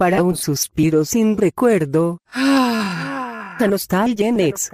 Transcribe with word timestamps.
para 0.00 0.22
un 0.22 0.34
suspiro 0.34 1.04
sin 1.04 1.36
recuerdo. 1.36 2.22
Ah, 2.32 3.58
nostalgia 3.68 4.28
en 4.28 4.40
ex. 4.40 4.70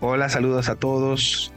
Hola, 0.00 0.28
saludos 0.28 0.68
a 0.68 0.74
todos. 0.74 1.54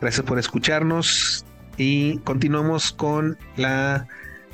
Gracias 0.00 0.26
por 0.26 0.40
escucharnos 0.40 1.46
y 1.76 2.18
continuamos 2.18 2.90
con 2.90 3.38
la 3.54 4.08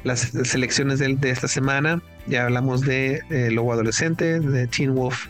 las 0.04 0.20
selecciones 0.20 0.98
de, 0.98 1.16
esta 1.22 1.48
semana. 1.48 2.02
Ya 2.26 2.44
hablamos 2.44 2.82
de 2.82 3.20
eh, 3.30 3.50
Lobo 3.50 3.72
Adolescente, 3.72 4.40
de 4.40 4.66
Teen 4.66 4.94
Wolf, 4.94 5.26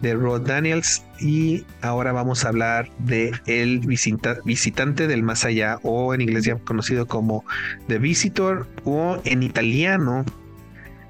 de 0.00 0.14
Rod 0.14 0.46
Daniels 0.46 1.04
y 1.20 1.64
ahora 1.82 2.12
vamos 2.12 2.44
a 2.44 2.48
hablar 2.48 2.90
de 2.98 3.32
El 3.46 3.80
Visitante 3.80 5.06
del 5.06 5.22
Más 5.22 5.44
Allá 5.44 5.78
o 5.82 6.14
en 6.14 6.22
inglés 6.22 6.44
ya 6.44 6.56
conocido 6.56 7.06
como 7.06 7.44
The 7.88 7.98
Visitor 7.98 8.66
o 8.84 9.20
en 9.24 9.42
italiano, 9.42 10.24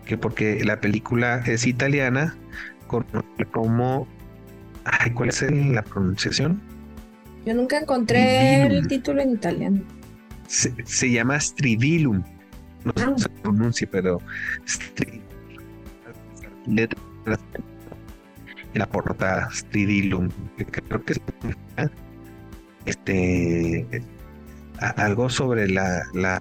que 0.04 0.18
porque 0.18 0.64
la 0.64 0.80
película 0.80 1.42
es 1.46 1.66
italiana, 1.66 2.36
como... 3.52 4.08
Ay, 4.84 5.10
¿Cuál 5.12 5.28
es 5.28 5.42
la 5.42 5.82
pronunciación? 5.82 6.60
Yo 7.44 7.54
nunca 7.54 7.78
encontré 7.78 8.62
el 8.62 8.88
título 8.88 9.20
en 9.20 9.32
italiano. 9.32 9.82
Se, 10.48 10.74
se 10.84 11.10
llama 11.10 11.38
Stridilum 11.38 12.24
no 12.84 12.92
ah. 12.96 13.14
se 13.16 13.28
pronuncia, 13.28 13.88
pero 13.90 14.20
la 18.74 18.86
portada 18.86 19.50
Stridilum, 19.52 20.28
creo 20.70 21.04
que 21.04 21.12
es 21.12 21.20
este 22.86 23.86
algo 24.96 25.28
sobre 25.28 25.68
la 25.68 26.02
la 26.14 26.40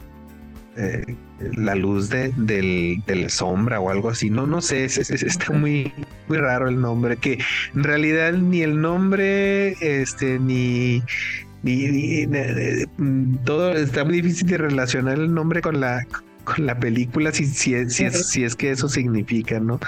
eh, 0.77 1.15
la 1.55 1.75
luz 1.75 2.09
de, 2.09 2.33
del, 2.37 3.01
la 3.07 3.29
sombra 3.29 3.79
o 3.79 3.89
algo 3.89 4.09
así. 4.09 4.29
No, 4.29 4.45
no 4.45 4.61
sé, 4.61 4.85
está 4.85 5.51
muy, 5.53 5.91
muy 6.27 6.37
raro 6.37 6.67
el 6.69 6.79
nombre, 6.79 7.17
que 7.17 7.39
en 7.75 7.83
realidad 7.83 8.33
ni 8.33 8.61
el 8.61 8.79
nombre, 8.79 9.71
este, 9.81 10.39
ni, 10.39 11.01
ni, 11.63 12.27
todo 13.45 13.73
está 13.73 14.05
muy 14.05 14.21
difícil 14.21 14.47
de 14.47 14.57
relacionar 14.57 15.17
el 15.17 15.33
nombre 15.33 15.61
con 15.61 15.79
la, 15.79 16.05
con 16.55 16.65
la 16.65 16.79
película, 16.79 17.31
si, 17.31 17.45
si, 17.45 17.75
es, 17.75 17.95
si, 17.95 18.43
es, 18.43 18.55
que 18.55 18.71
eso 18.71 18.89
significa, 18.89 19.59
¿no? 19.59 19.79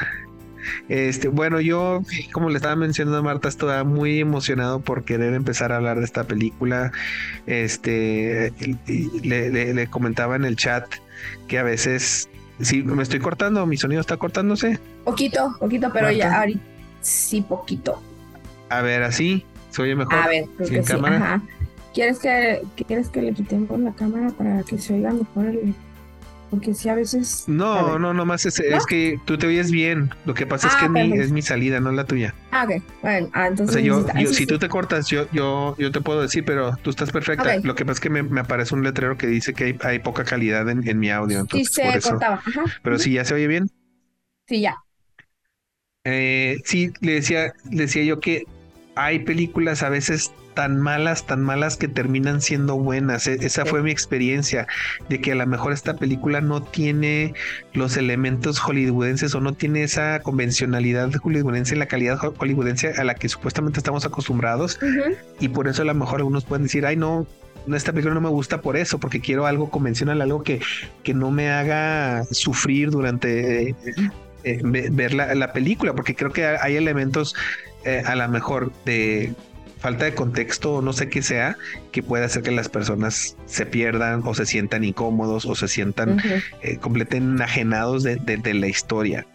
Este, 0.89 1.27
bueno, 1.27 1.59
yo, 1.59 2.03
como 2.31 2.49
le 2.49 2.57
estaba 2.57 2.75
mencionando 2.75 3.17
a 3.17 3.21
Marta, 3.23 3.49
estaba 3.49 3.83
muy 3.83 4.19
emocionado 4.19 4.79
por 4.79 5.03
querer 5.03 5.33
empezar 5.33 5.71
a 5.71 5.77
hablar 5.77 5.97
de 5.97 6.05
esta 6.05 6.25
película. 6.25 6.91
Este, 7.47 8.53
le, 9.23 9.87
comentaba 9.87 10.35
en 10.35 10.45
el 10.45 10.55
chat 10.55 10.85
que 11.47 11.57
a 11.57 11.63
veces, 11.63 12.29
si 12.61 12.83
me 12.83 13.01
estoy 13.01 13.19
cortando, 13.19 13.65
mi 13.65 13.77
sonido 13.77 14.01
está 14.01 14.17
cortándose. 14.17 14.79
Poquito, 15.03 15.55
poquito, 15.59 15.91
pero 15.91 16.11
ya 16.11 16.39
ahorita 16.39 16.61
sí, 17.01 17.41
poquito. 17.41 18.01
A 18.69 18.81
ver, 18.81 19.03
así, 19.03 19.45
se 19.71 19.81
oye 19.81 19.95
mejor. 19.95 20.15
A 20.15 20.27
ver, 20.27 20.45
sin 20.63 20.83
cámara. 20.83 21.41
¿Quieres 21.93 22.19
que, 22.19 22.61
¿Quieres 22.87 23.09
que 23.09 23.21
le 23.21 23.33
quitemos 23.33 23.77
la 23.79 23.91
cámara 23.93 24.29
para 24.29 24.63
que 24.63 24.77
se 24.77 24.93
oiga 24.93 25.11
mejor 25.11 25.47
el, 25.47 25.75
porque 26.51 26.73
si 26.73 26.89
a 26.89 26.95
veces... 26.95 27.45
No, 27.47 27.97
no, 27.97 28.13
no 28.13 28.25
más 28.25 28.45
es, 28.45 28.61
que 28.85 29.19
tú 29.23 29.37
te 29.37 29.47
oyes 29.47 29.71
bien. 29.71 30.13
Lo 30.25 30.33
que 30.33 30.45
pasa 30.45 30.67
es 30.67 30.75
que 30.75 30.85
ah, 30.85 31.03
es 31.15 31.31
mi, 31.31 31.41
salida, 31.41 31.79
no 31.79 31.93
la 31.93 32.03
tuya. 32.03 32.35
Ah, 32.51 32.65
ok. 32.65 32.83
Bueno, 33.01 33.29
ah, 33.31 33.47
entonces... 33.47 33.77
O 33.89 34.03
sea, 34.03 34.19
yo, 34.21 34.27
si 34.33 34.45
tú 34.45 34.59
te 34.59 34.67
cortas, 34.67 35.07
yo, 35.07 35.31
yo, 35.31 35.77
yo 35.77 35.91
te 35.93 36.01
puedo 36.01 36.21
decir, 36.21 36.43
pero 36.43 36.75
tú 36.81 36.89
estás 36.89 37.09
perfecta. 37.09 37.57
Lo 37.63 37.73
que 37.73 37.85
pasa 37.85 37.93
es 37.93 37.99
que 38.01 38.09
me, 38.09 38.41
aparece 38.41 38.75
un 38.75 38.83
letrero 38.83 39.17
que 39.17 39.27
dice 39.27 39.53
que 39.53 39.77
hay, 39.81 39.99
poca 39.99 40.25
calidad 40.25 40.67
en, 40.69 40.99
mi 40.99 41.09
audio. 41.09 41.39
Entonces, 41.39 41.69
sí, 41.73 41.81
se 41.81 42.01
cortaba. 42.01 42.43
Pero 42.83 42.99
si 42.99 43.13
ya 43.13 43.23
se 43.23 43.33
oye 43.33 43.47
bien. 43.47 43.71
Sí, 44.45 44.59
ya. 44.59 44.75
Eh, 46.03 46.57
sí, 46.65 46.91
le 46.99 47.13
decía, 47.13 47.53
le 47.71 47.83
decía 47.83 48.03
yo 48.03 48.19
que 48.19 48.43
hay 48.95 49.19
películas 49.19 49.83
a 49.83 49.89
veces 49.89 50.33
tan 50.53 50.79
malas, 50.79 51.25
tan 51.25 51.41
malas 51.41 51.77
que 51.77 51.87
terminan 51.87 52.41
siendo 52.41 52.77
buenas. 52.77 53.27
E, 53.27 53.33
esa 53.41 53.65
fue 53.65 53.81
mi 53.81 53.91
experiencia 53.91 54.67
de 55.09 55.21
que 55.21 55.31
a 55.31 55.35
lo 55.35 55.45
mejor 55.47 55.73
esta 55.73 55.95
película 55.95 56.41
no 56.41 56.61
tiene 56.61 57.33
los 57.73 57.97
elementos 57.97 58.59
hollywoodenses 58.59 59.33
o 59.35 59.41
no 59.41 59.53
tiene 59.53 59.83
esa 59.83 60.19
convencionalidad 60.21 61.11
hollywoodense, 61.13 61.75
la 61.75 61.85
calidad 61.85 62.17
hollywoodense 62.17 62.93
a 62.97 63.03
la 63.03 63.15
que 63.15 63.29
supuestamente 63.29 63.79
estamos 63.79 64.05
acostumbrados. 64.05 64.79
Y 65.39 65.49
por 65.49 65.67
eso 65.67 65.81
a 65.81 65.85
lo 65.85 65.95
mejor 65.95 66.19
algunos 66.19 66.45
pueden 66.45 66.63
decir, 66.63 66.85
ay 66.85 66.95
no, 66.95 67.25
esta 67.73 67.91
película 67.91 68.13
no 68.13 68.21
me 68.21 68.29
gusta 68.29 68.61
por 68.61 68.77
eso, 68.77 68.99
porque 68.99 69.21
quiero 69.21 69.45
algo 69.45 69.69
convencional, 69.69 70.21
algo 70.21 70.43
que, 70.43 70.61
que 71.03 71.13
no 71.13 71.31
me 71.31 71.51
haga 71.51 72.23
sufrir 72.31 72.89
durante 72.89 73.69
eh, 73.69 73.75
eh, 74.43 74.61
ver 74.63 75.13
la, 75.13 75.35
la, 75.35 75.53
película, 75.53 75.93
porque 75.93 76.15
creo 76.15 76.31
que 76.31 76.45
hay 76.45 76.75
elementos 76.75 77.35
eh, 77.83 78.03
a 78.05 78.15
lo 78.15 78.27
mejor 78.29 78.71
de 78.85 79.33
falta 79.81 80.05
de 80.05 80.13
contexto 80.13 80.75
o 80.75 80.81
no 80.81 80.93
sé 80.93 81.09
qué 81.09 81.21
sea, 81.21 81.57
que 81.91 82.03
puede 82.03 82.23
hacer 82.23 82.43
que 82.43 82.51
las 82.51 82.69
personas 82.69 83.35
se 83.45 83.65
pierdan 83.65 84.21
o 84.23 84.33
se 84.35 84.45
sientan 84.45 84.83
incómodos 84.83 85.45
o 85.45 85.55
se 85.55 85.67
sientan 85.67 86.21
eh, 86.61 86.77
completamente 86.77 87.41
enajenados 87.41 88.03
de, 88.03 88.53
la 88.53 88.67
historia. 88.67 89.25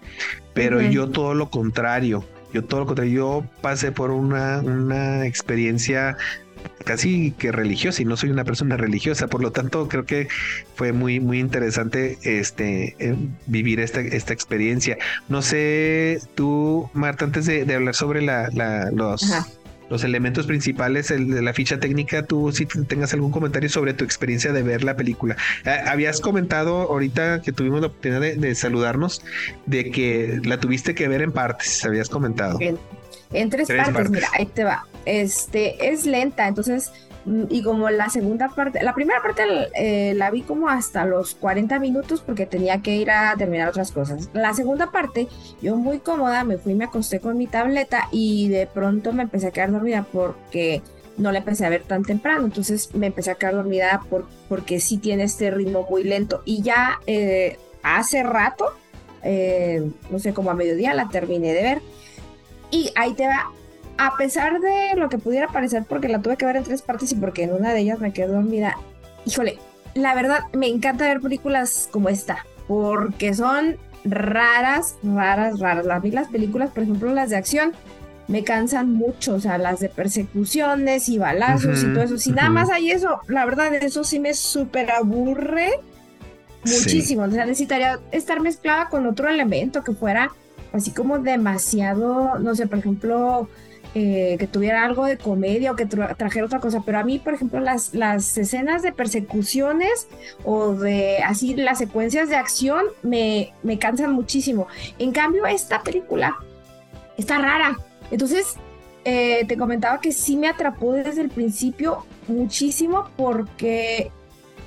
Pero 0.54 0.80
yo 0.80 1.08
todo 1.08 1.34
lo 1.34 1.50
contrario, 1.50 2.24
yo 2.52 2.64
todo 2.64 2.80
lo 2.80 2.86
contrario, 2.86 3.12
yo 3.14 3.46
pasé 3.60 3.92
por 3.92 4.10
una, 4.10 4.60
una 4.60 5.26
experiencia 5.26 6.16
casi 6.84 7.32
que 7.32 7.50
religiosa 7.52 8.02
y 8.02 8.04
no 8.04 8.16
soy 8.16 8.30
una 8.30 8.44
persona 8.44 8.76
religiosa, 8.76 9.26
por 9.26 9.42
lo 9.42 9.50
tanto 9.50 9.88
creo 9.88 10.04
que 10.04 10.28
fue 10.74 10.92
muy 10.92 11.20
muy 11.20 11.38
interesante 11.38 12.18
este 12.22 12.96
eh, 12.98 13.16
vivir 13.46 13.80
esta, 13.80 14.00
esta 14.00 14.32
experiencia. 14.32 14.96
No 15.28 15.42
sé, 15.42 16.20
tú 16.34 16.88
Marta, 16.92 17.24
antes 17.24 17.46
de, 17.46 17.74
hablar 17.74 17.94
sobre 17.94 18.22
la, 18.22 18.48
los 18.92 19.22
los 19.88 20.04
elementos 20.04 20.47
principales 20.47 21.10
el, 21.10 21.30
de 21.30 21.42
la 21.42 21.52
ficha 21.52 21.78
técnica, 21.78 22.24
tú 22.24 22.52
si 22.52 22.66
tengas 22.66 23.12
algún 23.14 23.30
comentario 23.30 23.69
sobre 23.69 23.94
tu 23.94 24.04
experiencia 24.04 24.52
de 24.52 24.62
ver 24.62 24.84
la 24.84 24.97
película. 24.97 25.36
Eh, 25.64 25.70
habías 25.86 26.20
comentado 26.20 26.82
ahorita 26.82 27.42
que 27.42 27.52
tuvimos 27.52 27.80
la 27.80 27.88
oportunidad 27.88 28.20
de, 28.20 28.54
saludarnos 28.54 29.22
de 29.66 29.91
que 29.91 30.41
la 30.44 30.58
tuviste 30.58 30.94
que 30.94 31.08
ver 31.08 31.22
en 31.22 31.32
partes, 31.32 31.84
habías 31.84 32.08
comentado. 32.08 32.58
En, 33.32 33.50
tres, 33.50 33.69
partes, 33.69 34.10
mira, 34.10 34.28
ahí 34.34 34.47
te 34.47 34.64
va. 34.64 34.86
Este 35.04 35.88
es 35.88 36.06
lenta, 36.06 36.47
entonces 36.47 36.92
y 37.48 37.62
como 37.62 37.91
la 37.91 38.09
segunda 38.09 38.48
parte, 38.48 38.82
la 38.82 38.94
primera 38.94 39.20
parte 39.20 39.42
eh, 39.75 40.14
la 40.14 40.31
vi 40.31 40.42
como 40.42 40.69
hasta 40.69 41.04
los 41.04 41.34
40 41.34 41.78
minutos 41.81 42.20
porque 42.20 42.47
tenía 42.47 42.82
que 42.82 42.94
ir 42.97 43.10
a 43.10 43.34
terminar 43.37 43.69
otras 43.69 43.91
cosas. 43.91 44.31
La 44.32 44.54
segunda 44.54 44.92
parte, 44.92 45.26
yo 45.60 45.77
muy 45.77 45.98
cómoda, 45.98 46.45
me 46.45 46.56
fui, 46.56 46.74
me 46.74 46.84
acosté 46.84 47.18
con 47.18 47.36
mi 47.36 47.48
tableta 47.48 48.09
y 48.12 48.48
de 48.48 48.66
pronto 48.66 49.12
me 49.12 49.24
empecé 49.24 49.48
a 49.48 49.50
quedar 49.50 49.72
dormida 49.72 50.06
porque 50.12 50.83
no 51.16 51.33
la 51.33 51.39
empecé 51.39 51.66
a 51.66 51.71
ver 51.71 51.83
tan 51.83 52.04
temprano, 52.04 52.45
entonces 52.45 52.95
me 52.95 53.06
empecé 53.06 53.33
a 53.33 53.34
quedar 53.34 53.54
dormida 53.54 54.03
por, 54.09 54.27
porque 54.48 54.78
sí 54.78 54.98
tiene 54.98 55.24
este 55.24 55.50
ritmo 55.50 55.84
muy 55.91 56.04
lento 56.04 56.42
y 56.45 56.62
ya 56.62 57.00
eh, 57.06 57.59
hace 57.83 58.22
rato, 58.22 58.66
eh, 59.24 59.91
no 60.10 60.21
sé, 60.21 60.33
como 60.33 60.50
a 60.50 60.54
mediodía 60.54 60.95
la 60.95 61.09
terminé 61.09 61.53
de 61.54 61.62
ver. 61.62 61.83
Y 62.71 62.91
ahí 62.97 63.15
te 63.15 63.27
va 63.27 63.50
a 63.98 64.16
pesar 64.16 64.60
de 64.60 64.95
lo 64.97 65.09
que 65.09 65.19
pudiera 65.19 65.48
parecer, 65.48 65.84
porque 65.89 66.09
la 66.09 66.21
tuve 66.21 66.37
que 66.37 66.47
ver 66.47 66.57
en 66.57 66.65
tres 66.65 66.83
partes 66.83 67.13
y 67.13 67.16
porque 67.16 67.45
en 67.45 67.53
una 67.53 67.72
de 67.72 67.81
ellas 67.81 67.98
me 67.98 68.13
quedé 68.13 68.28
dormida, 68.28 68.77
híjole, 69.25 69.59
la 69.95 70.15
verdad 70.15 70.41
me 70.53 70.69
encanta 70.69 71.07
ver 71.07 71.21
películas 71.21 71.89
como 71.91 72.09
esta, 72.09 72.45
porque 72.69 73.34
son 73.34 73.77
raras, 74.04 74.97
raras, 75.03 75.59
raras. 75.59 75.87
A 75.89 76.01
mí 76.01 76.10
las 76.10 76.28
películas, 76.28 76.71
por 76.71 76.83
ejemplo, 76.83 77.13
las 77.13 77.31
de 77.31 77.37
acción, 77.37 77.72
me 78.28 78.43
cansan 78.43 78.93
mucho, 78.93 79.34
o 79.34 79.41
sea, 79.41 79.57
las 79.57 79.81
de 79.81 79.89
persecuciones 79.89 81.09
y 81.09 81.19
balazos 81.19 81.83
y 81.83 81.93
todo 81.93 82.03
eso. 82.03 82.19
Si 82.19 82.33
nada 82.33 82.51
más 82.51 82.71
hay 82.71 82.91
eso, 82.91 83.21
la 83.28 83.45
verdad, 83.45 83.72
eso 83.75 84.04
sí 84.04 84.19
me 84.19 84.34
súper 84.34 84.91
aburre 84.91 85.71
muchísimo. 86.65 87.22
O 87.22 87.31
sea, 87.31 87.47
necesitaría 87.47 88.01
estar 88.10 88.41
mezclada 88.41 88.89
con 88.89 89.07
otro 89.07 89.28
elemento 89.28 89.84
que 89.84 89.93
fuera 89.93 90.33
así 90.72 90.91
como 90.91 91.19
demasiado, 91.21 92.39
no 92.39 92.54
sé, 92.54 92.66
por 92.66 92.78
ejemplo, 92.78 93.48
eh, 93.98 94.37
que 94.39 94.47
tuviera 94.47 94.84
algo 94.84 95.07
de 95.07 95.16
comedia 95.16 95.72
o 95.72 95.75
que 95.75 95.87
trajera 95.87 96.45
otra 96.45 96.60
cosa, 96.60 96.83
pero 96.84 96.98
a 96.98 97.03
mí, 97.03 97.19
por 97.19 97.33
ejemplo, 97.33 97.60
las, 97.60 97.95
las 97.95 98.37
escenas 98.37 98.83
de 98.83 98.93
persecuciones 98.93 100.07
o 100.45 100.75
de 100.75 101.22
así 101.25 101.57
las 101.57 101.78
secuencias 101.78 102.28
de 102.28 102.37
acción 102.37 102.84
me, 103.03 103.54
me 103.63 103.78
cansan 103.78 104.13
muchísimo. 104.13 104.66
En 104.98 105.13
cambio, 105.13 105.47
esta 105.47 105.83
película 105.83 106.37
está 107.16 107.39
rara. 107.39 107.78
Entonces, 108.10 108.57
eh, 109.07 109.47
te 109.48 109.57
comentaba 109.57 109.98
que 109.98 110.13
sí 110.13 110.37
me 110.37 110.48
atrapó 110.48 110.93
desde 110.93 111.22
el 111.22 111.31
principio 111.31 112.04
muchísimo 112.28 113.09
porque 113.16 114.10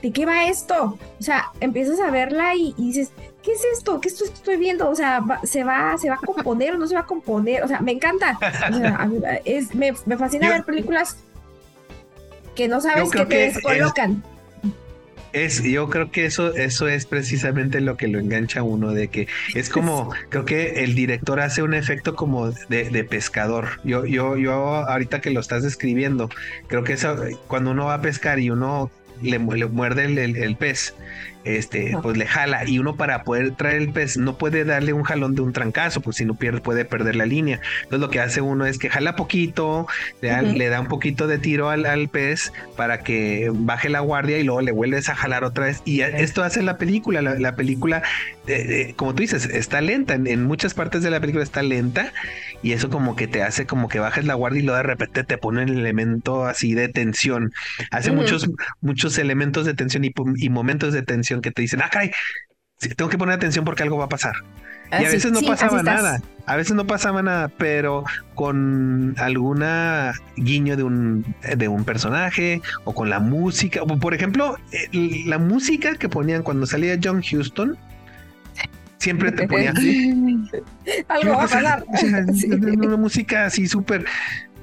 ¿de 0.02 0.12
qué 0.12 0.26
va 0.26 0.46
esto? 0.46 0.98
O 1.20 1.22
sea, 1.22 1.52
empiezas 1.60 2.00
a 2.00 2.10
verla 2.10 2.56
y, 2.56 2.74
dices, 2.78 3.12
¿qué 3.44 3.52
es 3.52 3.62
esto? 3.74 4.00
¿Qué 4.02 4.08
esto 4.08 4.26
estoy 4.26 4.58
viendo? 4.58 4.90
O 4.90 4.96
sea, 4.96 5.22
¿se 5.44 5.64
va, 5.64 5.98
¿se 5.98 6.10
va 6.10 6.16
a 6.16 6.26
componer 6.26 6.74
o 6.74 6.78
no 6.78 6.88
se 6.88 6.96
va 6.96 7.02
a 7.02 7.06
componer? 7.06 7.64
O 7.64 7.68
sea, 7.68 7.80
me 7.82 7.92
encanta. 7.92 8.38
es, 9.46 9.74
me, 9.76 9.94
fascina 9.94 10.50
ver 10.50 10.64
películas 10.64 11.18
que 12.56 12.68
no 12.68 12.82
sabes 12.82 13.10
qué 13.12 13.26
te 13.26 13.62
colocan 13.62 14.24
es, 15.34 15.64
yo 15.64 15.90
creo 15.90 16.12
que 16.12 16.26
eso, 16.26 16.54
eso 16.56 16.88
es 16.88 17.06
precisamente 17.06 17.82
lo 17.82 17.98
que 17.98 18.08
lo 18.08 18.20
engancha 18.20 18.62
a 18.62 18.64
uno, 18.64 18.94
de 18.94 19.10
que 19.10 19.28
es 19.54 19.70
como, 19.70 20.12
creo 20.30 20.46
que 20.46 20.84
el 20.84 20.96
director 20.96 21.40
hace 21.40 21.62
un 21.62 21.74
efecto 21.74 22.16
como 22.16 22.52
de, 22.52 23.08
pescador. 23.10 23.80
Yo, 23.84 24.06
yo, 24.06 24.38
yo 24.38 24.54
ahorita 24.54 25.22
que 25.22 25.30
lo 25.32 25.40
estás 25.40 25.64
describiendo, 25.64 26.30
creo 26.68 26.84
que 26.84 26.94
eso, 26.94 27.16
cuando 27.48 27.72
uno 27.72 27.86
va 27.86 27.96
a 27.96 28.02
pescar 28.02 28.40
y 28.40 28.50
uno 28.50 28.92
le, 29.22 29.40
muerde 29.40 30.06
el, 30.06 30.56
pez, 30.56 30.96
este, 31.44 31.98
pues 32.02 32.18
le 32.18 32.26
jala. 32.26 32.68
Y 32.68 32.80
uno 32.80 32.96
para 32.96 33.24
poder 33.24 33.52
traer 33.52 33.78
el 33.78 33.90
pez 33.92 34.18
no 34.18 34.38
puede 34.38 34.66
darle 34.66 34.94
un 34.94 35.04
jalón 35.04 35.36
de 35.36 35.42
un 35.42 35.54
trancazo, 35.54 36.02
pues 36.02 36.18
si 36.18 36.26
no 36.26 36.36
pierde 36.36 36.62
puede 36.62 36.86
perder 36.86 37.16
la 37.16 37.26
línea. 37.26 37.62
Entonces 37.84 38.00
lo 38.00 38.10
que 38.10 38.20
hace 38.20 38.42
uno 38.42 38.66
es 38.66 38.78
que 38.78 38.90
jala 38.90 39.16
poquito, 39.16 39.88
le 40.22 40.70
da, 40.70 40.82
un 40.82 40.88
poquito 40.88 41.28
de 41.28 41.38
tiro 41.38 41.70
al, 41.70 42.10
pez 42.10 42.52
para 42.76 43.02
que 43.02 43.52
baje 43.54 43.90
la 43.90 44.00
guardia 44.00 44.38
y 44.38 44.44
luego 44.44 44.62
le 44.62 44.72
vuelves 44.72 45.10
a 45.10 45.16
jalar 45.16 45.44
otra 45.44 45.66
vez. 45.66 45.82
Y 45.86 46.02
esto 46.02 46.44
hace 46.44 46.62
la 46.62 46.78
película, 46.78 47.22
la, 47.22 47.56
película, 47.56 48.04
como 48.96 49.16
tú 49.16 49.22
dices, 49.22 49.46
está 49.46 49.82
lenta, 49.82 50.16
en, 50.16 50.44
muchas 50.44 50.74
partes 50.74 51.04
de 51.04 51.10
la 51.10 51.20
película 51.20 51.44
está 51.44 51.62
lenta 51.62 52.12
y 52.62 52.74
eso 52.74 52.90
como 52.90 53.16
que 53.16 53.28
te 53.28 53.44
hace 53.44 53.66
como 53.66 53.88
que 53.88 54.00
bajes 54.00 54.26
la 54.26 54.34
guardia 54.34 54.60
y 54.60 54.64
luego 54.64 54.78
de 54.78 54.84
repente 54.84 55.24
te 55.24 55.38
pone 55.38 55.64
el 55.64 55.78
elemento 55.78 56.46
así 56.46 56.74
de 56.74 56.90
tensión. 56.90 57.54
Hace 57.92 58.12
muchos, 58.12 58.50
muchos 58.82 59.18
elementos 59.18 59.66
de 59.66 59.74
tensión 59.74 60.04
y 60.04 60.50
momentos 60.50 60.94
de 60.94 61.02
tensión 61.02 61.29
que 61.42 61.52
te 61.52 61.62
dicen, 61.62 61.82
ah, 61.82 61.90
caray, 61.90 62.12
tengo 62.96 63.10
que 63.10 63.18
poner 63.18 63.36
atención 63.36 63.66
porque 63.66 63.84
algo 63.84 63.98
va 63.98 64.06
a 64.06 64.10
pasar. 64.10 64.34
y 64.92 64.96
a 64.96 65.10
veces 65.10 65.32
no 65.32 65.42
pasaba 65.42 65.84
nada, 65.84 66.22
a 66.46 66.56
veces 66.56 66.76
no 66.76 66.88
pasaba 66.88 67.22
nada, 67.22 67.50
pero 67.50 68.04
con 68.36 69.16
alguna 69.18 70.14
guiño 70.36 70.76
de 70.78 70.84
un, 70.84 71.36
de 71.56 71.68
un 71.68 71.84
personaje 71.84 72.62
o 72.86 72.94
con 72.94 73.10
la 73.10 73.20
música, 73.20 73.82
por 73.86 74.14
ejemplo, 74.14 74.58
la 74.92 75.38
música 75.38 75.96
que 75.96 76.10
ponían 76.10 76.44
cuando 76.44 76.66
salía 76.66 76.98
John 77.02 77.22
Houston, 77.22 77.78
siempre 78.98 79.32
te 79.32 79.48
ponía 79.48 79.74
algo 81.08 81.32
va 81.32 81.44
a 81.44 81.48
pasar. 81.48 81.86
Una 82.78 82.98
música 82.98 83.46
así 83.46 83.68
súper 83.68 84.06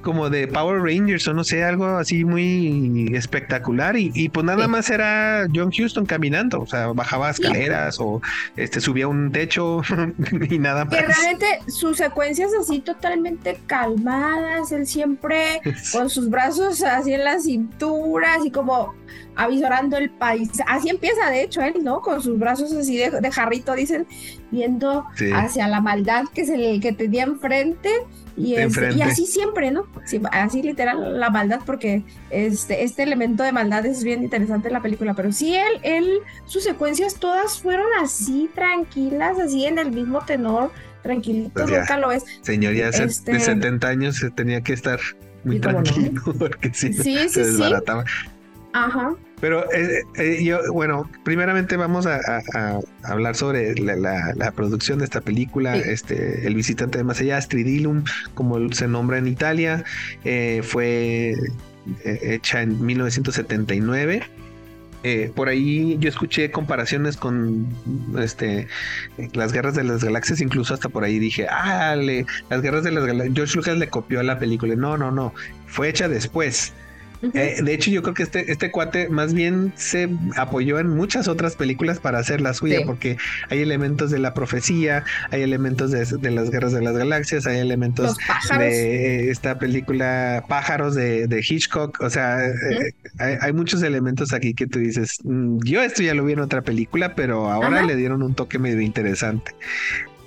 como 0.07 0.29
de 0.29 0.47
Power 0.47 0.81
Rangers 0.81 1.27
o 1.27 1.33
no 1.33 1.43
sé, 1.43 1.65
algo 1.65 1.85
así 1.85 2.23
muy 2.23 3.11
espectacular 3.13 3.97
y, 3.97 4.29
pues 4.29 4.45
nada 4.45 4.65
más 4.65 4.89
era 4.89 5.45
John 5.53 5.69
Houston 5.69 6.05
caminando, 6.05 6.61
o 6.61 6.65
sea, 6.65 6.87
bajaba 6.93 7.29
escaleras 7.29 7.97
o 7.99 8.21
este 8.55 8.79
subía 8.79 9.09
un 9.09 9.33
techo 9.33 9.81
y 10.49 10.59
nada 10.59 10.85
más. 10.85 10.95
Que 10.95 11.01
realmente 11.01 11.59
sus 11.67 11.97
secuencias 11.97 12.51
así 12.57 12.79
totalmente 12.79 13.59
calmadas, 13.67 14.71
él 14.71 14.87
siempre 14.87 15.59
con 15.91 16.09
sus 16.09 16.29
brazos 16.29 16.81
así 16.83 17.11
en 17.11 17.25
la 17.25 17.41
cintura, 17.41 18.35
así 18.35 18.49
como 18.49 18.93
avisorando 19.37 19.97
el 19.97 20.09
país. 20.09 20.49
Así 20.67 20.89
empieza, 20.89 21.29
de 21.29 21.43
hecho, 21.43 21.61
él, 21.61 21.83
¿no? 21.83 22.01
Con 22.01 22.21
sus 22.21 22.37
brazos 22.37 22.73
así 22.73 22.97
de, 22.97 23.31
jarrito, 23.31 23.73
dicen, 23.73 24.07
viendo 24.51 25.05
hacia 25.33 25.67
la 25.67 25.79
maldad 25.79 26.25
que 26.33 26.41
es 26.41 26.49
el 26.49 26.81
que 26.81 26.91
tenía 26.91 27.23
enfrente 27.23 27.89
y, 28.35 28.53
y 28.53 29.01
así 29.01 29.25
siempre, 29.25 29.71
¿no? 29.71 29.87
así 30.31 30.61
literal 30.61 31.19
la 31.19 31.29
maldad, 31.29 31.61
porque 31.65 32.03
este, 32.29 32.83
este 32.83 33.03
elemento 33.03 33.43
de 33.43 33.51
maldad 33.51 33.85
es 33.85 34.03
bien 34.03 34.23
interesante 34.23 34.67
en 34.67 34.73
la 34.73 34.81
película, 34.81 35.15
pero 35.15 35.31
sí, 35.31 35.55
él, 35.55 35.79
él, 35.81 36.19
sus 36.45 36.63
secuencias 36.63 37.15
todas 37.15 37.59
fueron 37.59 37.87
así, 37.99 38.49
tranquilas, 38.53 39.39
así 39.39 39.65
en 39.65 39.79
el 39.79 39.91
mismo 39.91 40.21
tenor, 40.21 40.71
tranquilitos, 41.01 41.51
pues 41.53 41.79
nunca 41.79 41.97
lo 41.97 42.11
es. 42.11 42.25
Señor, 42.41 42.73
ya 42.73 42.91
de 42.91 43.09
70 43.09 43.67
este 43.67 43.87
años 43.87 44.25
tenía 44.35 44.61
que 44.61 44.73
estar 44.73 44.99
muy 45.43 45.59
tranquilo, 45.59 46.21
porque 46.39 46.71
si 46.73 46.93
sí, 46.93 47.29
se 47.29 47.43
desbarataba. 47.43 48.03
Ajá. 48.73 49.15
Pero 49.39 49.71
eh, 49.71 50.03
eh, 50.15 50.43
yo, 50.43 50.59
bueno, 50.73 51.09
primeramente 51.23 51.77
vamos 51.77 52.07
a, 52.07 52.19
hablar 53.03 53.35
sobre 53.35 53.75
la, 53.75 54.51
producción 54.55 54.99
de 54.99 55.05
esta 55.05 55.21
película, 55.21 55.77
este, 55.77 56.47
El 56.47 56.55
visitante 56.55 56.97
de 56.97 57.03
más 57.03 57.19
allá, 57.19 57.39
Stridilum, 57.39 58.03
como 58.33 58.71
se 58.73 58.87
nombra 58.87 59.19
en 59.19 59.27
Italia, 59.27 59.83
eh, 60.23 60.61
fue 60.63 61.35
hecha 62.03 62.63
en 62.63 62.83
1979. 62.83 64.23
por 65.35 65.49
ahí 65.49 65.97
yo 65.99 66.09
escuché 66.09 66.51
comparaciones 66.51 67.15
con 67.15 67.67
este 68.19 68.67
las 69.33 69.53
guerras 69.53 69.75
de 69.75 69.83
las 69.83 70.03
galaxias, 70.03 70.41
incluso 70.41 70.73
hasta 70.73 70.89
por 70.89 71.03
ahí 71.03 71.19
dije, 71.19 71.45
ah, 71.47 71.95
las 71.95 72.61
guerras 72.61 72.83
de 72.83 72.91
las 72.91 73.05
galaxias, 73.05 73.35
George 73.35 73.55
Lucas 73.55 73.77
le 73.77 73.87
copió 73.87 74.19
a 74.19 74.23
la 74.23 74.39
película. 74.39 74.75
No, 74.75 74.97
no, 74.97 75.11
no, 75.11 75.31
fue 75.67 75.89
hecha 75.89 76.09
después. 76.09 76.73
Eh, 77.33 77.61
de 77.63 77.73
hecho, 77.73 77.91
yo 77.91 78.01
creo 78.03 78.13
que 78.13 78.23
este, 78.23 78.51
este 78.51 78.71
cuate 78.71 79.09
más 79.09 79.33
bien 79.33 79.73
se 79.75 80.09
apoyó 80.35 80.79
en 80.79 80.89
muchas 80.89 81.27
otras 81.27 81.55
películas 81.55 81.99
para 81.99 82.19
hacer 82.19 82.41
la 82.41 82.53
suya, 82.53 82.81
porque 82.85 83.17
hay 83.49 83.61
elementos 83.61 84.11
de 84.11 84.19
la 84.19 84.33
profecía, 84.33 85.03
hay 85.31 85.41
elementos 85.41 85.91
de, 85.91 86.31
las 86.31 86.49
guerras 86.49 86.73
de 86.73 86.81
las 86.81 86.95
galaxias, 86.95 87.47
hay 87.47 87.59
elementos 87.59 88.17
de 88.57 89.29
esta 89.31 89.57
película 89.59 90.43
Pájaros 90.47 90.95
de, 90.95 91.45
Hitchcock. 91.47 91.99
O 92.01 92.09
sea, 92.09 92.45
eh, 92.45 92.93
hay, 93.19 93.53
muchos 93.53 93.81
elementos 93.83 94.33
aquí 94.33 94.53
que 94.53 94.67
tú 94.67 94.79
dices, 94.79 95.19
mm, 95.23 95.59
yo 95.63 95.81
esto 95.81 96.03
ya 96.03 96.13
lo 96.13 96.25
vi 96.25 96.33
en 96.33 96.39
otra 96.39 96.61
película, 96.61 97.15
pero 97.15 97.49
ahora 97.49 97.83
le 97.83 97.95
dieron 97.95 98.21
un 98.23 98.35
toque 98.35 98.59
medio 98.59 98.81
interesante. 98.81 99.53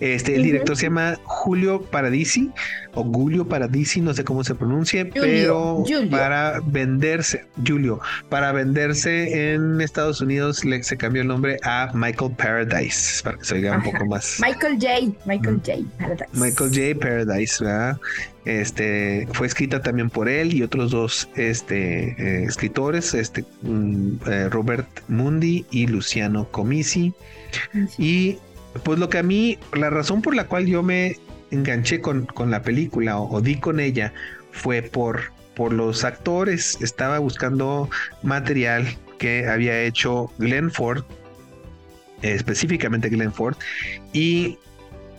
Este, 0.00 0.34
el 0.34 0.42
director 0.42 0.76
se 0.76 0.84
llama 0.84 1.18
Julio 1.24 1.82
Paradisi 1.82 2.50
o 2.94 3.04
Julio 3.04 3.46
Paradisi, 3.46 4.00
no 4.00 4.14
sé 4.14 4.24
cómo 4.24 4.42
se 4.44 4.54
pronuncie, 4.54 5.04
pero 5.04 5.84
para 6.10 6.60
venderse, 6.64 7.44
Julio, 7.66 8.00
para 8.28 8.52
venderse 8.52 9.52
en 9.52 9.80
Estados 9.80 10.20
Unidos 10.20 10.64
le, 10.64 10.82
se 10.82 10.96
cambió 10.96 11.22
el 11.22 11.28
nombre 11.28 11.58
a 11.62 11.90
Michael 11.94 12.32
Paradise, 12.36 13.22
para 13.22 13.36
que 13.36 13.44
se 13.44 13.54
oiga 13.56 13.76
un 13.76 13.82
poco 13.82 14.06
más. 14.06 14.40
Michael 14.40 14.78
J. 14.80 15.16
Michael 15.26 15.60
J. 15.64 15.78
Paradise. 15.98 16.30
Michael 16.32 16.70
J. 16.70 17.00
Paradise, 17.00 17.64
¿verdad? 17.64 17.96
Este 18.46 19.28
fue 19.32 19.46
escrita 19.46 19.82
también 19.82 20.08
por 20.08 20.28
él 20.28 20.54
y 20.54 20.62
otros 20.62 20.90
dos 20.90 21.28
este, 21.36 22.16
eh, 22.18 22.44
escritores, 22.44 23.12
este 23.12 23.44
mm, 23.62 24.12
eh, 24.26 24.48
Robert 24.48 24.88
Mundi 25.08 25.66
y 25.70 25.86
Luciano 25.86 26.50
Comisi. 26.50 27.12
Y 27.98 28.38
pues 28.82 28.98
lo 28.98 29.08
que 29.08 29.18
a 29.18 29.22
mí, 29.22 29.58
la 29.74 29.90
razón 29.90 30.22
por 30.22 30.34
la 30.34 30.46
cual 30.46 30.66
yo 30.66 30.82
me 30.82 31.16
enganché 31.50 32.00
con, 32.00 32.26
con 32.26 32.50
la 32.50 32.62
película 32.62 33.18
o, 33.18 33.40
di 33.40 33.56
con 33.56 33.80
ella 33.80 34.12
fue 34.52 34.82
por, 34.82 35.32
por 35.54 35.72
los 35.72 36.04
actores. 36.04 36.78
Estaba 36.80 37.18
buscando 37.18 37.88
material 38.22 38.86
que 39.18 39.48
había 39.48 39.80
hecho 39.82 40.30
Glenn 40.38 40.70
Ford, 40.70 41.04
específicamente 42.22 43.08
Glenn 43.08 43.32
Ford, 43.32 43.56
y 44.12 44.58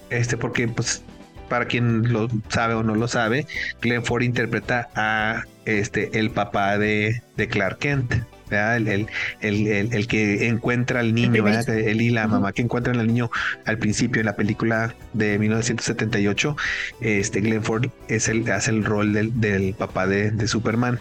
este, 0.10 0.38
porque 0.38 0.68
pues 0.68 1.04
para 1.50 1.66
quien 1.66 2.12
lo 2.14 2.30
sabe 2.48 2.76
o 2.76 2.84
no 2.84 2.96
lo 2.96 3.08
sabe, 3.08 3.46
Glenn 3.82 4.06
Ford 4.06 4.24
interpreta 4.24 4.90
a 4.96 5.44
este 5.66 6.18
el 6.18 6.32
papá 6.32 6.78
de, 6.78 7.22
de 7.36 7.48
Clark 7.48 7.80
Kent. 7.80 8.14
El, 8.52 9.08
el, 9.42 10.08
que 10.08 10.48
encuentra 10.48 11.00
al 11.00 11.14
niño, 11.14 11.48
él 11.48 12.02
y 12.02 12.10
la 12.10 12.28
mamá 12.28 12.52
que 12.52 12.62
encuentran 12.62 13.00
al 13.00 13.08
niño 13.08 13.32
al 13.66 13.78
principio 13.78 14.20
en 14.20 14.26
la 14.26 14.36
película 14.36 14.94
de 15.14 15.40
1978, 15.40 16.56
este 17.00 17.42
Glenn 17.42 17.64
Ford 17.64 17.90
es 18.08 18.28
el, 18.28 18.50
hace 18.52 18.72
el 18.72 18.84
rol 18.84 19.14
del, 19.14 19.74
papá 19.78 20.08
de, 20.08 20.48
Superman 20.48 21.00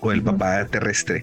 o 0.00 0.12
el 0.12 0.22
papá 0.22 0.64
terrestre. 0.66 1.22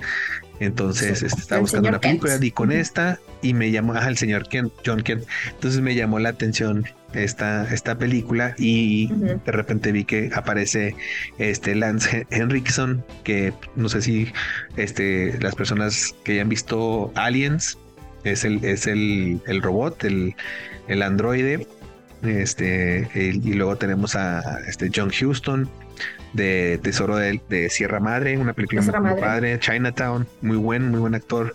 Entonces 0.59 1.23
este, 1.23 1.41
estaba 1.41 1.61
buscando 1.61 1.89
una 1.89 1.99
película 1.99 2.37
y 2.39 2.51
con 2.51 2.71
esta 2.71 3.19
y 3.41 3.53
me 3.53 3.71
llamó 3.71 3.93
al 3.93 4.17
señor 4.17 4.47
Kent, 4.47 4.71
John 4.85 5.01
Kent. 5.01 5.23
Entonces 5.49 5.81
me 5.81 5.95
llamó 5.95 6.19
la 6.19 6.29
atención 6.29 6.85
esta, 7.13 7.71
esta 7.73 7.97
película 7.97 8.55
y 8.57 9.07
de 9.07 9.51
repente 9.51 9.91
vi 9.91 10.03
que 10.03 10.31
aparece 10.33 10.95
este 11.37 11.75
Lance 11.75 12.27
Henriksen, 12.29 13.03
que 13.23 13.53
no 13.75 13.89
sé 13.89 14.01
si 14.01 14.31
este, 14.77 15.37
las 15.41 15.55
personas 15.55 16.15
que 16.23 16.33
hayan 16.33 16.49
visto 16.49 17.11
Aliens 17.15 17.77
es 18.23 18.43
el, 18.45 18.63
es 18.63 18.87
el, 18.87 19.41
el 19.47 19.61
robot, 19.61 20.03
el, 20.03 20.35
el 20.87 21.01
androide. 21.01 21.67
Este, 22.23 23.09
y 23.15 23.53
luego 23.53 23.75
tenemos 23.75 24.15
a 24.15 24.59
este 24.65 24.89
John 24.93 25.09
Houston 25.09 25.69
de 26.33 26.79
Tesoro 26.81 27.17
de, 27.17 27.69
Sierra 27.69 27.99
Madre, 27.99 28.37
una 28.37 28.53
película 28.53 28.81
muy, 28.81 29.19
padre, 29.19 29.59
Chinatown, 29.59 30.27
muy 30.41 30.57
buen, 30.57 30.89
muy 30.89 30.99
buen 30.99 31.15
actor. 31.15 31.53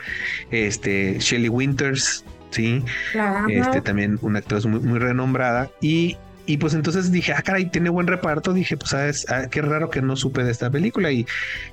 Este, 0.51 1.19
Shelley 1.19 1.49
Winters, 1.49 2.25
sí, 2.51 2.85
este 3.49 3.81
también 3.81 4.19
una 4.23 4.41
actriz 4.41 4.67
muy, 4.67 4.81
muy 4.81 4.99
renombrada 4.99 5.71
y 5.81 6.17
y 6.49 6.57
pues 6.57 6.73
entonces 6.73 7.13
dije, 7.13 7.35
ah, 7.35 7.43
caray, 7.43 7.67
tiene 7.67 7.91
buen 7.91 8.07
reparto. 8.07 8.55
Dije, 8.55 8.79
pues, 8.79 8.91
sabes, 8.91 9.27
ah, 9.29 9.49
qué 9.51 9.61
raro 9.61 9.91
que 9.91 10.01
no 10.01 10.17
supe 10.17 10.43
de 10.43 10.51
esta 10.51 10.71
película. 10.71 11.13
Y, 11.13 11.27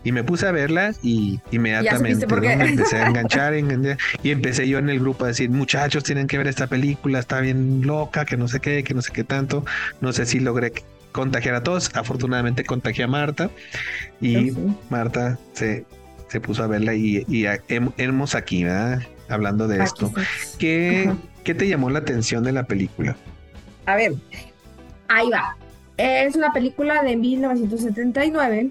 y 0.03 0.11
me 0.11 0.21
puse 0.21 0.47
a 0.47 0.51
verla 0.51 0.91
y 1.01 1.39
inmediatamente 1.51 2.27
me 2.27 2.51
empecé 2.51 2.97
a 2.97 3.07
enganchar, 3.07 3.53
y 3.55 4.31
empecé 4.31 4.67
yo 4.67 4.77
en 4.77 4.89
el 4.89 4.99
grupo 4.99 5.23
a 5.23 5.29
decir, 5.29 5.49
muchachos, 5.49 6.03
tienen 6.03 6.27
que 6.27 6.37
ver 6.37 6.47
esta 6.47 6.67
película, 6.67 7.19
está 7.19 7.39
bien 7.39 7.83
loca, 7.87 8.25
que 8.25 8.35
no 8.35 8.49
sé 8.49 8.59
qué, 8.59 8.83
que 8.83 8.93
no 8.93 9.01
sé 9.01 9.13
qué 9.13 9.23
tanto. 9.23 9.63
No 10.01 10.11
sé 10.11 10.25
si 10.25 10.41
logré 10.41 10.73
contagiar 11.13 11.55
a 11.55 11.63
todos. 11.63 11.95
Afortunadamente 11.95 12.65
contagié 12.65 13.05
a 13.05 13.07
Marta 13.07 13.49
y 14.19 14.51
Marta 14.89 15.39
se, 15.53 15.85
se 16.27 16.41
puso 16.41 16.63
a 16.63 16.67
verla 16.67 16.93
y, 16.93 17.23
y 17.29 17.45
hemos 17.97 18.35
aquí, 18.35 18.65
¿verdad? 18.65 19.03
Hablando 19.29 19.67
de 19.67 19.83
esto. 19.83 20.11
¿Qué, 20.59 21.11
¿Qué 21.43 21.53
te 21.55 21.67
llamó 21.67 21.89
la 21.89 21.99
atención 21.99 22.43
de 22.43 22.51
la 22.51 22.63
película? 22.63 23.15
A 23.85 23.95
ver, 23.95 24.13
Ahí 25.07 25.29
va. 25.29 25.55
Es 25.97 26.35
una 26.35 26.51
película 26.51 27.03
de 27.03 27.15
1979 27.15 28.69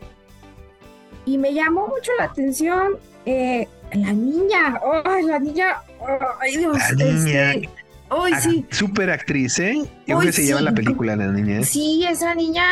y 1.27 1.39
me 1.39 1.55
llamó 1.55 1.89
mucho 1.89 2.13
la 2.19 2.25
atención 2.25 2.97
eh, 3.25 3.67
la 3.93 4.13
niña. 4.13 4.81
¡Ay, 5.05 5.25
la 5.25 5.39
niña! 5.39 5.77
¡Ay, 6.41 6.57
Dios! 6.57 6.77
La 6.77 7.05
niña. 7.05 7.53
Este, 7.55 7.71
¡Ay, 8.11 8.33
sí! 8.41 8.67
Super 8.71 9.11
actriz, 9.11 9.59
¿eh? 9.59 9.77
Yo 10.07 10.19
creo 10.19 10.21
que 10.21 10.33
se 10.33 10.47
llama 10.47 10.61
la 10.61 10.75
película, 10.75 11.17
la 11.17 11.29
niña. 11.29 11.61
¿eh? 11.61 11.65
Sí, 11.65 12.05
esa 12.07 12.35
niña 12.35 12.65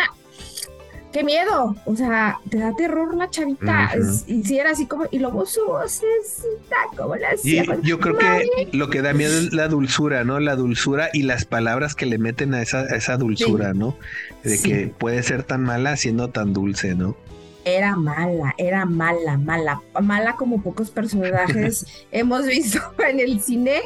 qué 1.12 1.22
miedo. 1.22 1.76
O 1.84 1.94
sea, 1.94 2.38
te 2.50 2.58
da 2.58 2.74
terror 2.74 3.14
la 3.14 3.30
chavita. 3.30 3.90
y 4.26 4.42
si 4.42 4.58
era 4.58 4.70
así 4.70 4.86
como, 4.86 5.04
y 5.10 5.18
luego 5.18 5.46
su 5.46 5.64
vocecita, 5.66 6.76
como 6.96 7.16
la 7.16 7.30
hacía. 7.30 7.64
Yo 7.82 8.00
creo 8.00 8.16
que 8.18 8.68
lo 8.72 8.90
que 8.90 9.02
da 9.02 9.12
miedo 9.12 9.38
es 9.38 9.52
la 9.52 9.68
dulzura, 9.68 10.24
¿no? 10.24 10.40
La 10.40 10.56
dulzura 10.56 11.10
y 11.12 11.22
las 11.22 11.44
palabras 11.44 11.94
que 11.94 12.06
le 12.06 12.18
meten 12.18 12.54
a 12.54 12.62
esa, 12.62 12.84
esa 12.86 13.16
dulzura, 13.16 13.74
¿no? 13.74 13.96
De 14.42 14.60
que 14.60 14.92
puede 14.98 15.22
ser 15.22 15.44
tan 15.44 15.62
mala 15.62 15.96
siendo 15.96 16.30
tan 16.30 16.52
dulce, 16.52 16.94
¿no? 16.94 17.16
Era 17.64 17.94
mala, 17.94 18.54
era 18.58 18.84
mala, 18.84 19.38
mala, 19.38 19.80
mala 20.00 20.34
como 20.34 20.60
pocos 20.62 20.90
personajes 20.90 21.86
hemos 22.10 22.46
visto 22.46 22.80
en 23.08 23.20
el 23.20 23.40
cine. 23.40 23.80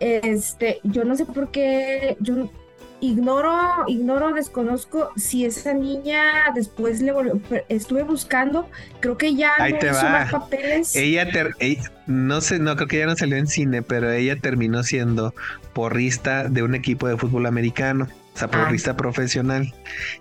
Este, 0.00 0.80
yo 0.84 1.04
no 1.04 1.16
sé 1.16 1.26
por 1.26 1.50
qué, 1.50 2.16
yo 2.20 2.50
ignoro, 3.08 3.84
ignoro, 3.86 4.32
desconozco 4.32 5.10
si 5.16 5.44
esa 5.44 5.74
niña 5.74 6.52
después 6.54 7.00
le 7.00 7.12
volvió, 7.12 7.40
estuve 7.68 8.02
buscando, 8.02 8.68
creo 9.00 9.16
que 9.16 9.34
ya 9.34 9.52
no 9.58 9.68
hizo 9.68 9.86
más 9.92 10.32
papeles. 10.32 10.96
Ella, 10.96 11.26
no 12.06 12.40
sé, 12.40 12.58
no 12.58 12.76
creo 12.76 12.88
que 12.88 12.98
ya 12.98 13.06
no 13.06 13.16
salió 13.16 13.36
en 13.36 13.46
cine, 13.46 13.82
pero 13.82 14.10
ella 14.10 14.36
terminó 14.36 14.82
siendo 14.82 15.34
porrista 15.72 16.48
de 16.48 16.62
un 16.62 16.74
equipo 16.74 17.08
de 17.08 17.16
fútbol 17.16 17.46
americano. 17.46 18.08
O 18.34 18.36
sea, 18.36 18.48
ah. 18.52 18.64
porrista 18.64 18.96
profesional. 18.96 19.72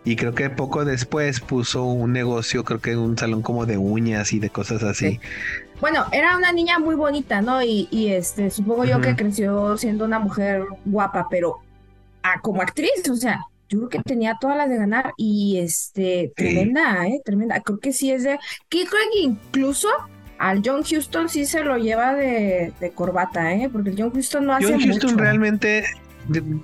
Y 0.06 0.16
creo 0.16 0.36
que 0.36 0.50
poco 0.52 0.86
después 0.86 1.40
puso 1.40 1.84
un 1.86 2.14
negocio, 2.14 2.64
creo 2.64 2.80
que 2.80 2.96
un 2.96 3.18
salón 3.18 3.42
como 3.42 3.66
de 3.66 3.78
uñas 3.78 4.34
y 4.34 4.40
de 4.40 4.52
cosas 4.52 4.84
así. 4.84 5.20
Bueno, 5.82 6.06
era 6.12 6.38
una 6.38 6.52
niña 6.52 6.78
muy 6.78 6.96
bonita, 6.96 7.42
¿no? 7.42 7.64
Y, 7.64 7.88
y 7.90 8.10
este, 8.14 8.52
supongo 8.52 8.86
yo 8.86 9.02
que 9.02 9.16
creció 9.16 9.78
siendo 9.78 10.06
una 10.06 10.20
mujer 10.20 10.64
guapa, 10.86 11.28
pero 11.30 11.62
como 12.42 12.62
actriz, 12.62 13.10
o 13.10 13.16
sea, 13.16 13.42
yo 13.70 13.80
creo 13.80 13.90
que 13.90 14.00
tenía 14.04 14.38
todas 14.40 14.58
las 14.58 14.70
de 14.70 14.78
ganar 14.78 15.14
y 15.18 15.58
este, 15.58 16.32
tremenda, 16.36 17.08
¿eh? 17.08 17.22
Tremenda. 17.26 17.60
Creo 17.62 17.80
que 17.80 17.94
sí 17.94 18.12
es 18.12 18.24
de, 18.24 18.38
que 18.70 18.86
creo 18.86 19.02
que 19.12 19.20
incluso 19.20 19.88
al 20.38 20.62
John 20.64 20.84
Houston 20.84 21.30
sí 21.30 21.46
se 21.46 21.64
lo 21.64 21.78
lleva 21.78 22.14
de, 22.14 22.74
corbata, 22.94 23.54
¿eh? 23.54 23.70
Porque 23.72 23.92
el 23.92 23.96
John 23.98 24.12
Houston 24.12 24.46
no 24.46 24.54
hace 24.54 24.72
John 24.72 24.82
Houston 24.82 25.18
realmente 25.18 25.86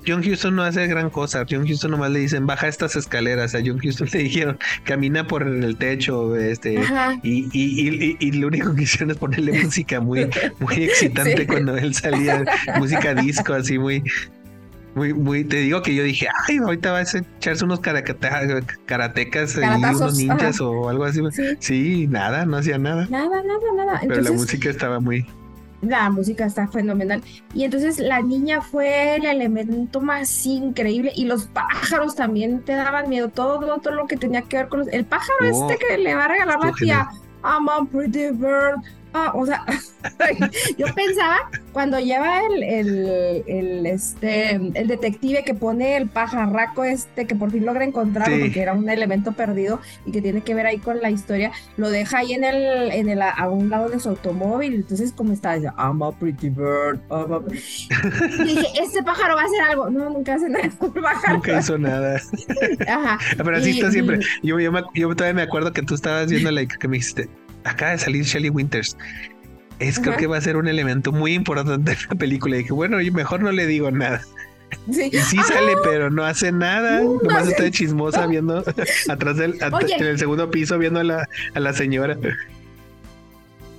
John 0.07 0.23
Houston 0.23 0.55
no 0.55 0.63
hace 0.63 0.87
gran 0.87 1.09
cosa. 1.09 1.45
John 1.49 1.67
Houston 1.67 1.91
nomás 1.91 2.11
le 2.11 2.19
dicen 2.19 2.47
baja 2.47 2.67
estas 2.67 2.95
escaleras. 2.95 3.55
A 3.55 3.59
John 3.63 3.79
Houston 3.79 4.07
le 4.13 4.19
dijeron 4.19 4.57
camina 4.83 5.27
por 5.27 5.43
el 5.43 5.75
techo, 5.77 6.35
este, 6.35 6.81
y, 7.23 7.49
y, 7.53 8.17
y, 8.19 8.31
lo 8.33 8.47
único 8.47 8.73
que 8.73 8.83
hicieron 8.83 9.11
es 9.11 9.17
ponerle 9.17 9.63
música 9.63 9.99
muy, 9.99 10.29
muy 10.59 10.83
excitante 10.83 11.45
cuando 11.45 11.75
él 11.77 11.93
salía, 11.93 12.45
música 12.77 13.13
disco, 13.15 13.53
así 13.53 13.77
muy, 13.77 14.03
muy, 14.95 15.13
muy, 15.13 15.43
te 15.43 15.57
digo 15.57 15.81
que 15.81 15.93
yo 15.93 16.03
dije, 16.03 16.27
ay, 16.47 16.57
ahorita 16.57 16.91
va 16.91 16.99
a 16.99 17.01
echarse 17.03 17.63
unos 17.63 17.79
karatecas 17.79 19.55
y 19.55 19.59
unos 19.59 20.17
ninjas 20.17 20.59
o 20.61 20.89
algo 20.89 21.05
así. 21.05 21.21
Sí. 21.59 22.07
nada, 22.07 22.45
no 22.45 22.57
hacía 22.57 22.77
nada. 22.77 23.07
Nada, 23.09 23.41
nada, 23.43 23.73
nada. 23.75 24.01
Pero 24.07 24.21
la 24.21 24.31
música 24.31 24.69
estaba 24.69 24.99
muy. 24.99 25.25
La 25.81 26.09
música 26.09 26.45
está 26.45 26.67
fenomenal. 26.67 27.21
Y 27.53 27.63
entonces 27.63 27.99
la 27.99 28.21
niña 28.21 28.61
fue 28.61 29.15
el 29.15 29.25
elemento 29.25 30.01
más 30.01 30.45
increíble. 30.45 31.13
Y 31.15 31.25
los 31.25 31.45
pájaros 31.45 32.15
también 32.15 32.61
te 32.61 32.73
daban 32.73 33.07
miedo. 33.07 33.29
Todo, 33.29 33.79
todo 33.79 33.93
lo 33.93 34.05
que 34.05 34.17
tenía 34.17 34.41
que 34.41 34.57
ver 34.57 34.67
con 34.67 34.79
los... 34.79 34.89
El 34.89 35.05
pájaro 35.05 35.37
oh, 35.53 35.71
este 35.71 35.85
que 35.85 35.97
le 35.97 36.15
va 36.15 36.25
a 36.25 36.27
regalar 36.27 36.59
la 36.59 36.73
tía. 36.73 37.07
I'm 37.43 37.69
a 37.69 37.85
pretty 37.89 38.31
bird. 38.31 38.81
Ah, 39.13 39.31
o 39.33 39.45
sea, 39.45 39.65
yo 40.77 40.85
pensaba 40.93 41.49
cuando 41.73 41.99
lleva 41.99 42.41
el, 42.45 42.63
el, 42.63 43.85
este, 43.85 44.51
el 44.51 44.87
detective 44.87 45.43
que 45.43 45.53
pone 45.53 45.97
el 45.97 46.07
pajarraco 46.07 46.83
este 46.83 47.25
que 47.25 47.35
por 47.35 47.51
fin 47.51 47.65
logra 47.65 47.85
encontrar 47.85 48.29
porque 48.29 48.61
era 48.61 48.73
un 48.73 48.89
elemento 48.89 49.31
perdido 49.33 49.79
y 50.05 50.11
que 50.11 50.21
tiene 50.21 50.41
que 50.41 50.53
ver 50.53 50.65
ahí 50.65 50.77
con 50.77 51.01
la 51.01 51.09
historia, 51.09 51.51
lo 51.77 51.89
deja 51.89 52.19
ahí 52.19 52.33
en 52.33 52.43
el, 52.43 52.91
en 52.91 53.09
el 53.09 53.21
a 53.21 53.49
un 53.49 53.69
lado 53.69 53.89
de 53.89 53.99
su 53.99 54.09
automóvil, 54.09 54.75
entonces 54.75 55.11
como 55.11 55.33
está, 55.33 55.57
I'm 55.57 56.01
a 56.03 56.11
pretty 56.11 56.49
bird, 56.49 56.99
y 58.39 58.43
dije, 58.43 58.67
este 58.79 59.03
pájaro 59.03 59.35
va 59.35 59.41
a 59.41 59.45
hacer 59.45 59.61
algo, 59.61 59.89
no, 59.89 60.09
nunca 60.09 60.35
hace 60.35 60.49
nada, 60.49 60.69
Nunca 61.31 61.59
hizo 61.59 61.77
nada. 61.77 62.21
Ajá. 62.87 63.19
Pero 63.37 63.57
así 63.57 63.71
está 63.71 63.91
siempre. 63.91 64.19
Yo, 64.43 64.59
yo, 64.59 64.71
yo, 64.93 65.15
todavía 65.15 65.33
me 65.33 65.41
acuerdo 65.41 65.71
que 65.73 65.81
tú 65.81 65.95
estabas 65.95 66.29
viendo 66.29 66.51
la 66.51 66.65
que 66.65 66.87
me 66.87 66.97
dijiste, 66.97 67.29
acaba 67.63 67.91
de 67.91 67.97
salir 67.97 68.23
Shelly 68.23 68.49
Winters. 68.49 68.97
Es 69.79 69.99
creo 69.99 70.17
que 70.17 70.27
va 70.27 70.37
a 70.37 70.41
ser 70.41 70.57
un 70.57 70.67
elemento 70.67 71.11
muy 71.11 71.33
importante 71.33 71.91
de 71.91 71.97
la 72.09 72.15
película. 72.15 72.57
Y 72.57 72.59
dije, 72.59 72.73
bueno, 72.73 72.97
mejor 73.13 73.41
no 73.41 73.51
le 73.51 73.65
digo 73.65 73.91
nada. 73.91 74.21
Sí. 74.91 75.09
Y 75.11 75.17
sí 75.17 75.37
sale, 75.37 75.73
pero 75.83 76.09
no 76.09 76.25
hace 76.25 76.51
nada. 76.51 77.01
Nomás 77.01 77.47
está 77.47 77.71
chismosa 77.71 78.27
viendo 78.27 78.59
atrás 79.09 79.37
del 79.37 79.57
en 79.61 80.05
el 80.05 80.19
segundo 80.19 80.51
piso 80.51 80.77
viendo 80.77 80.99
a 80.99 81.03
la, 81.03 81.29
a 81.53 81.59
la 81.59 81.73
señora. 81.73 82.17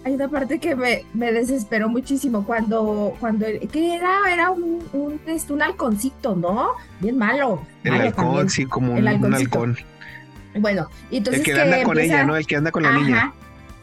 Hay 0.04 0.14
una 0.14 0.28
parte 0.28 0.58
que 0.58 0.74
me, 0.74 1.04
me 1.12 1.30
desesperó 1.30 1.88
muchísimo 1.90 2.46
cuando, 2.46 3.14
cuando 3.20 3.46
que 3.70 3.94
era, 3.94 4.32
era 4.32 4.50
un, 4.50 4.82
un, 4.94 5.20
este, 5.26 5.52
un 5.52 5.60
halconcito, 5.60 6.34
¿no? 6.34 6.70
Bien 7.00 7.18
malo. 7.18 7.62
El 7.84 7.92
halcón, 7.92 8.48
sí, 8.48 8.64
como 8.64 8.94
un, 8.94 9.06
halcón. 9.06 9.76
Bueno, 10.58 10.88
entonces. 11.10 11.46
El 11.46 11.54
que, 11.54 11.60
anda 11.60 11.82
con 11.82 11.98
ella, 11.98 12.24
¿no? 12.24 12.34
El 12.34 12.46
que 12.46 12.56
anda 12.56 12.70
con 12.70 12.82
la 12.82 12.92
niña. 12.92 13.34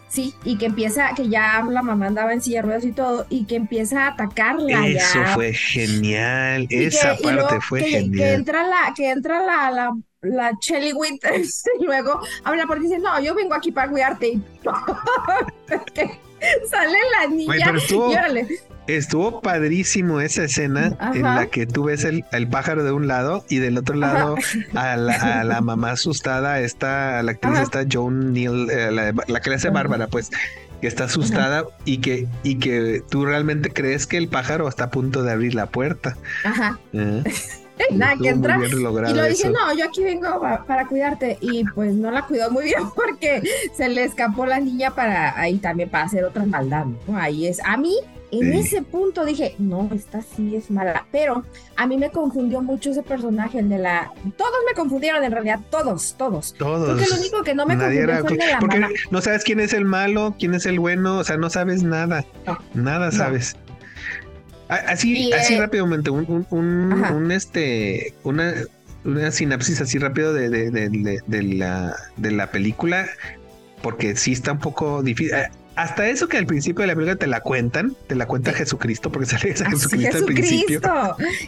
Sí, 0.10 0.34
y 0.44 0.58
que 0.58 0.68
empieza, 0.68 1.12
que 1.16 1.28
ya 1.28 1.64
la 1.70 1.82
mamá 1.82 2.08
andaba 2.08 2.32
en 2.32 2.42
silla 2.42 2.58
de 2.58 2.62
ruedas 2.64 2.86
y 2.86 2.92
todo, 2.94 3.26
y 3.30 3.46
que 3.46 3.56
empieza 3.56 4.06
a 4.06 4.08
atacarla. 4.12 4.88
Eso 4.88 5.24
fue 5.34 5.54
genial, 5.54 6.68
esa 6.70 7.18
parte 7.18 7.60
fue 7.62 7.84
genial. 7.84 8.12
Que 8.12 8.34
entra 8.34 8.68
la, 8.68 8.94
que 8.96 9.10
entra 9.10 9.42
la, 9.44 9.72
la, 9.72 9.98
la 10.22 10.52
Shelly 10.62 10.94
Winters, 10.94 11.64
y 11.80 11.84
luego 11.84 12.22
habla 12.44 12.66
por 12.66 12.80
dice, 12.80 13.00
no, 13.00 13.20
yo 13.22 13.36
vengo 13.36 13.54
aquí 13.54 13.72
para 13.72 13.90
cuidarte. 13.90 14.40
Y 16.40 16.68
sale 16.70 17.00
la 17.20 17.28
niña. 17.28 17.74
y 17.90 17.94
órale, 17.96 18.48
Estuvo 18.88 19.42
padrísimo 19.42 20.22
esa 20.22 20.46
escena 20.46 20.98
en 21.14 21.24
la 21.24 21.48
que 21.48 21.68
tú 21.68 21.86
ves 21.86 22.06
el, 22.06 22.24
pájaro 22.50 22.84
de 22.84 22.92
un 22.92 23.08
lado 23.08 23.46
y 23.50 23.58
del 23.58 23.78
otro 23.78 23.96
lado 23.96 24.36
a 24.74 24.96
la, 24.96 25.62
mamá 25.62 25.92
asustada, 25.92 26.60
está 26.62 27.22
la 27.24 27.32
actriz 27.32 27.60
está 27.60 27.86
Joan 27.92 28.34
Neal, 28.34 28.70
eh, 28.70 29.14
la, 29.28 29.42
que 29.42 29.50
le 29.50 29.56
hace 29.58 29.70
Bárbara, 29.70 30.08
pues, 30.08 30.32
que 30.82 30.88
está 30.88 31.06
asustada 31.06 31.66
y 31.86 31.98
que, 31.98 32.28
y 32.44 32.56
que 32.56 33.04
tú 33.10 33.26
realmente 33.26 33.72
crees 33.72 34.08
que 34.08 34.18
el 34.18 34.30
pájaro 34.30 34.68
está 34.68 34.86
a 34.86 34.90
punto 34.90 35.24
de 35.24 35.32
abrir 35.32 35.56
la 35.56 35.68
puerta. 35.68 36.16
Ajá. 36.44 36.80
¿Eh? 36.94 37.24
Nada, 37.92 38.16
que 38.22 38.30
entra. 38.30 38.60
Y 38.66 39.14
lo 39.14 39.26
dije, 39.26 39.50
no, 39.50 39.74
yo 39.76 39.86
aquí 39.86 40.04
vengo 40.04 40.42
para, 40.68 40.88
cuidarte. 40.88 41.38
Y 41.42 41.64
pues 41.66 41.94
no 41.94 42.12
la 42.12 42.24
cuidó 42.24 42.52
muy 42.52 42.66
bien 42.66 42.90
porque 42.96 43.42
se 43.76 43.90
le 43.90 44.04
escapó 44.04 44.46
la 44.46 44.60
niña 44.60 44.92
para 44.92 45.40
ahí 45.40 45.58
también 45.58 45.90
para 45.90 46.06
hacer 46.06 46.24
otra 46.24 46.46
maldad. 46.46 46.86
Ahí 47.14 47.48
es. 47.48 47.60
A 47.64 47.78
mí 47.78 47.96
en 48.32 48.54
ese 48.54 48.82
punto 48.82 49.24
dije, 49.24 49.56
no, 49.58 49.90
esta 49.94 50.22
sí 50.22 50.56
es 50.56 50.70
mala. 50.70 51.06
Pero 51.12 51.44
a 51.76 51.88
mí 51.88 51.98
me 51.98 52.10
confundió 52.10 52.62
mucho 52.62 52.92
ese 52.92 53.04
personaje, 53.04 53.60
el 53.60 53.70
de 53.70 53.78
la. 53.78 54.12
Todos 54.36 54.52
me 54.68 54.74
confundieron, 54.76 55.24
en 55.24 55.32
realidad, 55.32 55.60
todos, 55.70 56.16
todos. 56.18 56.54
Todos. 56.54 56.90
Porque 56.90 57.10
lo 57.10 57.18
único 57.18 57.44
que 57.44 57.56
no 57.56 57.66
me 57.66 57.78
confundió 57.78 58.20
fue 58.20 58.32
el 58.32 58.38
de 58.38 58.48
la 58.48 58.60
Porque 58.60 58.86
no 59.12 59.22
sabes 59.22 59.44
quién 59.44 59.60
es 59.60 59.74
el 59.74 59.86
malo, 59.86 60.36
quién 60.38 60.54
es 60.54 60.66
el 60.66 60.80
bueno, 60.80 61.20
o 61.20 61.24
sea, 61.24 61.38
no 61.38 61.50
sabes 61.50 61.84
nada. 61.84 62.26
nada 62.74 63.12
sabes. 63.12 63.56
Así, 64.70 65.32
así 65.32 65.54
eh, 65.54 65.60
rápidamente, 65.62 66.10
un, 66.10 66.46
un, 66.50 67.32
este, 67.32 68.14
una, 68.24 68.54
una 69.06 69.32
sinapsis 69.32 69.80
así 69.82 69.98
rápido 69.98 70.34
de, 70.34 70.50
de, 70.50 70.70
de, 70.70 71.22
de, 71.26 71.44
la, 71.44 71.96
de 72.18 72.32
la 72.32 72.52
película, 72.52 73.08
porque 73.82 74.16
sí 74.16 74.34
está 74.34 74.52
un 74.54 74.60
poco 74.60 75.02
difícil. 75.04 75.36
Eh, 75.36 75.48
hasta 75.76 76.08
eso 76.10 76.28
que 76.28 76.38
al 76.38 76.48
principio 76.48 76.82
de 76.82 76.88
la 76.88 76.96
película 76.96 77.16
te 77.16 77.28
la 77.28 77.40
cuentan, 77.40 77.96
te 78.08 78.16
la 78.16 78.26
cuenta 78.26 78.52
Jesucristo, 78.52 79.12
porque 79.12 79.26
sale 79.30 79.52
ese 79.52 79.64
Jesucristo 79.66 80.18
al 80.18 80.26
principio. 80.26 80.82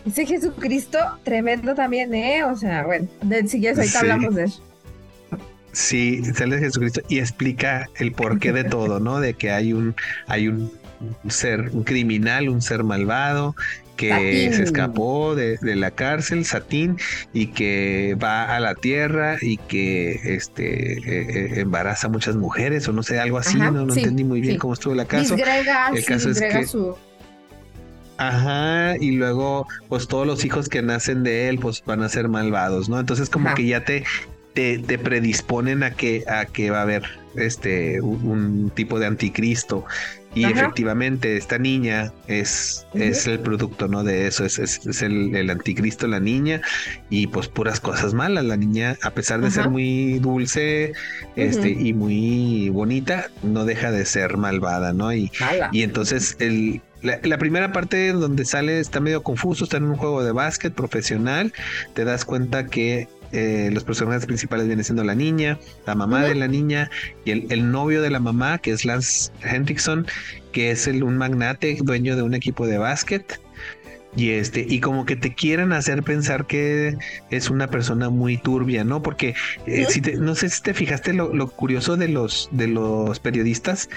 Ese 0.06 0.26
Jesucristo 0.26 1.00
tremendo 1.24 1.74
también, 1.76 2.14
¿eh? 2.14 2.44
O 2.44 2.56
sea, 2.56 2.86
bueno, 2.86 3.08
de, 3.24 3.48
si 3.48 3.60
quieres, 3.60 3.80
ahorita 3.80 4.00
Sí. 4.00 4.06
hablamos 4.06 4.36
de 4.36 4.44
eso. 4.46 4.64
Sí, 5.72 6.24
sale 6.36 6.58
Jesucristo 6.60 7.02
y 7.10 7.20
explica 7.20 7.88
el 8.00 8.12
porqué 8.12 8.52
de 8.54 8.64
todo, 8.76 9.00
¿no? 9.00 9.20
De 9.20 9.34
que 9.34 9.52
hay 9.52 9.74
un, 9.74 9.96
hay 10.28 10.48
un 10.48 10.72
ser, 11.28 11.70
un 11.74 11.84
criminal, 11.84 12.50
un 12.50 12.62
ser 12.62 12.84
malvado 12.84 13.56
que 13.96 14.10
Satín. 14.10 14.54
se 14.54 14.64
escapó 14.64 15.36
de, 15.36 15.58
de 15.58 15.76
la 15.76 15.92
cárcel, 15.92 16.46
Satín, 16.46 16.98
y 17.34 17.48
que 17.48 18.16
va 18.22 18.56
a 18.56 18.60
la 18.62 18.74
tierra 18.76 19.38
y 19.42 19.58
que 19.58 20.12
este 20.24 20.94
eh, 20.94 21.02
eh, 21.58 21.60
embaraza 21.60 22.08
a 22.08 22.10
muchas 22.10 22.36
mujeres, 22.38 22.88
o 22.88 22.94
no 22.94 23.04
sé, 23.04 23.20
algo 23.20 23.38
así, 23.38 23.58
Ajá, 23.60 23.72
no, 23.72 23.86
no 23.86 23.94
sí, 23.94 24.00
entendí 24.00 24.24
muy 24.24 24.40
bien 24.40 24.54
sí. 24.54 24.58
cómo 24.60 24.74
estuvo 24.74 24.94
el 24.94 25.06
caso. 25.06 25.36
Disgrega, 25.36 25.90
El 25.94 26.06
caso 26.06 26.30
es 26.30 26.40
que- 26.40 26.66
su... 26.66 26.96
Ajá, 28.18 28.98
y 29.00 29.12
luego, 29.12 29.66
pues 29.88 30.08
todos 30.08 30.28
los 30.28 30.44
hijos 30.44 30.68
que 30.68 30.82
nacen 30.82 31.24
de 31.24 31.48
él, 31.48 31.58
pues 31.58 31.82
van 31.86 32.04
a 32.04 32.10
ser 32.10 32.28
malvados, 32.28 32.90
¿no? 32.90 33.00
Entonces, 33.00 33.30
como 33.30 33.48
Ajá. 33.48 33.56
que 33.56 33.66
ya 33.66 33.86
te, 33.86 34.04
te, 34.54 34.78
te 34.80 34.98
predisponen 34.98 35.84
a 35.84 35.92
que, 35.92 36.26
a 36.28 36.46
que 36.46 36.70
va 36.70 36.80
a 36.80 36.82
haber 36.82 37.04
este 37.36 38.02
un, 38.02 38.26
un 38.28 38.72
tipo 38.72 39.00
de 39.00 39.06
anticristo. 39.06 39.86
Y 40.36 40.44
Ajá. 40.44 40.54
efectivamente, 40.54 41.38
esta 41.38 41.58
niña 41.58 42.14
es, 42.28 42.86
es 42.94 43.26
el 43.26 43.40
producto, 43.40 43.88
¿no? 43.88 44.04
De 44.04 44.28
eso, 44.28 44.46
es, 44.46 44.60
es, 44.60 44.86
es 44.86 45.02
el, 45.02 45.36
el 45.36 45.50
anticristo, 45.50 46.08
la 46.08 46.20
niña, 46.20 46.62
y 47.10 47.28
pues 47.28 47.48
puras 47.48 47.80
cosas 47.80 48.14
malas. 48.14 48.46
La 48.46 48.56
niña, 48.56 48.96
a 49.02 49.10
pesar 49.12 49.42
de 49.42 49.50
ser 49.50 49.70
muy 49.70 50.20
dulce, 50.20 50.94
este, 51.36 51.70
y 51.70 51.94
muy 51.94 52.70
bonita, 52.70 53.30
no 53.42 53.66
deja 53.66 53.92
de 53.92 54.06
ser 54.06 54.38
malvada, 54.38 54.94
¿no? 54.94 55.12
Y, 55.12 55.32
Mala. 55.40 55.70
y 55.72 55.82
entonces 55.82 56.36
el, 56.40 56.82
la, 57.02 57.20
la 57.24 57.38
primera 57.38 57.72
parte 57.72 58.12
donde 58.14 58.46
sale 58.46 58.80
está 58.80 59.00
medio 59.00 59.24
confuso, 59.24 59.64
está 59.64 59.78
en 59.78 59.86
un 59.86 59.96
juego 59.96 60.24
de 60.24 60.32
básquet 60.32 60.74
profesional, 60.74 61.54
te 61.96 62.06
das 62.06 62.24
cuenta 62.24 62.68
que 62.68 63.08
eh, 63.32 63.70
los 63.72 63.84
personajes 63.84 64.26
principales 64.26 64.68
vienen 64.68 64.84
siendo 64.84 65.04
la 65.04 65.16
niña, 65.16 65.60
la 65.86 65.96
mamá 65.96 66.24
de 66.24 66.36
la 66.36 66.48
niña 66.48 66.90
y 67.26 67.32
el, 67.32 67.48
el 67.50 67.72
novio 67.72 68.02
de 68.02 68.10
la 68.10 68.20
mamá, 68.20 68.58
que 68.58 68.72
es 68.72 68.86
Lance 68.86 69.32
Hendrickson, 69.44 70.08
que 70.52 70.72
es 70.72 70.88
el, 70.88 71.04
un 71.04 71.18
magnate 71.18 71.78
dueño 71.82 72.16
de 72.16 72.24
un 72.24 72.34
equipo 72.34 72.66
de 72.68 72.78
básquet. 72.78 73.40
Y 74.16 74.32
este, 74.32 74.66
y 74.68 74.80
como 74.80 75.06
que 75.06 75.16
te 75.16 75.36
quieren 75.36 75.72
hacer 75.72 76.02
pensar 76.02 76.48
que 76.48 76.98
es 77.30 77.52
una 77.52 77.68
persona 77.68 78.10
muy 78.10 78.38
turbia, 78.38 78.84
¿no? 78.84 79.04
Porque 79.04 79.36
eh, 79.68 79.86
si 79.88 80.02
te- 80.02 80.16
no 80.18 80.34
sé 80.34 80.50
si 80.50 80.64
te 80.64 80.74
fijaste 80.74 81.14
lo, 81.14 81.32
lo 81.36 81.48
curioso 81.48 81.96
de 81.96 82.08
los, 82.08 82.50
de 82.52 82.68
los 82.68 83.20
periodistas, 83.20 83.88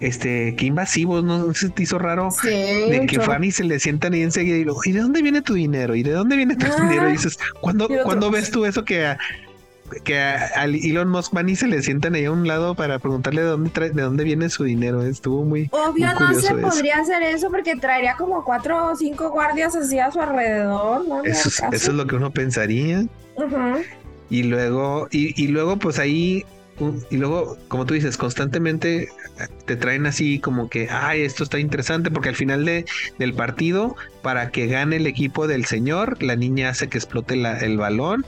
este, 0.00 0.54
qué 0.56 0.66
invasivos, 0.66 1.22
¿no? 1.24 1.38
¿No 1.46 1.54
se 1.54 1.70
te 1.70 1.82
hizo 1.84 1.98
raro? 1.98 2.30
Sí, 2.30 2.48
De 2.48 3.06
que 3.08 3.18
mucho. 3.18 3.30
van 3.30 3.44
y 3.44 3.50
se 3.52 3.64
le 3.64 3.78
sientan 3.78 4.12
ahí 4.12 4.22
enseguida 4.22 4.56
y 4.56 4.64
luego, 4.64 4.80
¿y 4.84 4.92
de 4.92 5.00
dónde 5.00 5.22
viene 5.22 5.40
tu 5.42 5.54
dinero? 5.54 5.94
¿Y 5.94 6.02
de 6.02 6.12
dónde 6.12 6.36
viene 6.36 6.56
tu 6.56 6.66
Ah. 6.66 6.76
dinero? 6.88 7.08
Y 7.08 7.12
dices, 7.12 7.38
¿cuándo, 7.60 7.88
¿cuándo 8.04 8.30
ves 8.30 8.50
tú 8.50 8.64
eso 8.66 8.84
que 8.84 9.06
a, 9.06 9.18
que 10.02 10.18
a, 10.18 10.64
Elon 10.64 11.08
Musk 11.08 11.32
van 11.32 11.48
y 11.48 11.56
se 11.56 11.68
le 11.68 11.80
sientan 11.82 12.14
ahí 12.16 12.24
a 12.24 12.32
un 12.32 12.46
lado 12.48 12.74
para 12.74 12.98
preguntarle 12.98 13.42
de 13.42 13.48
dónde 13.48 13.70
trae, 13.70 13.90
de 13.90 14.02
dónde 14.02 14.24
viene 14.24 14.48
su 14.50 14.64
dinero? 14.64 15.02
Estuvo 15.04 15.44
muy, 15.44 15.68
Obvio 15.72 16.06
muy 16.18 16.34
no 16.34 16.40
se 16.40 16.46
eso. 16.48 16.56
podría 16.60 16.98
hacer 16.98 17.22
eso 17.22 17.50
porque 17.50 17.76
traería 17.76 18.16
como 18.16 18.44
cuatro 18.44 18.86
o 18.92 18.96
cinco 18.96 19.30
guardias 19.30 19.76
así 19.76 19.98
a 20.00 20.10
su 20.10 20.20
alrededor, 20.20 21.06
¿no? 21.06 21.22
Eso 21.24 21.48
es, 21.48 21.62
eso 21.72 21.90
es 21.90 21.96
lo 21.96 22.06
que 22.06 22.16
uno 22.16 22.30
pensaría. 22.32 23.04
Y 24.30 24.42
luego, 24.44 25.06
y, 25.10 25.40
y 25.42 25.48
luego, 25.48 25.76
pues 25.76 25.98
ahí, 25.98 26.44
y 27.10 27.16
luego, 27.16 27.56
como 27.68 27.86
tú 27.86 27.94
dices, 27.94 28.16
constantemente 28.16 29.04
eh, 29.04 29.08
te 29.64 29.76
traen 29.76 30.06
así 30.06 30.38
como 30.40 30.68
que, 30.68 30.88
ay, 30.90 31.22
esto 31.22 31.44
está 31.44 31.58
interesante, 31.58 32.10
porque 32.10 32.30
al 32.30 32.36
final 32.36 32.64
de, 32.64 32.84
del 33.18 33.32
partido, 33.34 33.96
para 34.22 34.50
que 34.50 34.66
gane 34.66 34.96
el 34.96 35.06
equipo 35.06 35.46
del 35.46 35.64
señor, 35.66 36.22
la 36.22 36.36
niña 36.36 36.70
hace 36.70 36.88
que 36.88 36.98
explote 36.98 37.36
la- 37.36 37.58
el 37.58 37.76
balón. 37.78 38.26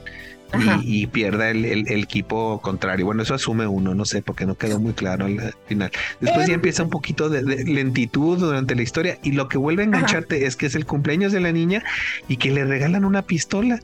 Y, 0.81 1.01
y 1.03 1.07
pierda 1.07 1.49
el, 1.49 1.65
el- 1.65 1.91
el 1.91 2.03
equipo 2.03 2.61
contrario. 2.61 3.05
Bueno, 3.05 3.21
eso 3.21 3.33
asume 3.33 3.67
uno, 3.67 3.93
no 3.93 4.05
sé, 4.05 4.21
porque 4.21 4.45
no 4.45 4.55
quedó 4.55 4.79
muy 4.79 4.93
claro 4.93 5.25
al 5.25 5.37
al 5.41 5.53
final. 5.67 5.91
Después 6.21 6.47
ya 6.47 6.53
Em. 6.53 6.59
empieza 6.59 6.83
un 6.83 6.89
poquito 6.89 7.27
de, 7.27 7.43
de 7.43 7.65
lentitud 7.65 8.37
durante 8.39 8.73
la 8.73 8.81
historia 8.81 9.19
y 9.23 9.33
lo 9.33 9.49
que 9.49 9.57
vuelve 9.57 9.81
a 9.81 9.87
engancharte 9.87 10.45
es 10.45 10.55
que 10.55 10.67
es 10.67 10.75
el 10.75 10.85
cumpleaños 10.85 11.33
de 11.33 11.41
la 11.41 11.51
niña 11.51 11.83
y 12.29 12.37
que 12.37 12.51
le 12.51 12.63
regalan 12.63 13.03
una 13.03 13.23
pistola. 13.23 13.81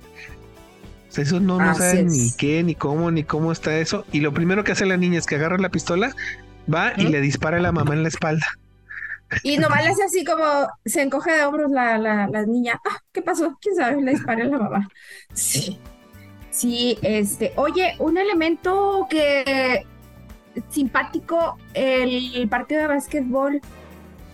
Sea, 1.14 1.24
eso 1.24 1.40
no, 1.40 1.60
no 1.60 1.76
saben 1.76 2.08
ni 2.08 2.32
qué, 2.36 2.64
ni 2.64 2.74
cómo, 2.74 3.12
ni 3.12 3.24
cómo 3.24 3.52
está 3.52 3.78
eso. 3.78 4.04
Y 4.12 4.22
lo 4.22 4.34
primero 4.34 4.64
que 4.64 4.72
hace 4.72 4.88
la 4.88 4.98
niña 4.98 5.20
es 5.20 5.28
que 5.28 5.36
agarra 5.36 5.60
la 5.60 5.70
pistola, 5.70 6.12
va 6.74 6.94
y 6.98 7.04
le 7.04 7.22
dispara 7.22 7.58
a 7.58 7.62
la 7.62 7.72
mamá 7.72 7.94
en 7.94 8.02
la 8.02 8.10
espalda. 8.10 8.48
Y 9.44 9.58
nomás 9.58 9.84
le 9.84 9.90
hace 9.92 10.04
así 10.04 10.26
como 10.26 10.44
se 10.86 11.04
encoge 11.04 11.32
de 11.32 11.46
hombros 11.46 11.70
la, 11.70 12.00
la, 12.00 12.28
la 12.28 12.46
niña. 12.48 12.80
Ah, 12.84 12.98
¿qué 13.12 13.22
pasó? 13.22 13.56
¿Quién 13.62 13.76
sabe? 13.76 14.02
Le 14.02 14.12
disparé 14.12 14.42
a 14.42 14.46
la 14.46 14.58
mamá. 14.58 14.90
Sí. 15.34 15.80
Sí, 16.50 16.98
este, 17.04 17.54
oye, 17.56 17.94
un 18.00 18.18
elemento 18.18 19.06
que 19.08 19.86
simpático, 20.70 21.60
el 21.76 22.48
partido 22.50 22.82
de 22.82 22.88
básquetbol 22.88 23.62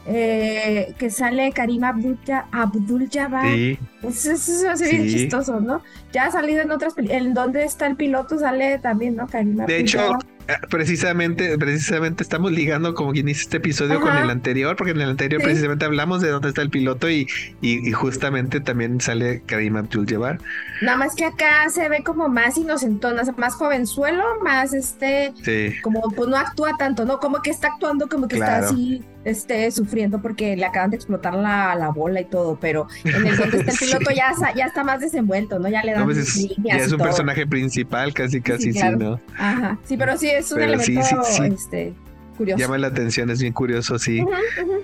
eh, 0.06 0.96
que 0.98 1.10
sale 1.10 1.52
Karim 1.52 1.84
Abdul, 1.84 2.18
Abdul 2.52 3.10
Jabbar. 3.12 3.46
Sí, 3.46 3.78
eso 4.04 4.38
se 4.38 4.68
hace 4.68 4.90
bien 4.90 5.04
Sí. 5.10 5.16
chistoso, 5.18 5.60
¿no? 5.60 5.82
Ya 6.14 6.26
ha 6.26 6.32
salido 6.32 6.62
en 6.62 6.72
otras 6.72 6.94
películas. 6.94 7.22
En 7.22 7.34
donde 7.34 7.64
está 7.64 7.88
el 7.88 7.96
piloto 7.96 8.38
sale 8.40 8.80
también, 8.80 9.16
¿no? 9.16 9.28
Karim 9.28 9.56
De 9.58 9.64
Abdul 9.64 9.76
hecho, 9.78 10.00
Jabbar. 10.00 10.20
eh, 10.48 10.54
precisamente, 10.70 11.58
precisamente 11.58 12.24
estamos 12.24 12.52
ligando 12.52 12.94
como 12.96 13.12
quien 13.12 13.26
dice 13.28 13.42
este 13.44 13.58
episodio 13.58 14.00
con 14.00 14.16
el 14.16 14.30
anterior, 14.30 14.76
porque 14.76 14.92
en 14.92 15.02
el 15.02 15.10
anterior 15.10 15.42
Sí. 15.42 15.46
precisamente 15.46 15.86
hablamos 15.86 16.22
de 16.22 16.30
dónde 16.30 16.50
está 16.50 16.62
el 16.62 16.70
piloto 16.70 17.10
y, 17.10 17.28
y, 17.62 17.88
y 17.88 17.92
justamente 17.92 18.60
también 18.62 19.00
sale 19.02 19.44
Karim 19.46 19.76
Abdul-Jabbar. 19.78 20.40
Nada 20.82 20.98
más 20.98 21.14
que 21.16 21.26
acá 21.26 21.70
se 21.70 21.88
ve 21.90 22.02
como 22.04 22.30
más 22.30 22.58
inocentona, 22.58 23.22
más 23.38 23.54
jovenzuelo, 23.56 24.24
más 24.44 24.74
este, 24.74 25.34
Sí, 25.44 25.74
como 25.82 26.02
pues 26.16 26.28
no 26.30 26.38
actúa 26.38 26.72
tanto, 26.78 27.06
¿no? 27.06 27.20
Como 27.20 27.42
que 27.42 27.50
está 27.52 27.68
actuando 27.68 28.08
como 28.08 28.28
que 28.28 28.38
Claro. 28.38 28.64
está 28.66 28.74
así, 28.74 29.04
este, 29.26 29.70
sufriendo 29.72 30.22
porque 30.22 30.56
le 30.56 30.66
acaban 30.66 30.90
de 30.92 30.96
explotar 30.96 31.36
la, 31.36 31.76
la 31.76 31.90
bola 31.90 32.22
y 32.22 32.26
todo, 32.26 32.58
pero 32.60 32.88
en 33.04 33.28
el 33.28 33.36
donde 33.38 33.58
está 33.60 33.72
el. 33.72 33.78
piloto 33.98 34.12
ya, 34.16 34.32
ya 34.56 34.66
está 34.66 34.84
más 34.84 35.00
desenvuelto, 35.02 35.60
¿no? 35.60 35.70
Ya 35.70 35.84
le 35.84 35.92
dan 35.92 36.02
no, 36.02 36.06
pues 36.08 36.18
es, 36.18 36.36
líneas 36.36 36.78
ya 36.78 36.84
es 36.86 36.92
un 36.92 36.98
todo. 36.98 37.08
personaje 37.08 37.48
principal, 37.48 38.14
casi, 38.14 38.42
casi, 38.42 38.72
sí, 38.74 38.80
claro. 38.80 38.98
¿no? 38.98 39.22
Ajá, 39.38 39.78
sí, 39.86 39.98
pero 39.98 40.18
sí 40.18 40.30
es 40.30 40.52
un 40.52 40.60
Pero 40.60 40.74
elemento, 40.74 41.04
sí, 41.04 41.16
sí. 41.34 41.44
este, 41.54 41.94
curioso. 42.38 42.60
Llama 42.60 42.78
la 42.78 42.88
atención, 42.88 43.30
es 43.30 43.42
bien 43.42 43.54
curioso, 43.54 44.00
sí. 44.00 44.24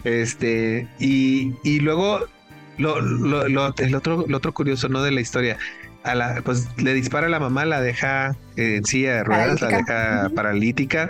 Este, 0.03 0.87
y, 0.99 1.53
y 1.63 1.79
luego 1.79 2.25
lo, 2.77 2.99
lo, 3.01 3.47
lo- 3.47 3.73
el 3.77 3.95
otro, 3.95 4.25
lo 4.27 4.37
otro 4.37 4.53
curioso, 4.53 4.89
¿no? 4.89 5.01
De 5.01 5.11
la 5.11 5.21
historia. 5.21 5.57
A 6.03 6.13
la, 6.13 6.41
pues 6.43 6.67
le 6.77 6.93
dispara 6.93 7.25
a 7.25 7.29
la 7.31 7.39
mamá, 7.39 7.65
la 7.65 7.81
deja 7.81 8.35
en 8.57 8.85
silla 8.85 9.15
de 9.15 9.23
ruedas, 9.23 9.59
la 9.61 9.67
deja 9.69 10.29
paralítica. 10.35 11.09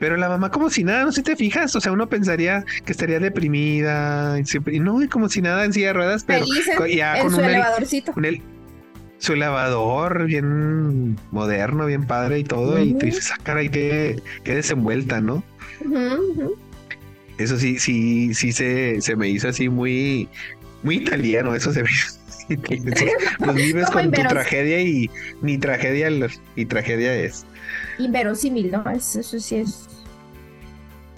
Pero 0.00 0.16
la 0.16 0.28
mamá 0.28 0.50
como 0.50 0.68
si 0.70 0.82
nada, 0.82 1.04
no 1.04 1.12
sé 1.12 1.16
si 1.20 1.22
te 1.24 1.36
fijas, 1.36 1.76
o 1.76 1.80
sea, 1.80 1.92
uno 1.92 2.08
pensaría 2.08 2.64
que 2.84 2.90
estaría 2.92 3.20
deprimida, 3.20 4.40
y, 4.40 4.44
siempre- 4.46 4.74
y 4.74 4.80
no, 4.80 5.00
y 5.02 5.06
como 5.08 5.28
si 5.28 5.42
nada 5.42 5.64
en 5.64 5.72
silla 5.72 5.88
de 5.88 5.92
ruedas, 5.92 6.24
pero 6.26 6.44
ya 6.92 7.16
en 7.16 7.22
con 7.22 7.30
su 7.32 7.36
un, 7.38 7.44
elevadorcito. 7.44 8.12
con 8.12 8.24
el, 8.24 8.40
su 9.18 9.34
elevador 9.34 10.24
bien 10.24 11.18
moderno, 11.30 11.84
bien 11.86 12.06
padre 12.06 12.38
y 12.38 12.44
todo, 12.44 12.82
y 12.82 12.94
tú 12.94 13.04
dices, 13.06 13.30
ah, 13.32 13.38
caray, 13.42 13.68
qué, 13.68 14.20
qué 14.42 14.54
desenvuelta, 14.56 15.20
¿no? 15.20 15.44
Eso 17.38 17.58
sí, 17.58 17.78
sí, 17.78 18.34
sí 18.34 18.52
se, 18.52 19.00
se 19.00 19.16
me 19.16 19.28
hizo 19.28 19.48
así 19.48 19.68
muy, 19.68 20.28
muy 20.82 20.96
italiano, 20.96 21.54
eso 21.54 21.72
se 21.72 21.82
me 21.82 21.88
hizo. 21.90 22.18
Pues 23.38 23.54
vives 23.54 23.88
con 23.90 24.10
tu 24.10 24.22
tragedia 24.22 24.80
y 24.80 25.08
ni 25.40 25.56
tragedia 25.56 26.08
y 26.56 26.64
tragedia 26.66 27.14
es. 27.14 27.46
Inverosímil, 27.98 28.70
¿no? 28.72 28.90
Es- 28.90 29.14
Eso 29.14 29.38
sí 29.38 29.56
es. 29.56 29.86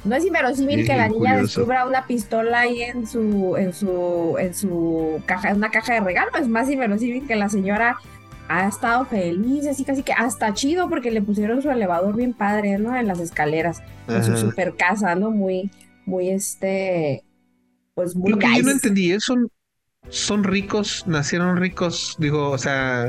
No 0.05 0.17
es 0.17 0.25
inverosímil 0.25 0.81
Sí, 0.81 0.85
que 0.85 0.97
la 0.97 1.09
niña 1.09 1.35
curioso. 1.35 1.61
descubra 1.61 1.87
una 1.87 2.07
pistola 2.07 2.61
ahí 2.61 2.83
en 2.83 3.07
su, 3.07 3.57
en 3.57 3.73
su, 3.73 4.37
en 4.39 4.55
su 4.55 5.23
caja, 5.27 5.51
en 5.51 5.57
una 5.57 5.71
caja 5.71 5.95
de 5.95 6.01
regalo. 6.01 6.31
Es 6.39 6.49
más 6.49 6.69
inverosímil 6.71 7.27
que 7.27 7.37
la 7.37 7.49
señora 7.49 7.97
ha 8.49 8.69
estado 8.69 9.07
feliz, 9.07 9.67
así 9.67 9.85
casi 9.85 10.03
que 10.03 10.13
hasta 10.13 10.53
chido 10.55 10.89
porque 10.89 11.11
le 11.11 11.23
pusieron 11.23 11.63
su 11.63 11.71
elevador 11.71 12.17
bien 12.17 12.35
padre, 12.35 12.79
¿no? 12.79 12.97
En 12.97 13.07
las 13.07 13.21
escaleras, 13.21 13.83
en 14.09 14.25
su 14.25 14.37
super 14.37 14.75
casa, 14.77 15.15
¿no? 15.15 15.31
Muy, 15.31 15.71
muy 16.05 16.31
este, 16.31 17.25
pues 17.95 18.15
muy 18.15 18.33
Lo 18.33 18.39
que 18.39 18.47
yo 18.57 18.63
no 18.63 18.71
entendí 18.73 19.13
es 19.13 19.25
son, 19.25 19.49
son 20.09 20.45
ricos, 20.45 21.07
nacieron 21.07 21.57
ricos, 21.57 22.17
digo, 22.19 22.51
o 22.51 22.59
sea, 22.59 23.09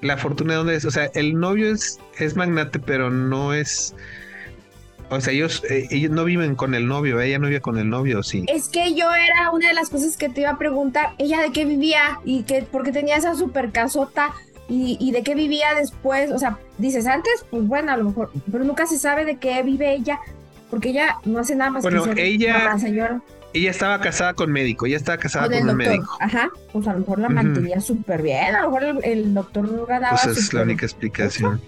la 0.00 0.16
fortuna 0.16 0.54
de 0.54 0.58
dónde 0.58 0.76
es, 0.76 0.84
o 0.84 0.90
sea, 0.90 1.10
el 1.14 1.38
novio 1.38 1.70
es, 1.70 2.00
es 2.18 2.34
magnate, 2.34 2.78
pero 2.78 3.10
no 3.10 3.54
es, 3.54 3.94
o 5.10 5.20
sea, 5.20 5.32
ellos, 5.32 5.62
eh, 5.70 5.86
ellos 5.90 6.10
no 6.10 6.24
viven 6.24 6.54
con 6.54 6.74
el 6.74 6.86
novio, 6.86 7.20
ella 7.20 7.38
no 7.38 7.46
vive 7.48 7.60
con 7.60 7.78
el 7.78 7.88
novio, 7.88 8.22
sí. 8.22 8.44
Es 8.48 8.68
que 8.68 8.94
yo 8.94 9.12
era 9.14 9.50
una 9.52 9.68
de 9.68 9.74
las 9.74 9.90
cosas 9.90 10.16
que 10.16 10.28
te 10.28 10.42
iba 10.42 10.50
a 10.50 10.58
preguntar, 10.58 11.10
ella 11.18 11.40
de 11.40 11.52
qué 11.52 11.64
vivía 11.64 12.18
y 12.24 12.42
que 12.44 12.62
porque 12.62 12.92
tenía 12.92 13.16
esa 13.16 13.34
super 13.34 13.70
casota 13.70 14.32
y, 14.68 14.96
y 14.98 15.12
de 15.12 15.22
qué 15.22 15.34
vivía 15.34 15.74
después, 15.74 16.30
o 16.30 16.38
sea, 16.38 16.58
dices 16.78 17.06
antes, 17.06 17.44
pues 17.50 17.66
bueno, 17.66 17.92
a 17.92 17.96
lo 17.96 18.04
mejor, 18.04 18.30
pero 18.50 18.64
nunca 18.64 18.86
se 18.86 18.98
sabe 18.98 19.24
de 19.24 19.36
qué 19.36 19.62
vive 19.62 19.92
ella, 19.94 20.18
porque 20.70 20.88
ella 20.90 21.18
no 21.24 21.38
hace 21.38 21.54
nada 21.54 21.70
más 21.70 21.82
bueno, 21.82 22.02
que 22.02 22.10
ser 22.10 22.18
ella, 22.20 22.58
mamá, 22.58 22.78
señora. 22.78 23.20
Ella 23.52 23.70
estaba 23.70 24.00
casada 24.00 24.34
con 24.34 24.50
médico, 24.50 24.86
ella 24.86 24.96
estaba 24.96 25.16
casada 25.16 25.46
Con 25.46 25.54
un 25.54 25.66
doctor, 25.68 25.76
médico. 25.76 26.16
ajá, 26.18 26.50
pues 26.72 26.88
a 26.88 26.92
lo 26.94 26.98
mejor 27.00 27.20
la 27.20 27.28
mantenía 27.28 27.80
súper 27.80 28.20
bien, 28.22 28.52
a 28.52 28.62
lo 28.62 28.70
mejor 28.70 28.82
el, 28.82 29.04
el 29.04 29.34
doctor 29.34 29.86
ganaba 29.86 30.18
Pues 30.24 30.38
es 30.38 30.52
la 30.52 30.62
única 30.62 30.86
explicación. 30.86 31.60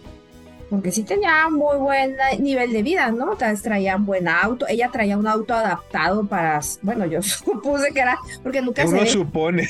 Porque 0.70 0.90
sí 0.90 1.04
tenía 1.04 1.48
muy 1.48 1.76
buen 1.76 2.16
nivel 2.40 2.72
de 2.72 2.82
vida, 2.82 3.10
¿no? 3.12 3.36
Tal 3.36 3.52
vez 3.52 3.62
traía 3.62 3.96
un 3.96 4.04
buen 4.06 4.26
auto, 4.28 4.66
ella 4.68 4.90
traía 4.90 5.16
un 5.16 5.26
auto 5.26 5.54
adaptado 5.54 6.26
para, 6.26 6.60
bueno, 6.82 7.06
yo 7.06 7.22
supuse 7.22 7.92
que 7.92 8.00
era, 8.00 8.18
porque 8.42 8.60
nunca 8.62 8.82
se 8.82 8.88
Uno 8.88 9.00
ve, 9.02 9.06
supone. 9.06 9.68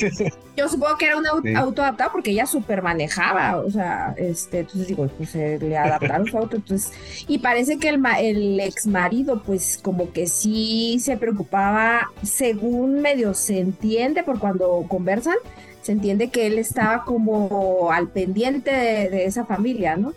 yo 0.57 0.69
supongo 0.69 0.97
que 0.97 1.07
era 1.07 1.17
un 1.19 1.25
au- 1.25 1.43
Sí. 1.43 1.55
auto 1.55 1.83
adaptado 1.83 2.13
porque 2.13 2.31
ella 2.31 2.47
súper 2.47 2.83
manejaba, 2.83 3.59
o 3.59 3.71
sea, 3.71 4.15
este, 4.17 4.61
entonces 4.61 4.87
digo, 4.89 5.07
pues 5.09 5.31
se 5.31 5.59
le 5.59 5.77
adaptaron 5.77 6.27
su 6.27 6.39
auto, 6.39 6.57
entonces, 6.57 6.93
y 7.29 7.39
parece 7.39 7.79
que 7.79 7.89
el, 7.91 7.99
ma- 7.99 8.19
el 8.21 8.59
ex 8.61 8.87
marido, 8.87 9.43
pues 9.45 9.79
como 9.83 10.13
que 10.13 10.27
sí 10.27 10.99
se 11.01 11.17
preocupaba, 11.17 12.11
según 12.23 13.01
medio 13.03 13.35
se 13.35 13.59
entiende 13.61 14.23
por 14.23 14.39
cuando 14.39 14.85
conversan, 14.89 15.37
se 15.83 15.93
entiende 15.93 16.31
que 16.31 16.47
él 16.47 16.59
estaba 16.59 17.05
como 17.05 17.93
al 17.93 18.09
pendiente 18.09 18.73
de, 18.73 19.09
de 19.11 19.25
esa 19.27 19.45
familia, 19.45 19.97
¿no? 19.97 20.15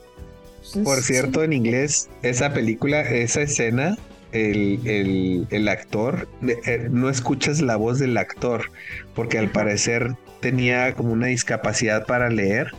Por 0.83 1.01
cierto, 1.01 1.43
en 1.43 1.53
inglés, 1.53 2.09
esa 2.21 2.53
película, 2.53 3.01
esa 3.01 3.41
escena, 3.41 3.97
el, 4.31 4.79
el, 4.85 5.47
el 5.49 5.67
actor, 5.67 6.27
eh, 6.65 6.87
no 6.91 7.09
escuchas 7.09 7.61
la 7.61 7.75
voz 7.75 7.99
del 7.99 8.17
actor, 8.17 8.71
porque 9.15 9.37
al 9.39 9.49
parecer 9.49 10.15
tenía 10.41 10.93
como 10.93 11.13
una 11.13 11.27
discapacidad 11.27 12.05
para 12.05 12.29
leer, 12.29 12.71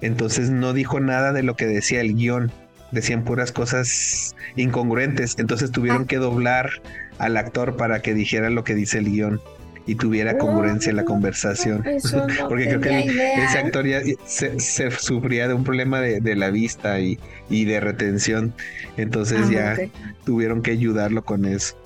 entonces 0.00 0.50
no 0.50 0.72
dijo 0.72 1.00
nada 1.00 1.32
de 1.32 1.42
lo 1.42 1.56
que 1.56 1.66
decía 1.66 2.00
el 2.00 2.14
guion, 2.14 2.52
decían 2.92 3.24
puras 3.24 3.52
cosas 3.52 4.34
incongruentes, 4.56 5.34
entonces 5.38 5.70
tuvieron 5.72 6.02
Ah. 6.02 6.06
que 6.06 6.16
doblar 6.16 6.70
al 7.18 7.36
actor 7.36 7.76
para 7.76 8.00
que 8.00 8.14
dijera 8.14 8.48
lo 8.50 8.64
que 8.64 8.74
dice 8.74 8.98
el 8.98 9.10
guion 9.10 9.40
y 9.88 9.96
tuviera 9.96 10.38
congruencia 10.38 10.90
en 10.90 10.96
la 10.96 11.04
conversación. 11.04 11.82
No 12.38 12.48
Porque 12.48 12.66
creo 12.68 12.80
que 12.80 13.00
el- 13.02 13.18
ese 13.20 13.58
actor 13.58 13.84
ya 13.86 14.00
se, 14.26 14.60
se 14.60 14.90
sufría 14.92 15.48
de 15.48 15.54
un 15.54 15.64
problema 15.64 16.00
de, 16.00 16.20
de 16.20 16.36
la 16.36 16.50
vista 16.50 17.00
y, 17.00 17.18
y 17.50 17.64
de 17.64 17.80
retención. 17.80 18.54
Entonces 18.96 19.40
Ah, 19.46 19.50
ya 19.50 19.76
tuvieron 20.24 20.62
que 20.62 20.70
ayudarlo 20.70 21.24
con 21.24 21.44
eso. 21.44 21.76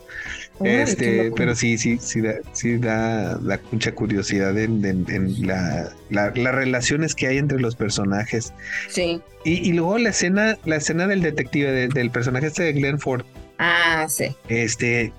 Este, 0.64 1.32
pero 1.34 1.54
sí, 1.56 1.78
sí, 1.78 1.98
sí 2.00 2.20
da, 2.20 2.34
sí 2.52 2.76
da, 2.78 3.36
da 3.36 3.58
mucha 3.72 3.92
curiosidad 3.92 4.56
en, 4.58 4.84
en- 4.84 5.06
en 5.10 5.46
la, 5.46 5.88
la- 6.10 6.30
las 6.36 6.54
relaciones 6.54 7.14
que 7.14 7.26
hay 7.26 7.38
entre 7.38 7.58
los 7.58 7.74
personajes. 7.74 8.52
Sí. 8.88 9.20
Y, 9.44 9.68
y 9.68 9.72
luego 9.72 9.98
la 9.98 10.10
escena, 10.10 10.58
la 10.64 10.76
escena 10.76 11.06
del 11.08 11.22
detective, 11.22 11.70
de- 11.72 11.88
del 11.88 12.10
personaje 12.10 12.46
este 12.48 12.62
de 12.64 12.72
Glenn 12.74 13.00
Ford, 13.00 13.24
Ah, 13.58 14.06
sí. 14.08 14.36
este, 14.48 15.12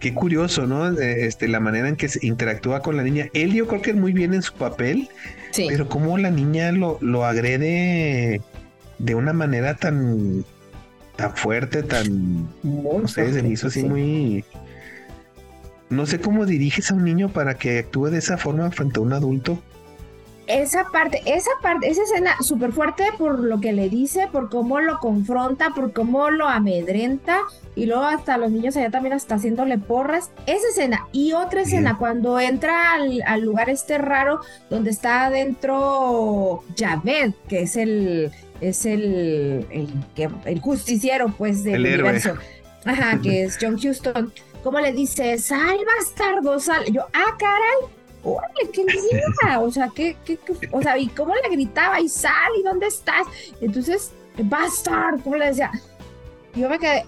qué 0.00 0.12
curioso, 0.14 0.66
¿no? 0.66 0.88
Este, 0.98 1.46
la 1.46 1.60
manera 1.60 1.88
en 1.88 1.96
que 1.96 2.08
se 2.08 2.26
interactúa 2.26 2.80
con 2.80 2.96
la 2.96 3.02
niña. 3.04 3.28
Él 3.34 3.52
yo 3.52 3.68
creo 3.68 3.82
que 3.82 3.94
muy 3.94 4.12
bien 4.12 4.34
en 4.34 4.42
su 4.42 4.54
papel, 4.54 5.08
Sí. 5.52 5.66
pero 5.68 5.88
cómo 5.88 6.18
la 6.18 6.30
niña 6.30 6.72
lo, 6.72 6.98
lo 7.00 7.24
agrede 7.24 8.40
de 8.98 9.14
una 9.14 9.32
manera 9.32 9.74
tan, 9.76 10.44
tan 11.16 11.36
fuerte, 11.36 11.82
tan, 11.82 12.48
Muy 12.62 13.02
no 13.02 13.08
sé, 13.08 13.32
se 13.32 13.42
me 13.42 13.50
hizo 13.50 13.68
así 13.68 13.82
sí. 13.82 13.86
muy... 13.88 14.44
No 15.90 16.06
sé 16.06 16.20
cómo 16.20 16.46
diriges 16.46 16.90
a 16.90 16.94
un 16.94 17.04
niño 17.04 17.30
para 17.30 17.54
que 17.54 17.78
actúe 17.80 18.06
de 18.10 18.18
esa 18.18 18.38
forma 18.38 18.70
frente 18.70 19.00
a 19.00 19.02
un 19.02 19.12
adulto. 19.12 19.60
Esa 20.50 20.84
parte, 20.90 21.22
esa 21.26 21.50
parte, 21.62 21.88
esa 21.88 22.02
escena 22.02 22.36
súper 22.40 22.72
fuerte 22.72 23.04
por 23.16 23.38
lo 23.38 23.60
que 23.60 23.72
le 23.72 23.88
dice, 23.88 24.28
por 24.32 24.50
cómo 24.50 24.80
lo 24.80 24.98
confronta, 24.98 25.70
por 25.74 25.92
cómo 25.92 26.30
lo 26.30 26.48
amedrenta 26.48 27.38
y 27.76 27.86
luego 27.86 28.02
hasta 28.02 28.36
los 28.36 28.50
niños 28.50 28.76
allá 28.76 28.90
también 28.90 29.12
hasta 29.12 29.36
haciéndole 29.36 29.78
porras. 29.78 30.30
Esa 30.46 30.68
escena 30.68 31.06
y 31.12 31.32
otra 31.32 31.62
escena 31.62 31.98
cuando 31.98 32.40
entra 32.40 32.94
al, 32.94 33.22
al 33.26 33.42
lugar 33.42 33.70
este 33.70 33.98
raro 33.98 34.40
donde 34.68 34.90
está 34.90 35.26
adentro 35.26 36.64
Javed, 36.76 37.32
que 37.48 37.62
es 37.62 37.76
el 37.76 38.32
es 38.60 38.84
el, 38.86 39.66
el, 40.44 40.60
justiciero 40.60 41.32
pues 41.36 41.64
del 41.64 41.86
El 41.86 41.86
héroe. 41.86 42.10
universo. 42.10 42.34
Ajá, 42.84 43.18
que 43.22 43.44
es 43.44 43.58
John 43.60 43.78
Houston. 43.78 44.32
¿Cómo 44.62 44.78
le 44.80 44.92
dice? 44.92 45.38
Sal, 45.38 45.78
bastardo, 45.96 46.60
sal. 46.60 46.84
Yo, 46.92 47.02
ah, 47.14 47.36
caray. 47.38 47.99
Órale, 48.22 48.54
qué 48.72 48.84
linda. 48.84 49.60
O 49.60 49.70
sea, 49.70 49.90
¿qué, 49.94 50.16
qué, 50.24 50.36
qué- 50.36 50.68
o 50.72 50.82
sea, 50.82 50.98
y 50.98 51.08
cómo 51.08 51.34
le 51.34 51.48
gritaba, 51.50 52.00
y 52.00 52.08
sal, 52.08 52.50
y 52.58 52.62
dónde 52.62 52.86
estás. 52.86 53.26
Entonces, 53.60 54.12
bastard, 54.44 55.20
¿cómo 55.22 55.36
le 55.36 55.46
decía? 55.46 55.70
Yo 56.54 56.68
me 56.68 56.78
quedé, 56.78 57.06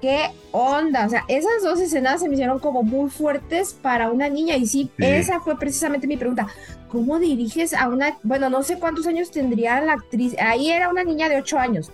¿qué 0.00 0.30
onda? 0.52 1.06
O 1.06 1.10
sea, 1.10 1.24
esas 1.28 1.62
dos 1.62 1.80
escenas 1.80 2.20
se 2.20 2.28
me 2.28 2.34
hicieron 2.34 2.58
como 2.58 2.82
muy 2.82 3.10
fuertes 3.10 3.74
para 3.74 4.10
una 4.10 4.28
niña. 4.28 4.56
Y 4.56 4.66
sí, 4.66 4.90
Sí. 4.98 5.04
esa 5.04 5.40
fue 5.40 5.58
precisamente 5.58 6.06
mi 6.06 6.16
pregunta. 6.16 6.46
¿Cómo 6.88 7.18
diriges 7.18 7.74
a 7.74 7.88
una, 7.88 8.16
bueno, 8.22 8.48
no 8.48 8.62
sé 8.62 8.78
cuántos 8.78 9.06
años 9.06 9.30
tendría 9.30 9.80
la 9.80 9.94
actriz? 9.94 10.34
Ahí 10.38 10.70
era 10.70 10.88
una 10.88 11.04
niña 11.04 11.28
de 11.28 11.36
8 11.36 11.58
años. 11.58 11.90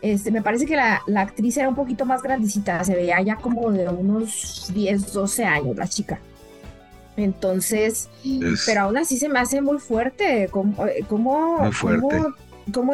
Este, 0.00 0.30
me 0.30 0.42
parece 0.42 0.64
que 0.64 0.76
la, 0.76 1.02
la 1.08 1.22
actriz 1.22 1.56
era 1.56 1.68
un 1.68 1.74
poquito 1.74 2.04
más 2.04 2.22
grandecita, 2.22 2.84
se 2.84 2.94
veía 2.94 3.20
ya 3.20 3.34
como 3.34 3.72
de 3.72 3.88
unos 3.88 4.70
10, 4.72 5.12
12 5.12 5.44
años 5.44 5.76
la 5.76 5.88
chica. 5.88 6.20
Entonces, 7.18 8.08
Es- 8.24 8.62
pero 8.66 8.82
aún 8.82 8.96
así 8.96 9.18
se 9.18 9.28
me 9.28 9.40
hace 9.40 9.60
muy 9.60 9.78
fuerte, 9.80 10.48
como, 10.50 10.86
eh, 10.86 11.04
como, 11.08 11.58
Muy 11.58 11.72
fuerte. 11.72 12.26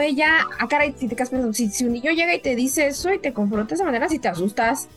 ella, 0.00 0.46
ah 0.58 0.68
caray, 0.68 0.94
si 0.98 1.08
te 1.08 1.16
pensando, 1.30 1.52
si, 1.54 1.68
si 1.70 1.84
un 1.84 1.92
niño 1.92 2.12
llega 2.12 2.34
y 2.34 2.40
te 2.40 2.56
dice 2.56 2.86
eso 2.86 3.12
y 3.12 3.20
te 3.20 3.32
confronta 3.34 3.70
de 3.70 3.74
esa 3.76 3.84
manera, 3.84 4.08
si 4.08 4.18
te 4.20 4.28
asustas, 4.28 4.88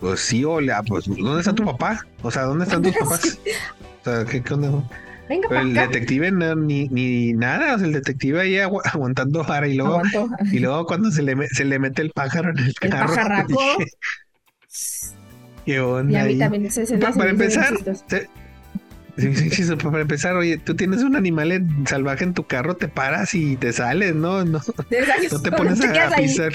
Pues 0.00 0.20
sí, 0.20 0.44
hola, 0.44 0.82
pues 0.86 1.04
¿dónde 1.06 1.40
está 1.40 1.54
tu 1.54 1.64
papá? 1.64 2.00
O 2.22 2.30
sea, 2.30 2.42
¿dónde 2.44 2.64
están 2.64 2.82
tus 2.82 2.96
papás? 2.96 3.38
O 4.00 4.04
sea, 4.04 4.24
¿qué, 4.24 4.42
qué 4.42 4.54
onda? 4.54 4.70
venga 5.28 5.48
Pero 5.48 5.60
el 5.60 5.72
acá. 5.72 5.88
detective 5.88 6.30
no, 6.32 6.54
ni, 6.56 6.88
ni 6.88 7.32
nada, 7.34 7.74
o 7.74 7.78
sea, 7.78 7.86
el 7.86 7.92
detective 7.94 8.40
ahí 8.40 8.54
agu- 8.54 8.82
aguantando 8.92 9.44
vara 9.44 9.68
y 9.68 9.74
luego, 9.74 9.96
Aguantó. 9.96 10.28
y 10.52 10.58
luego 10.60 10.86
cuando 10.86 11.10
se 11.10 11.22
le, 11.22 11.36
se 11.48 11.64
le 11.64 11.78
mete 11.78 12.02
el 12.02 12.10
pájaro 12.12 12.50
en 12.50 12.58
el 12.60 12.74
El 12.80 12.90
carro. 12.90 13.08
pajarraco. 13.14 13.58
Dije, 15.66 15.66
¿Qué 15.66 15.72
Y 15.72 15.76
a 15.78 16.02
mí 16.02 16.16
ahí? 16.16 16.38
también 16.38 16.64
Pa- 16.64 16.70
se 16.70 16.98
para 16.98 17.30
empezar, 17.30 17.74
para 19.82 20.00
empezar, 20.00 20.34
oye, 20.36 20.56
tú 20.58 20.74
tienes 20.74 21.02
un 21.02 21.16
animal 21.16 21.66
salvaje 21.86 22.24
en 22.24 22.34
tu 22.34 22.46
carro, 22.46 22.76
te 22.76 22.88
paras 22.88 23.34
y 23.34 23.56
te 23.56 23.72
sales, 23.72 24.14
¿no? 24.14 24.44
No, 24.44 24.60
no 25.30 25.40
te 25.42 25.52
pones 25.52 25.80
a, 25.84 26.16
pisar. 26.16 26.52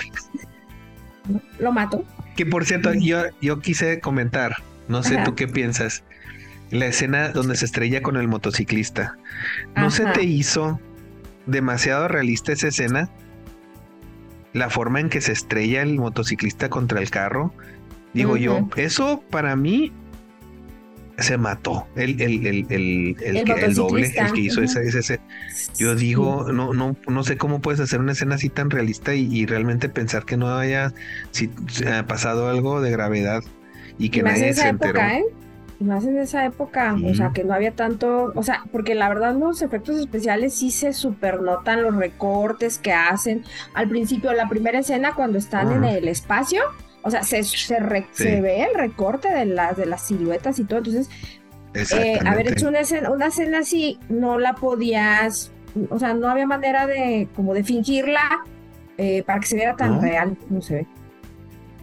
Lo 1.60 1.72
mato. 1.72 2.04
Que 2.36 2.46
por 2.46 2.66
cierto, 2.66 2.94
yo, 2.94 3.24
yo 3.42 3.60
quise 3.60 4.00
comentar, 4.00 4.56
no 4.88 5.04
sé 5.04 5.16
Ajá. 5.16 5.24
tú 5.26 5.36
qué 5.36 5.48
piensas, 5.48 6.04
la 6.72 6.88
escena 6.88 7.30
donde 7.30 7.56
se 7.56 7.66
estrella 7.66 8.02
con 8.02 8.18
el 8.18 8.28
motociclista. 8.28 9.16
¿No 9.76 9.92
se 9.92 10.06
te 10.06 10.24
hizo 10.24 10.80
demasiado 11.46 12.08
realista 12.08 12.52
esa 12.52 12.68
escena? 12.68 13.10
La 14.54 14.70
forma 14.70 15.00
en 15.00 15.10
que 15.10 15.22
se 15.22 15.32
estrella 15.34 15.82
el 15.82 15.98
motociclista 16.00 16.70
contra 16.70 17.00
el 17.00 17.10
carro. 17.10 17.54
Digo 18.16 18.38
yo, 18.38 18.68
eso 18.78 19.24
para 19.30 19.56
mí 19.56 19.92
se 21.18 21.38
mató. 21.38 21.88
El, 21.96 22.20
el, 22.22 22.46
el, 22.46 22.66
el, 22.70 23.16
el, 23.22 23.38
El 23.38 23.44
que- 23.46 23.68
doble, 23.70 24.12
el 24.16 24.34
que 24.34 24.42
hizo 24.42 24.62
ese, 24.62 24.82
ese, 24.88 25.00
ese- 25.00 25.20
Yo 25.78 25.96
digo, 25.96 26.52
no, 26.52 26.74
no, 26.74 26.96
no 27.08 27.24
sé 27.24 27.38
cómo 27.38 27.62
puedes 27.62 27.80
hacer 27.80 28.00
una 28.00 28.12
escena 28.14 28.36
así 28.36 28.50
tan 28.50 28.70
realista 28.70 29.14
y, 29.16 29.34
y 29.34 29.46
realmente 29.46 29.88
pensar 29.90 30.26
que 30.26 30.36
no 30.38 30.48
haya 30.58 30.94
si, 31.32 31.50
ha 31.90 32.06
pasado 32.08 32.50
algo 32.50 32.82
de 32.82 32.92
gravedad 32.92 33.44
y 33.98 34.10
que 34.10 34.20
y 34.20 34.24
nadie 34.24 34.54
se 34.54 34.68
enteró. 34.68 35.00
época, 35.00 35.18
¿eh? 35.20 35.24
Y 35.80 35.84
más 35.84 36.06
en 36.06 36.18
esa 36.18 36.46
época, 36.46 36.96
o 37.04 37.14
sea, 37.16 37.32
que 37.34 37.44
no 37.44 37.54
había 37.54 37.72
tanto, 37.72 38.32
o 38.34 38.44
sea, 38.44 38.64
porque 38.72 38.96
la 38.96 39.10
verdad 39.10 39.36
los 39.38 39.62
efectos 39.62 39.98
especiales 39.98 40.54
sí 40.54 40.72
se 40.72 40.94
supernotan 40.94 41.84
los 41.84 41.94
recortes 41.96 42.78
que 42.78 42.94
hacen. 42.94 43.44
Al 43.74 43.90
principio, 43.90 44.32
la 44.32 44.48
primera 44.48 44.80
escena 44.80 45.14
cuando 45.14 45.38
están 45.38 45.74
en 45.74 45.84
el 45.84 46.08
espacio, 46.08 46.62
o 47.06 47.12
sea, 47.12 47.24
se, 47.24 47.44
se, 47.44 47.80
re- 47.80 48.08
Sí. 48.12 48.24
se 48.24 48.42
ve 48.42 48.64
el 48.64 48.74
recorte 48.74 49.30
de 49.30 49.46
las, 49.46 49.78
de 49.78 49.86
las 49.86 50.02
siluetas 50.02 50.60
y 50.60 50.66
todo. 50.66 50.80
Entonces, 50.80 51.10
eh, 51.94 52.20
haber 52.26 52.52
hecho 52.52 52.68
una 52.68 52.80
escena, 52.82 53.12
una 53.12 53.28
escena 53.28 53.60
así, 53.60 54.00
no 54.10 54.40
la 54.40 54.56
podías, 54.56 55.52
o 55.90 56.00
sea, 56.00 56.14
no 56.14 56.28
había 56.28 56.48
manera 56.48 56.88
de, 56.88 57.28
como 57.36 57.54
de 57.54 57.64
fingirla 57.64 58.44
eh, 58.98 59.24
para 59.24 59.40
que 59.40 59.46
se 59.48 59.56
viera 59.56 59.76
tan 59.76 59.96
¿No? 59.96 60.02
real 60.02 60.36
como 60.48 60.62
se 60.62 60.74
ve. 60.76 60.88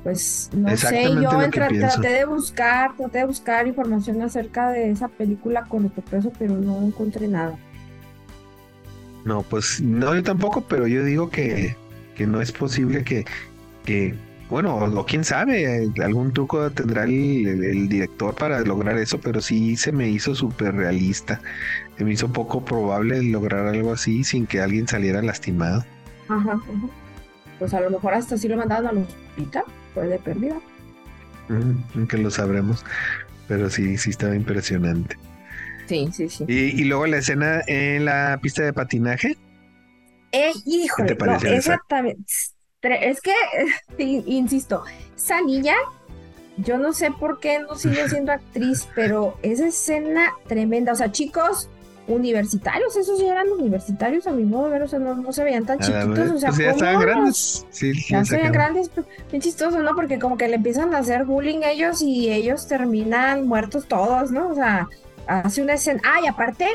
Pues 0.03 0.51
no 0.53 0.77
sé, 0.77 1.05
yo 1.05 1.31
entra- 1.41 1.69
traté 1.69 2.09
de 2.09 2.25
buscar, 2.25 2.97
traté 2.97 3.19
de 3.19 3.25
buscar 3.27 3.69
información 3.69 4.21
acerca 4.23 4.71
de 4.71 4.91
esa 4.91 5.07
película 5.07 5.63
con 5.67 5.85
el 5.85 5.91
peso, 5.91 6.33
pero 6.37 6.55
no 6.57 6.83
encontré 6.85 7.29
nada. 7.29 7.57
No, 9.25 9.43
pues 9.43 9.81
no, 9.81 10.15
yo 10.15 10.23
tampoco, 10.25 10.63
pero 10.63 10.89
yo 10.89 11.05
digo 11.05 11.31
que, 11.31 11.77
que 12.17 12.27
no 12.27 12.41
es 12.41 12.51
posible 12.51 13.05
que, 13.05 13.25
que 13.85 14.17
bueno, 14.53 14.77
o, 14.77 15.07
quién 15.07 15.25
sabe, 15.25 15.91
algún 16.05 16.33
truco 16.33 16.71
tendrá 16.71 17.05
el, 17.05 17.47
el- 17.47 17.65
el 17.65 17.89
director 17.89 18.35
para 18.35 18.61
lograr 18.61 18.99
eso, 18.99 19.19
pero 19.19 19.41
sí 19.41 19.77
se 19.77 19.93
me 19.93 20.09
hizo 20.11 20.35
súper 20.35 20.75
realista. 20.75 21.41
Se 21.97 22.05
me 22.05 22.13
hizo 22.13 22.31
poco 22.33 22.63
probable 22.63 23.23
lograr 23.23 23.67
algo 23.67 23.93
así 23.95 24.25
sin 24.25 24.47
que 24.47 24.61
alguien 24.61 24.87
saliera 24.87 25.23
lastimado. 25.23 25.85
Ajá, 26.29 26.53
ajá. 26.53 26.63
Pues 27.59 27.73
a 27.73 27.81
lo 27.81 27.91
mejor 27.91 28.13
hasta 28.13 28.37
sí 28.37 28.47
lo 28.47 28.59
mandaron 28.59 28.87
al 28.89 28.99
hospital. 28.99 29.65
pues 29.95 30.11
de 30.11 30.19
pérdida. 30.19 30.61
Aunque 31.95 32.19
lo 32.19 32.31
sabremos, 32.31 32.85
pero 33.49 33.71
sí, 33.71 33.97
sí 33.97 34.11
estaba 34.11 34.37
impresionante. 34.37 35.17
Sí, 35.87 36.09
sí, 36.13 36.29
sí. 36.29 36.45
Y, 36.47 36.85
luego 36.85 37.07
la 37.07 37.19
escena 37.19 37.63
en 37.67 38.05
la 38.05 38.39
pista 38.43 38.63
de 38.63 38.73
patinaje. 38.73 39.37
Eh, 40.33 40.53
híjole, 40.67 41.15
no, 41.15 41.37
exactamente. 41.37 42.33
Es 42.83 43.21
que, 43.21 43.35
insisto, 43.99 44.83
esa 45.17 45.41
niña, 45.41 45.75
yo 46.57 46.79
no 46.79 46.93
sé 46.93 47.11
por 47.13 47.41
qué 47.41 47.61
no 47.61 47.75
sigue 47.77 48.09
siendo 48.09 48.33
actriz, 48.33 48.89
pero 48.95 49.39
esa 49.43 49.67
escena 49.67 50.33
tremenda. 50.47 50.93
O 50.93 50.97
sea, 50.97 51.13
chicos, 51.13 51.69
universitarios, 52.09 52.97
esos 52.97 53.21
ya 53.21 53.33
eran 53.33 53.49
universitarios 53.49 54.27
a 54.27 54.33
mi 54.33 54.45
modo 54.45 54.67
de 54.67 54.73
ver, 54.73 54.83
o 54.83 54.89
sea, 54.89 54.99
no, 54.99 55.33
se 55.33 55.45
veían 55.45 55.65
tan 55.65 55.79
chiquitos, 55.79 56.31
o 56.31 56.39
sea, 56.39 56.49
pues 56.51 56.59
ya 56.59 56.71
estaban 56.73 57.01
grandes, 57.01 57.67
sí, 57.71 57.93
ya 58.09 58.25
se 58.25 58.37
veían 58.37 58.53
grandes, 58.53 58.91
bien 59.31 59.41
chistoso, 59.41 59.81
¿no? 59.81 59.95
Porque 59.95 60.19
como 60.19 60.37
que 60.37 60.49
le 60.49 60.57
empiezan 60.57 60.95
a 60.95 60.99
hacer 60.99 61.25
bullying 61.25 61.61
ellos 61.65 62.03
y 62.03 62.31
ellos 62.33 62.67
terminan 62.67 63.47
muertos 63.47 63.87
todos, 63.87 64.33
¿no? 64.33 64.49
O 64.49 64.55
sea, 64.55 64.89
hace 65.27 65.63
una 65.63 65.75
escena, 65.75 66.01
ah, 66.05 66.21
y 66.23 66.27
aparte, 66.27 66.67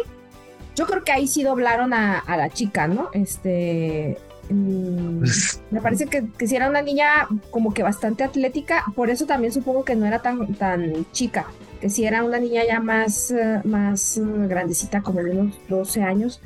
yo 0.76 0.86
creo 0.86 1.04
que 1.04 1.12
ahí 1.12 1.28
sí 1.28 1.44
doblaron 1.44 1.94
a, 1.94 2.24
la 2.28 2.50
chica, 2.50 2.88
¿no? 2.88 3.10
Este, 3.14 4.18
mm, 4.50 5.24
me 5.72 5.82
parece 5.82 6.08
que, 6.08 6.26
que 6.38 6.48
si 6.48 6.56
era 6.56 6.70
una 6.70 6.82
niña 6.82 7.28
como 7.52 7.74
que 7.74 7.84
bastante 7.84 8.24
atlética, 8.24 8.84
por 8.96 9.10
eso 9.10 9.26
también 9.26 9.54
supongo 9.54 9.84
que 9.84 9.96
no 9.96 10.06
era 10.06 10.22
tan, 10.22 10.54
tan 10.56 11.06
chica 11.12 11.48
que 11.80 11.90
si 11.90 12.06
era 12.06 12.24
una 12.24 12.40
niña 12.40 12.64
ya 12.68 12.80
más, 12.80 13.32
eh, 13.32 13.62
más 13.64 14.18
eh, 14.18 14.22
grandecita, 14.48 15.02
como 15.02 15.22
de 15.22 15.32
unos 15.32 15.56
12 15.70 16.02
años, 16.02 16.42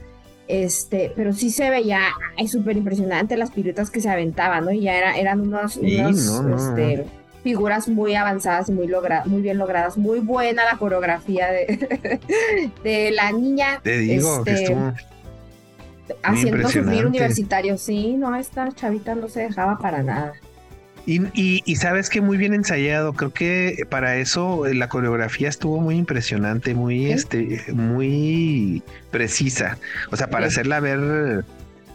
este, 0.48 1.14
pero 1.16 1.34
sí 1.34 1.50
se 1.50 1.70
veía 1.70 2.00
súper 2.48 2.78
impresionante 2.78 3.38
las 3.38 3.52
piruetas 3.52 3.90
que 3.90 4.02
se 4.02 4.10
aventaban, 4.10 4.66
¿no? 4.66 4.72
Y 4.72 4.82
ya 4.82 4.98
era, 4.98 5.18
eran 5.18 5.40
unos, 5.40 5.78
este, 5.78 7.06
figuras 7.44 7.88
muy 7.88 8.16
avanzadas 8.16 8.70
y 8.70 8.74
muy, 8.74 8.88
logra 8.88 9.24
muy 9.26 9.42
bien 9.42 9.58
logradas, 9.58 9.98
muy 9.98 10.20
buena 10.20 10.66
la 10.66 10.78
coreografía 10.78 11.48
de, 11.52 12.22
de 12.84 13.12
la 13.12 13.32
niña. 13.32 13.80
Te 13.82 14.00
digo 14.00 14.44
que 14.44 14.52
este, 14.52 14.64
estuvo 14.64 14.94
haciendo 16.24 16.68
sufrir 16.70 17.06
universitario, 17.06 17.78
sí, 17.78 18.16
no, 18.18 18.36
esta 18.36 18.72
chavita 18.72 19.16
no 19.16 19.28
se 19.30 19.42
dejaba 19.42 19.78
para 19.78 20.04
nada. 20.04 20.34
Y, 21.06 21.76
sabes 21.76 22.10
que 22.10 22.22
muy 22.22 22.38
bien 22.38 22.54
ensayado, 22.54 23.14
creo 23.14 23.34
que 23.34 23.86
para 23.90 24.18
eso 24.18 24.68
eh, 24.68 24.76
la 24.76 24.88
coreografía 24.88 25.50
estuvo 25.50 25.80
muy 25.80 25.96
impresionante, 25.96 26.76
muy, 26.76 27.12
este, 27.12 27.64
muy 27.74 28.84
precisa. 29.10 29.78
O 30.12 30.16
sea, 30.16 30.30
para 30.30 30.46
hacerla 30.48 30.80
ver, 30.80 31.44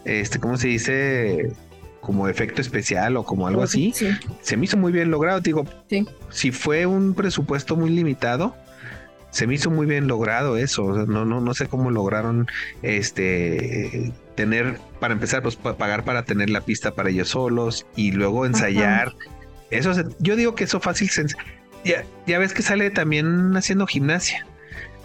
este, 0.04 0.38
¿cómo 0.38 0.56
se 0.56 0.68
dice? 0.68 1.52
como 2.00 2.28
efecto 2.28 2.60
especial 2.60 3.16
o 3.16 3.24
como 3.24 3.48
algo 3.48 3.64
así, 3.64 3.92
se 4.40 4.56
me 4.56 4.66
hizo 4.66 4.76
muy 4.76 4.92
bien 4.92 5.10
logrado. 5.10 5.40
Digo, 5.40 5.64
si 6.30 6.52
fue 6.52 6.86
un 6.86 7.14
presupuesto 7.14 7.74
muy 7.74 7.90
limitado, 7.90 8.54
se 9.36 9.46
me 9.46 9.52
hizo 9.52 9.70
muy 9.70 9.86
bien 9.86 10.08
logrado 10.08 10.56
eso. 10.56 11.04
no, 11.06 11.26
no, 11.26 11.42
no 11.42 11.52
sé 11.52 11.68
cómo 11.68 11.90
lograron 11.90 12.46
este 12.80 14.10
tener, 14.34 14.78
para 14.98 15.12
empezar, 15.12 15.42
pues 15.42 15.56
pagar 15.56 16.04
para 16.04 16.24
tener 16.24 16.48
la 16.48 16.62
pista 16.62 16.94
para 16.94 17.10
ellos 17.10 17.28
solos 17.28 17.86
y 17.96 18.12
luego 18.12 18.46
ensayar. 18.46 19.14
Eso 19.70 19.92
yo 20.20 20.36
digo 20.36 20.54
que 20.54 20.64
eso 20.64 20.80
fácil. 20.80 21.10
Ya, 21.84 22.02
ya 22.26 22.38
ves 22.38 22.54
que 22.54 22.62
sale 22.62 22.88
también 22.90 23.54
haciendo 23.54 23.86
gimnasia. 23.86 24.46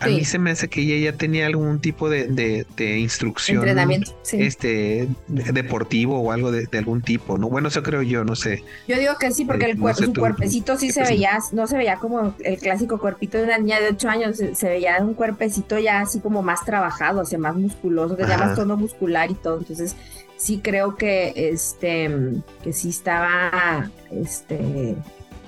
A 0.02 0.08
mí 0.08 0.26
se 0.26 0.40
me 0.40 0.52
hace 0.52 0.68
que 0.68 0.82
ella 0.82 1.12
ya 1.12 1.18
tenía 1.18 1.46
algún 1.46 1.80
tipo 1.80 2.10
de, 2.10 2.28
de, 2.28 3.00
instrucción. 3.00 3.60
Entrenamiento, 3.60 4.18
Este, 4.32 5.08
deportivo 5.28 6.20
o 6.20 6.32
algo 6.32 6.52
de, 6.52 6.68
algún 6.78 7.02
tipo, 7.02 7.38
¿no? 7.38 7.50
Bueno, 7.50 7.68
eso 7.68 7.84
creo 7.84 8.02
yo, 8.02 8.24
no 8.24 8.36
sé. 8.36 8.64
Yo 8.88 8.98
digo 8.98 9.14
que 9.20 9.32
sí, 9.32 9.46
porque 9.46 9.66
el 9.66 9.78
su 9.96 10.14
cuerpecito 10.14 10.78
sí 10.78 10.92
se 10.92 11.04
veía, 11.04 11.38
no 11.52 11.68
se 11.68 11.78
veía 11.78 11.98
como 11.98 12.34
el 12.44 12.58
clásico 12.58 13.00
cuerpito 13.00 13.38
de 13.38 13.44
una 13.44 13.58
niña 13.58 13.80
de 13.80 13.90
8 13.90 14.10
años, 14.10 14.38
se, 14.38 14.70
veía 14.70 14.98
un 15.02 15.14
cuerpecito 15.14 15.78
ya 15.78 16.02
así 16.02 16.20
como 16.20 16.42
más 16.42 16.66
trabajado, 16.66 17.22
o 17.22 17.26
sea, 17.26 17.38
más 17.38 17.56
musculoso, 17.56 18.18
que 18.18 18.26
más 18.26 18.56
tono 18.56 18.78
muscular 18.78 19.30
y 19.30 19.36
todo. 19.36 19.60
Entonces, 19.60 19.96
sí 20.38 20.60
creo 20.64 20.96
que 20.96 21.34
este, 21.36 22.10
que 22.64 22.74
sí 22.74 22.90
estaba, 22.90 23.92
este, 24.10 24.96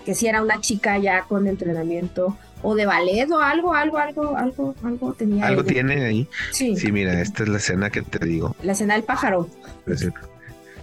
que 0.04 0.16
sí 0.16 0.28
era 0.28 0.42
una 0.42 0.60
chica 0.62 0.98
ya 0.98 1.24
con 1.24 1.48
entrenamiento 1.48 2.38
o 2.62 2.76
de 2.76 2.86
ballet 2.86 3.30
o 3.30 3.40
algo, 3.40 3.74
algo, 3.74 3.98
algo, 3.98 4.38
algo, 4.38 4.76
algo 4.84 5.14
tenía. 5.14 5.46
Algo 5.46 5.64
tiene 5.64 6.06
ahí. 6.06 6.28
Sí. 6.52 6.76
Sí, 6.78 6.92
mira, 6.92 7.22
esta 7.22 7.44
es 7.44 7.50
la 7.50 7.58
escena 7.58 7.90
que 7.90 8.02
te 8.02 8.26
digo. 8.26 8.56
La 8.64 8.72
escena 8.72 8.96
del 8.96 9.04
pájaro. 9.04 9.50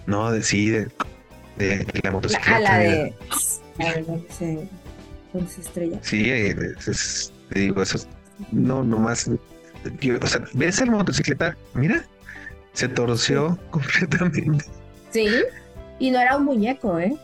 No, 0.05 0.31
de, 0.31 0.43
sí, 0.43 0.69
de, 0.69 0.87
de, 1.57 1.85
la 2.03 2.11
motocicleta. 2.11 2.55
Ah, 2.55 2.59
la 2.59 2.77
de. 2.77 3.13
Se, 4.29 4.67
estrella. 5.59 5.97
Sí, 6.01 6.29
eh, 6.29 6.55
es, 6.87 7.31
te 7.49 7.59
digo, 7.59 7.81
eso 7.81 7.99
no, 8.51 8.83
nomás. 8.83 9.27
o 9.27 10.27
sea, 10.27 10.43
ves 10.53 10.79
la 10.79 10.91
motocicleta, 10.91 11.57
mira, 11.73 12.05
se 12.73 12.87
torció 12.87 13.57
completamente. 13.71 14.65
Sí, 15.11 15.27
y 15.99 16.11
no 16.11 16.19
era 16.19 16.37
un 16.37 16.45
muñeco, 16.45 16.99
¿eh? 16.99 17.15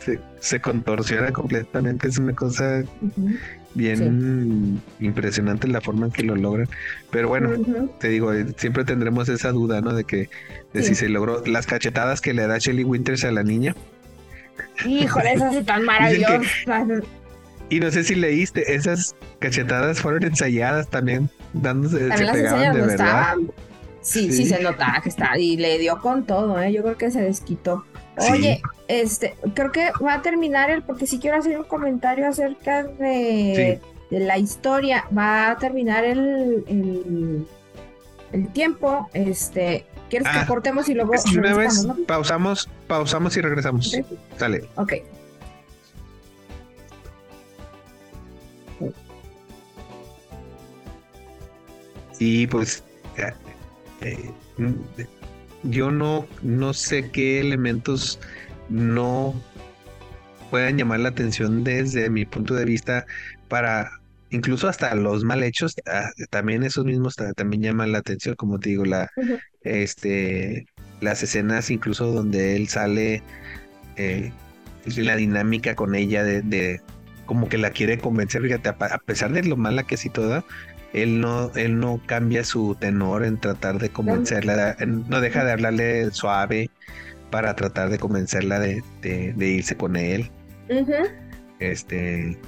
Se, 0.00 0.18
se, 0.40 0.60
contorsiona 0.60 1.30
completamente, 1.30 2.08
es 2.08 2.18
una 2.18 2.34
cosa 2.34 2.82
bien 3.74 4.82
impresionante 4.98 5.68
la 5.68 5.80
forma 5.80 6.06
en 6.06 6.12
que 6.12 6.22
lo 6.22 6.36
logran. 6.36 6.68
Pero 7.10 7.28
bueno, 7.28 7.52
te 7.98 8.08
digo, 8.08 8.32
eh, 8.32 8.46
siempre 8.56 8.84
tendremos 8.84 9.28
esa 9.28 9.52
duda, 9.52 9.80
¿no? 9.80 9.94
De 9.94 10.04
que 10.04 10.28
de 10.72 10.82
si 10.82 10.94
se 10.94 11.08
logró 11.08 11.44
las 11.46 11.66
cachetadas 11.66 12.20
que 12.20 12.34
le 12.34 12.46
da 12.46 12.58
Shelly 12.58 12.84
Winters 12.84 13.24
a 13.24 13.30
la 13.30 13.42
niña. 13.42 13.74
Híjole, 14.84 15.32
esas 15.32 15.54
están 15.56 15.84
maravillosas. 15.84 16.44
y 17.68 17.80
no 17.80 17.90
sé 17.90 18.04
si 18.04 18.14
leíste, 18.14 18.74
esas 18.74 19.14
cachetadas 19.38 20.00
fueron 20.00 20.24
ensayadas 20.24 20.88
también, 20.88 21.30
dándose, 21.52 21.98
se 22.16 22.26
pegaban 22.26 22.74
de 22.74 22.80
verdad. 22.80 23.36
Sí, 24.02 24.32
sí, 24.32 24.46
se 24.46 24.62
notaba 24.62 25.00
que 25.02 25.10
está 25.10 25.38
y 25.38 25.58
le 25.58 25.78
dio 25.78 26.00
con 26.00 26.24
todo, 26.24 26.60
¿eh? 26.60 26.72
Yo 26.72 26.82
creo 26.82 26.96
que 26.96 27.10
se 27.10 27.20
desquitó. 27.20 27.84
Oye, 28.16 28.60
este, 28.88 29.36
creo 29.54 29.72
que 29.72 29.90
va 30.04 30.14
a 30.14 30.22
terminar 30.22 30.70
el, 30.70 30.82
porque 30.82 31.06
si 31.06 31.18
quiero 31.18 31.36
hacer 31.38 31.58
un 31.58 31.64
comentario 31.64 32.28
acerca 32.28 32.82
de, 32.82 33.80
la 34.10 34.38
historia, 34.38 35.06
va 35.16 35.50
a 35.50 35.58
terminar 35.58 36.04
el, 36.04 37.46
el, 38.32 38.48
tiempo, 38.52 39.08
este, 39.14 39.86
¿quieres 40.08 40.28
que 40.28 40.38
ah, 40.38 40.46
cortemos 40.46 40.88
y 40.88 40.94
luego... 40.94 41.12
una 41.36 41.54
vez 41.54 41.86
pausamos, 42.06 42.68
pausamos 42.86 43.36
y 43.36 43.40
regresamos. 43.40 43.96
Dale. 44.38 44.68
Ok. 44.76 44.94
Y 52.18 52.46
pues 52.48 52.84
eh, 53.16 54.30
yo 55.62 55.90
no, 55.90 56.26
no 56.42 56.72
sé 56.72 57.10
qué 57.10 57.40
elementos 57.40 58.18
no 58.68 59.34
puedan 60.50 60.78
llamar 60.78 61.00
la 61.00 61.10
atención 61.10 61.64
desde 61.64 62.10
mi 62.10 62.24
punto 62.24 62.54
de 62.54 62.64
vista 62.64 63.06
para 63.48 63.90
incluso 64.30 64.68
hasta 64.68 64.94
los 64.94 65.24
mal 65.24 65.42
hechos 65.42 65.74
ah, 65.86 66.10
también 66.30 66.62
esos 66.62 66.84
mismos 66.84 67.16
también 67.36 67.62
llaman 67.62 67.92
la 67.92 67.98
atención 67.98 68.34
como 68.36 68.58
te 68.58 68.70
digo 68.70 68.84
la 68.84 69.10
este 69.62 70.66
las 71.00 71.22
escenas 71.22 71.70
incluso 71.70 72.06
donde 72.12 72.56
él 72.56 72.68
sale 72.68 73.22
eh, 73.96 74.32
la 74.96 75.16
dinámica 75.16 75.74
con 75.74 75.94
ella 75.94 76.24
de, 76.24 76.42
de, 76.42 76.80
como 77.26 77.48
que 77.48 77.58
la 77.58 77.70
quiere 77.70 77.98
convencer 77.98 78.42
fíjate 78.42 78.68
a, 78.70 78.98
pesar 78.98 79.32
de 79.32 79.44
lo 79.44 79.56
mala 79.56 79.84
que 79.84 79.96
sí 79.96 80.10
toda 80.10 80.44
él 80.92 81.20
no, 81.20 81.50
él 81.54 81.78
no 81.78 82.00
cambia 82.06 82.44
su 82.44 82.74
tenor 82.74 83.24
en 83.24 83.38
tratar 83.38 83.78
de 83.78 83.90
convencerla, 83.90 84.76
no 84.86 85.20
deja 85.20 85.44
de 85.44 85.52
hablarle 85.52 86.10
suave 86.10 86.70
para 87.30 87.54
tratar 87.54 87.90
de 87.90 87.98
convencerla 87.98 88.58
de, 88.58 88.82
de, 89.02 89.48
irse 89.48 89.76
con 89.76 89.96
él. 89.96 90.30
Este 91.60 92.38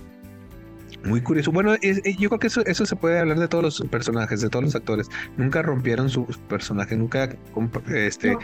muy 1.05 1.21
curioso. 1.21 1.51
Bueno, 1.51 1.75
yo 1.81 2.29
creo 2.29 2.39
que 2.39 2.47
eso, 2.47 2.65
eso 2.65 2.87
se 2.87 2.97
puede 2.97 3.19
hablar 3.19 3.39
de 3.39 3.49
todos 3.49 3.65
los 3.65 3.81
personajes, 3.91 4.41
de 4.41 4.49
todos 4.49 4.65
los 4.65 4.75
actores. 4.77 5.09
Nunca 5.37 5.63
rompieron 5.63 6.09
su 6.09 6.27
personaje, 6.49 6.97
nunca 6.97 7.37
este, 7.95 8.37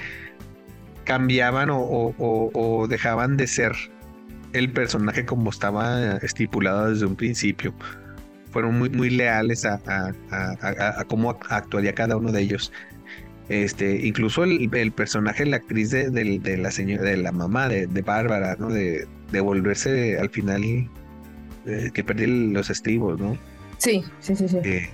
cambiaban 1.05 1.71
o, 1.71 2.15
o, 2.19 2.87
dejaban 2.89 3.37
de 3.37 3.47
ser 3.47 3.73
el 4.53 4.73
personaje 4.73 5.25
como 5.25 5.51
estaba 5.51 6.17
estipulado 6.19 6.91
desde 6.91 7.07
un 7.07 7.17
principio 7.17 7.75
fueron 8.51 8.79
muy, 8.79 8.91
muy 8.91 9.11
leales 9.11 9.65
a, 9.65 9.81
a, 10.31 11.05
cómo 11.07 11.39
actuaría 11.49 11.95
cada 11.95 12.17
uno 12.17 12.33
de 12.33 12.43
ellos. 12.43 12.73
Este, 13.49 14.07
incluso 14.07 14.45
el, 14.45 14.93
personaje, 14.93 15.47
la 15.47 15.57
actriz 15.57 15.91
de, 15.91 16.11
de, 16.11 16.57
la 16.59 16.71
señora, 16.71 17.03
de 17.03 17.17
la 17.17 17.33
mamá 17.33 17.69
de, 17.69 17.87
Bárbara, 18.03 18.57
¿no? 18.59 18.69
De, 18.69 19.07
de, 19.33 19.41
volverse 19.41 20.19
al 20.19 20.29
final 20.29 20.63
eh, 21.67 21.91
que 21.93 22.05
perdió 22.05 22.27
los 22.29 22.69
estribos, 22.69 23.19
¿no? 23.19 23.39
Sí, 23.79 24.05
sí, 24.21 24.37
sí, 24.37 24.49
sí. 24.49 24.59
Eh, 24.65 24.91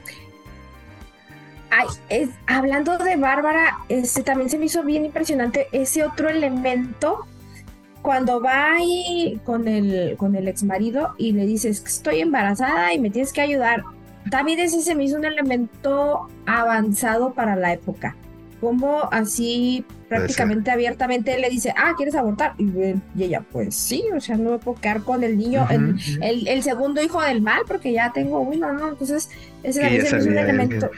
Ay, 1.76 1.86
es, 2.08 2.28
hablando 2.46 2.98
de 2.98 3.16
Bárbara, 3.16 3.78
este 3.88 4.22
también 4.22 4.48
se 4.48 4.58
me 4.58 4.66
hizo 4.66 4.84
bien 4.84 5.04
impresionante 5.04 5.66
ese 5.72 6.04
otro 6.04 6.28
elemento 6.28 7.26
cuando 8.04 8.38
va 8.38 8.74
ahí 8.74 9.40
con 9.44 9.66
el, 9.66 10.16
con 10.18 10.36
el 10.36 10.46
ex 10.46 10.62
marido 10.62 11.14
y 11.16 11.32
le 11.32 11.46
dices 11.46 11.80
que 11.80 11.88
estoy 11.88 12.20
embarazada 12.20 12.92
y 12.92 13.00
me 13.00 13.08
tienes 13.08 13.32
que 13.32 13.40
ayudar, 13.40 13.82
también 14.30 14.60
ese 14.60 14.82
se 14.82 14.94
me 14.94 15.04
hizo 15.04 15.16
un 15.16 15.24
elemento 15.24 16.28
avanzado 16.44 17.32
para 17.32 17.56
la 17.56 17.72
época. 17.72 18.14
Como 18.60 19.08
así 19.10 19.86
prácticamente 20.10 20.70
abiertamente 20.70 21.38
le 21.38 21.48
dice, 21.48 21.72
ah, 21.78 21.94
¿quieres 21.96 22.14
abortar? 22.14 22.52
Y, 22.58 23.22
ella, 23.22 23.42
pues 23.50 23.74
sí, 23.74 24.04
o 24.14 24.20
sea, 24.20 24.36
no 24.36 24.50
me 24.50 24.58
puedo 24.58 24.78
quedar 24.78 25.00
con 25.00 25.24
el 25.24 25.38
niño, 25.38 25.66
el, 25.70 26.46
el, 26.46 26.62
segundo 26.62 27.02
hijo 27.02 27.22
del 27.22 27.40
mal, 27.40 27.62
porque 27.66 27.90
ya 27.90 28.12
tengo 28.12 28.40
uno, 28.40 28.70
¿no? 28.74 28.90
Entonces, 28.90 29.30
ese 29.62 29.80
también 29.80 30.04
se 30.04 30.16
me 30.16 30.20
hizo 30.20 30.30
un 30.30 30.38
elemento. 30.38 30.90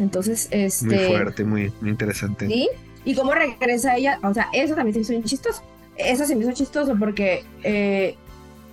Entonces, 0.00 0.48
este. 0.50 0.84
Muy 0.84 0.98
fuerte, 1.06 1.44
muy, 1.44 1.72
muy 1.80 1.90
interesante. 1.90 2.48
Sí, 2.48 2.68
y 3.04 3.14
cómo 3.14 3.34
regresa 3.34 3.96
ella, 3.96 4.18
o 4.24 4.34
sea, 4.34 4.48
eso 4.52 4.74
también 4.74 5.04
se 5.04 5.14
hizo 5.14 5.22
chistoso 5.24 5.62
eso 5.98 6.26
se 6.26 6.34
me 6.34 6.42
hizo 6.42 6.52
chistoso 6.52 6.94
porque 6.98 7.44
eh, 7.62 8.16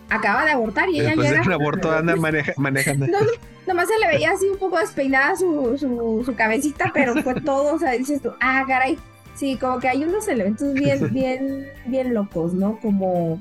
acaba 0.09 0.45
de 0.45 0.51
abortar 0.51 0.89
y 0.89 0.99
ella 0.99 1.09
Después 1.09 1.29
llega... 1.29 1.43
del 1.43 1.53
aborto 1.53 1.91
anda 1.91 2.15
manejando. 2.15 3.07
No, 3.07 3.19
nomás 3.67 3.87
se 3.87 3.99
le 3.99 4.07
veía 4.07 4.31
así 4.31 4.47
un 4.47 4.57
poco 4.57 4.79
despeinada 4.79 5.35
su, 5.35 5.77
su, 5.77 6.35
cabecita, 6.35 6.91
pero 6.93 7.15
fue 7.23 7.39
todo, 7.41 7.75
o 7.75 7.79
sea, 7.79 7.91
dices 7.91 8.21
tú, 8.21 8.31
ah, 8.39 8.63
caray. 8.67 8.97
Sí, 9.35 9.57
como 9.59 9.79
que 9.79 9.87
hay 9.87 10.03
unos 10.03 10.27
elementos 10.27 10.73
bien, 10.73 11.09
bien, 11.13 11.65
bien 11.85 12.13
locos, 12.13 12.53
¿no? 12.53 12.79
Como, 12.79 13.39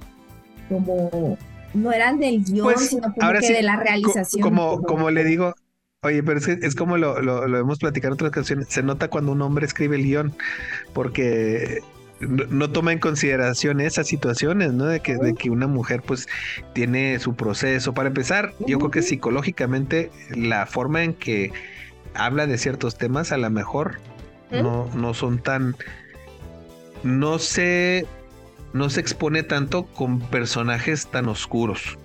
como, 0.68 1.36
no 1.74 1.92
eran 1.92 2.18
del 2.18 2.42
guion, 2.44 2.64
pues, 2.64 2.88
sino 2.88 3.12
como 3.14 3.32
que 3.32 3.52
de 3.52 3.62
la 3.62 3.76
realización. 3.76 4.42
Como, 4.42 4.82
como, 4.82 5.10
le 5.10 5.24
digo, 5.24 5.54
Oye, 6.04 6.20
pero 6.24 6.38
es, 6.38 6.48
es 6.48 6.74
como 6.74 6.96
lo, 6.96 7.22
lo, 7.22 7.46
lo, 7.46 7.58
hemos 7.58 7.78
platicado 7.78 8.10
en 8.10 8.14
otras 8.14 8.30
ocasiones. 8.30 8.66
Se 8.70 8.82
nota 8.82 9.06
cuando 9.06 9.30
un 9.30 9.42
hombre 9.42 9.66
escribe 9.66 9.94
el 9.94 10.02
guion, 10.02 10.34
porque 10.92 11.80
no, 12.28 12.70
toma 12.70 12.92
en 12.92 12.98
consideración 12.98 13.80
esas 13.80 14.06
situaciones, 14.06 14.72
¿no? 14.72 14.86
De 14.86 15.00
que, 15.00 15.16
de 15.16 15.34
que 15.34 15.50
una 15.50 15.66
mujer 15.66 16.02
pues 16.02 16.28
tiene 16.72 17.18
su 17.18 17.34
proceso. 17.34 17.94
Para 17.94 18.08
empezar, 18.08 18.54
yo 18.66 18.78
creo 18.78 18.90
que 18.90 19.02
psicológicamente 19.02 20.10
la 20.30 20.66
forma 20.66 21.02
en 21.02 21.14
que 21.14 21.52
habla 22.14 22.46
de 22.46 22.58
ciertos 22.58 22.96
temas 22.96 23.32
a 23.32 23.38
lo 23.38 23.50
mejor 23.50 23.98
no, 24.50 24.88
no 24.94 25.14
son 25.14 25.38
tan... 25.38 25.76
No 27.02 27.40
se, 27.40 28.06
no 28.72 28.88
se 28.88 29.00
expone 29.00 29.42
tanto 29.42 29.86
con 29.86 30.20
personajes 30.20 31.08
tan 31.08 31.28
oscuros. 31.28 31.98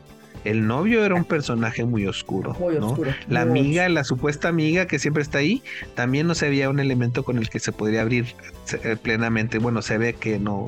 El 0.47 0.65
novio 0.65 1.03
era 1.03 1.13
un 1.13 1.25
personaje 1.25 1.83
muy 1.83 2.07
oscuro. 2.07 2.55
¿no? 2.79 2.97
La 3.27 3.41
amiga, 3.41 3.89
la 3.89 4.05
supuesta 4.05 4.47
amiga 4.47 4.87
que 4.87 4.97
siempre 4.97 5.21
está 5.21 5.39
ahí, 5.39 5.61
también 5.93 6.25
no 6.25 6.35
se 6.35 6.47
veía 6.47 6.69
un 6.69 6.79
elemento 6.79 7.23
con 7.23 7.37
el 7.37 7.49
que 7.49 7.59
se 7.59 7.73
podría 7.73 8.01
abrir 8.01 8.33
eh, 8.81 8.95
plenamente. 8.95 9.59
Bueno, 9.59 9.81
se 9.81 9.97
ve 9.97 10.13
que 10.13 10.39
no. 10.39 10.67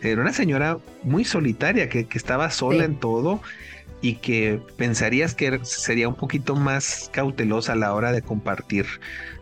Era 0.00 0.20
una 0.22 0.32
señora 0.32 0.78
muy 1.02 1.24
solitaria, 1.24 1.88
que, 1.88 2.06
estaba 2.14 2.50
sola 2.50 2.84
en 2.84 3.00
todo 3.00 3.42
y 4.00 4.14
que 4.14 4.60
pensarías 4.76 5.34
que 5.34 5.58
sería 5.64 6.08
un 6.08 6.14
poquito 6.14 6.54
más 6.54 7.10
cautelosa 7.12 7.72
a 7.72 7.76
la 7.76 7.92
hora 7.94 8.12
de 8.12 8.22
compartir 8.22 8.86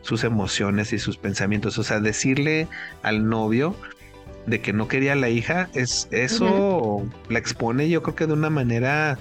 sus 0.01 0.25
emociones 0.25 0.95
y 0.95 0.99
sus 0.99 1.19
pensamientos. 1.19 1.77
O 1.77 1.83
sea, 1.83 2.01
decirle 2.01 2.69
al 3.03 3.29
novio 3.29 3.77
de 4.47 4.63
que 4.63 4.73
no 4.73 4.89
quería 4.89 5.13
a 5.13 5.17
la 5.17 5.29
hija, 5.29 5.69
es 5.75 6.09
eso 6.11 7.07
la 7.29 7.39
expone 7.39 7.91
yo 7.91 8.03
creo 8.03 8.15
que 8.15 8.27
de 8.27 8.33
una 8.33 8.51
manera 8.51 9.19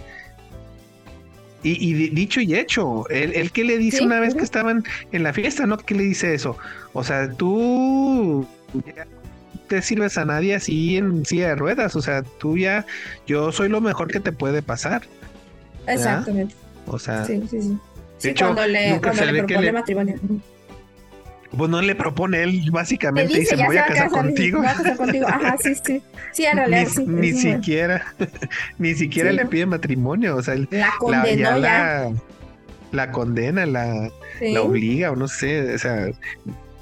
y, 1.64 2.10
dicho 2.10 2.42
y 2.42 2.56
hecho, 2.56 3.08
el, 3.10 3.52
que 3.52 3.64
le 3.64 3.78
dice 3.78 4.04
una 4.04 4.20
vez 4.20 4.36
que 4.36 4.44
estaban 4.44 4.84
en 5.12 5.24
la 5.24 5.34
fiesta, 5.34 5.66
¿no? 5.66 5.78
¿Qué 5.78 5.96
le 5.96 6.04
dice 6.04 6.34
eso? 6.34 6.58
O 6.94 7.04
sea, 7.04 7.32
tú 7.32 8.46
te 9.68 9.82
sirves 9.82 10.18
a 10.18 10.26
nadie 10.26 10.56
así 10.56 10.98
en 10.98 11.26
silla 11.26 11.50
de 11.50 11.56
ruedas, 11.56 11.96
o 11.96 12.02
sea, 12.02 12.24
tú 12.24 12.58
ya, 12.58 12.86
yo 13.26 13.52
soy 13.52 13.70
lo 13.70 13.82
mejor 13.82 14.12
que 14.12 14.20
te 14.20 14.32
puede 14.32 14.62
pasar. 14.62 15.04
Exactamente. 15.88 16.56
O 16.86 17.00
sea, 17.00 17.26
sí, 17.26 17.42
sí, 17.50 17.62
sí. 17.62 17.78
De 18.22 18.32
hecho, 18.32 18.46
cuando 18.46 18.68
le, 18.68 19.00
cuando 19.02 19.26
le 19.26 19.44
propone 19.44 19.72
matrimonio 19.72 20.16
pues 21.58 21.70
no 21.70 21.82
le 21.82 21.96
propone 21.96 22.44
él, 22.44 22.70
básicamente 22.72 23.40
dice, 23.40 23.56
voy 23.66 23.78
a 23.78 23.86
casar 23.86 24.10
contigo. 24.10 24.60
Voy 24.60 24.68
a 24.68 24.74
casar 24.74 24.98
contigo. 24.98 25.28
Ajá, 25.28 25.56
sí, 25.62 25.74
sí. 25.84 26.02
Sí, 26.32 26.46
en 26.46 26.58
realidad, 26.58 26.88
ni, 27.06 27.06
ni 27.32 27.34
siquiera, 27.34 28.16
ni 28.80 28.96
siquiera 28.96 29.32
le 29.32 29.46
pide 29.46 29.66
matrimonio, 29.66 30.36
o 30.38 30.42
sea, 30.42 30.56
la 30.70 30.94
condenó 30.98 31.60
ya. 31.60 32.12
La, 32.92 33.12
condena, 33.12 33.66
la, 33.66 34.12
la 34.40 34.62
obliga, 34.62 35.12
o 35.12 35.16
no 35.16 35.28
sé, 35.28 35.74
o 35.74 35.78
sea, 35.80 36.12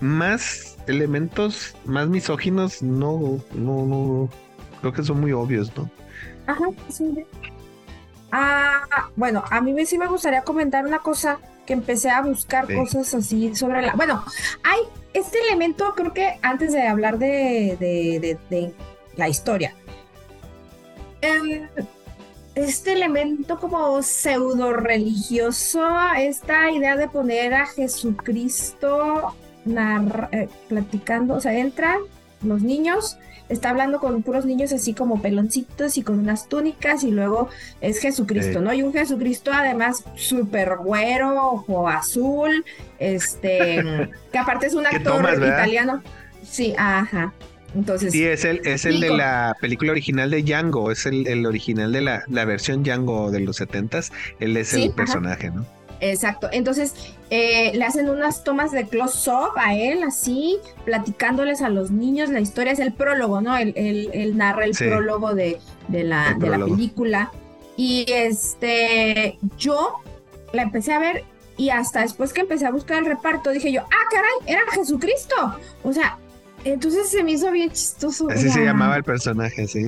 más 0.01 0.77
elementos 0.87 1.75
más 1.85 2.07
misóginos, 2.07 2.81
no, 2.81 3.39
no, 3.53 3.85
no, 3.85 4.29
creo 4.81 4.93
que 4.93 5.03
son 5.03 5.21
muy 5.21 5.31
obvios, 5.31 5.71
¿no? 5.77 5.89
Ajá, 6.47 6.65
sí. 6.89 7.25
Ah, 8.31 9.09
bueno, 9.15 9.43
a 9.49 9.61
mí 9.61 9.85
sí 9.85 9.97
me 9.97 10.07
gustaría 10.07 10.41
comentar 10.43 10.85
una 10.85 10.99
cosa 10.99 11.39
que 11.65 11.73
empecé 11.73 12.09
a 12.09 12.21
buscar 12.21 12.73
cosas 12.73 13.13
así 13.13 13.55
sobre 13.55 13.81
la... 13.81 13.93
Bueno, 13.93 14.23
hay 14.63 14.79
este 15.13 15.39
elemento, 15.39 15.93
creo 15.95 16.13
que 16.13 16.39
antes 16.41 16.71
de 16.71 16.87
hablar 16.87 17.17
de, 17.17 17.77
de, 18.49 18.73
la 19.17 19.27
historia, 19.27 19.75
em, 21.21 21.67
este 22.55 22.93
elemento 22.93 23.59
como 23.59 24.01
pseudo 24.01 24.73
religioso, 24.73 25.85
esta 26.17 26.71
idea 26.71 26.95
de 26.95 27.09
poner 27.09 27.53
a 27.53 27.65
Jesucristo 27.65 29.35
eh, 29.65 30.49
platicando, 30.69 31.35
o 31.35 31.41
sea, 31.41 31.53
entran 31.53 31.99
los 32.43 32.61
niños 32.61 33.17
está 33.51 33.69
hablando 33.69 33.99
con 33.99 34.23
puros 34.23 34.45
niños 34.45 34.71
así 34.73 34.93
como 34.93 35.21
peloncitos 35.21 35.97
y 35.97 36.03
con 36.03 36.19
unas 36.19 36.47
túnicas 36.47 37.03
y 37.03 37.11
luego 37.11 37.49
es 37.81 37.99
Jesucristo, 37.99 38.61
¿no? 38.61 38.73
Y 38.73 38.81
un 38.81 38.93
Jesucristo 38.93 39.51
además 39.53 40.03
súper 40.15 40.77
güero, 40.77 41.51
ojo 41.51 41.87
azul, 41.87 42.65
este, 42.99 44.09
que 44.31 44.37
aparte 44.37 44.67
es 44.67 44.73
un 44.73 44.85
actor 44.85 45.33
italiano. 45.35 46.01
Sí, 46.43 46.73
ajá. 46.77 47.33
Entonces, 47.75 48.11
sí, 48.11 48.25
es 48.25 48.43
el, 48.43 48.61
es 48.65 48.85
el 48.85 48.99
de 48.99 49.09
la 49.11 49.55
película 49.61 49.91
original 49.91 50.29
de 50.29 50.43
Django, 50.43 50.91
es 50.91 51.05
el, 51.05 51.45
original 51.45 51.93
de 51.93 52.01
la, 52.01 52.23
la, 52.27 52.43
versión 52.43 52.83
Django 52.83 53.31
de 53.31 53.39
los 53.39 53.57
setentas, 53.57 54.11
él 54.41 54.57
es 54.57 54.73
el 54.73 54.91
personaje, 54.91 55.51
¿no? 55.51 55.65
Exacto. 56.01 56.49
Entonces, 56.51 56.93
eh, 57.29 57.71
le 57.73 57.85
hacen 57.85 58.09
unas 58.09 58.43
tomas 58.43 58.71
de 58.71 58.87
close-up 58.87 59.51
a 59.55 59.75
él, 59.75 60.03
así, 60.03 60.57
platicándoles 60.83 61.61
a 61.61 61.69
los 61.69 61.91
niños 61.91 62.29
la 62.29 62.39
historia. 62.39 62.73
Es 62.73 62.79
el 62.79 62.91
prólogo, 62.91 63.39
¿no? 63.39 63.55
Él, 63.55 64.33
narra 64.35 64.65
el 64.65 64.75
prólogo 64.75 65.33
de, 65.33 65.59
la, 65.89 66.35
de 66.37 66.49
la 66.49 66.57
película. 66.57 67.31
Y 67.77 68.05
este, 68.09 69.37
yo 69.57 69.99
la 70.51 70.63
empecé 70.63 70.91
a 70.91 70.99
ver 70.99 71.23
y 71.57 71.69
hasta 71.69 72.01
después 72.01 72.33
que 72.33 72.41
empecé 72.41 72.65
a 72.65 72.71
buscar 72.71 72.97
el 72.97 73.05
reparto, 73.05 73.51
dije 73.51 73.71
yo, 73.71 73.81
ah, 73.81 74.09
caray, 74.09 74.31
era 74.47 74.61
Jesucristo. 74.71 75.35
O 75.83 75.93
sea, 75.93 76.17
entonces 76.65 77.09
se 77.09 77.23
me 77.23 77.31
hizo 77.31 77.51
bien 77.51 77.71
chistoso. 77.71 78.29
Así 78.29 78.49
se 78.49 78.63
llamaba 78.63 78.97
el 78.97 79.03
personaje, 79.03 79.67
sí. 79.67 79.85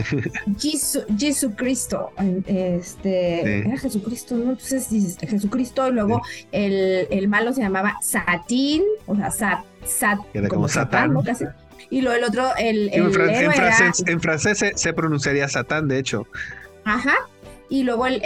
Jesucristo. 1.18 2.12
Este, 2.46 3.60
era 3.60 3.78
Jesucristo, 3.78 4.36
¿no? 4.36 4.52
Entonces 4.52 4.90
dices 4.90 5.18
Jesucristo 5.20 5.88
y 5.88 5.92
luego 5.92 6.22
el, 6.52 7.08
el, 7.10 7.28
malo 7.28 7.54
se 7.54 7.62
llamaba 7.62 7.98
Satín, 8.02 8.84
o 9.06 9.16
sea, 9.16 9.32
Sat, 9.32 9.60
Sat 9.86 10.20
era 10.34 10.48
como, 10.48 10.68
Satán. 10.68 11.14
Y 11.90 12.02
luego 12.02 12.18
el 12.18 12.24
otro, 12.24 12.50
el, 12.58 12.90
el 12.94 13.04
en, 13.04 13.12
francés, 13.12 14.04
en 14.08 14.22
francés 14.22 14.58
se, 14.58 14.78
se, 14.78 14.94
pronunciaría 14.94 15.48
Satán, 15.48 15.88
de 15.88 16.00
hecho. 16.00 16.26
Ajá 16.86 17.16
y 17.74 17.82
luego 17.82 18.06
el, 18.06 18.22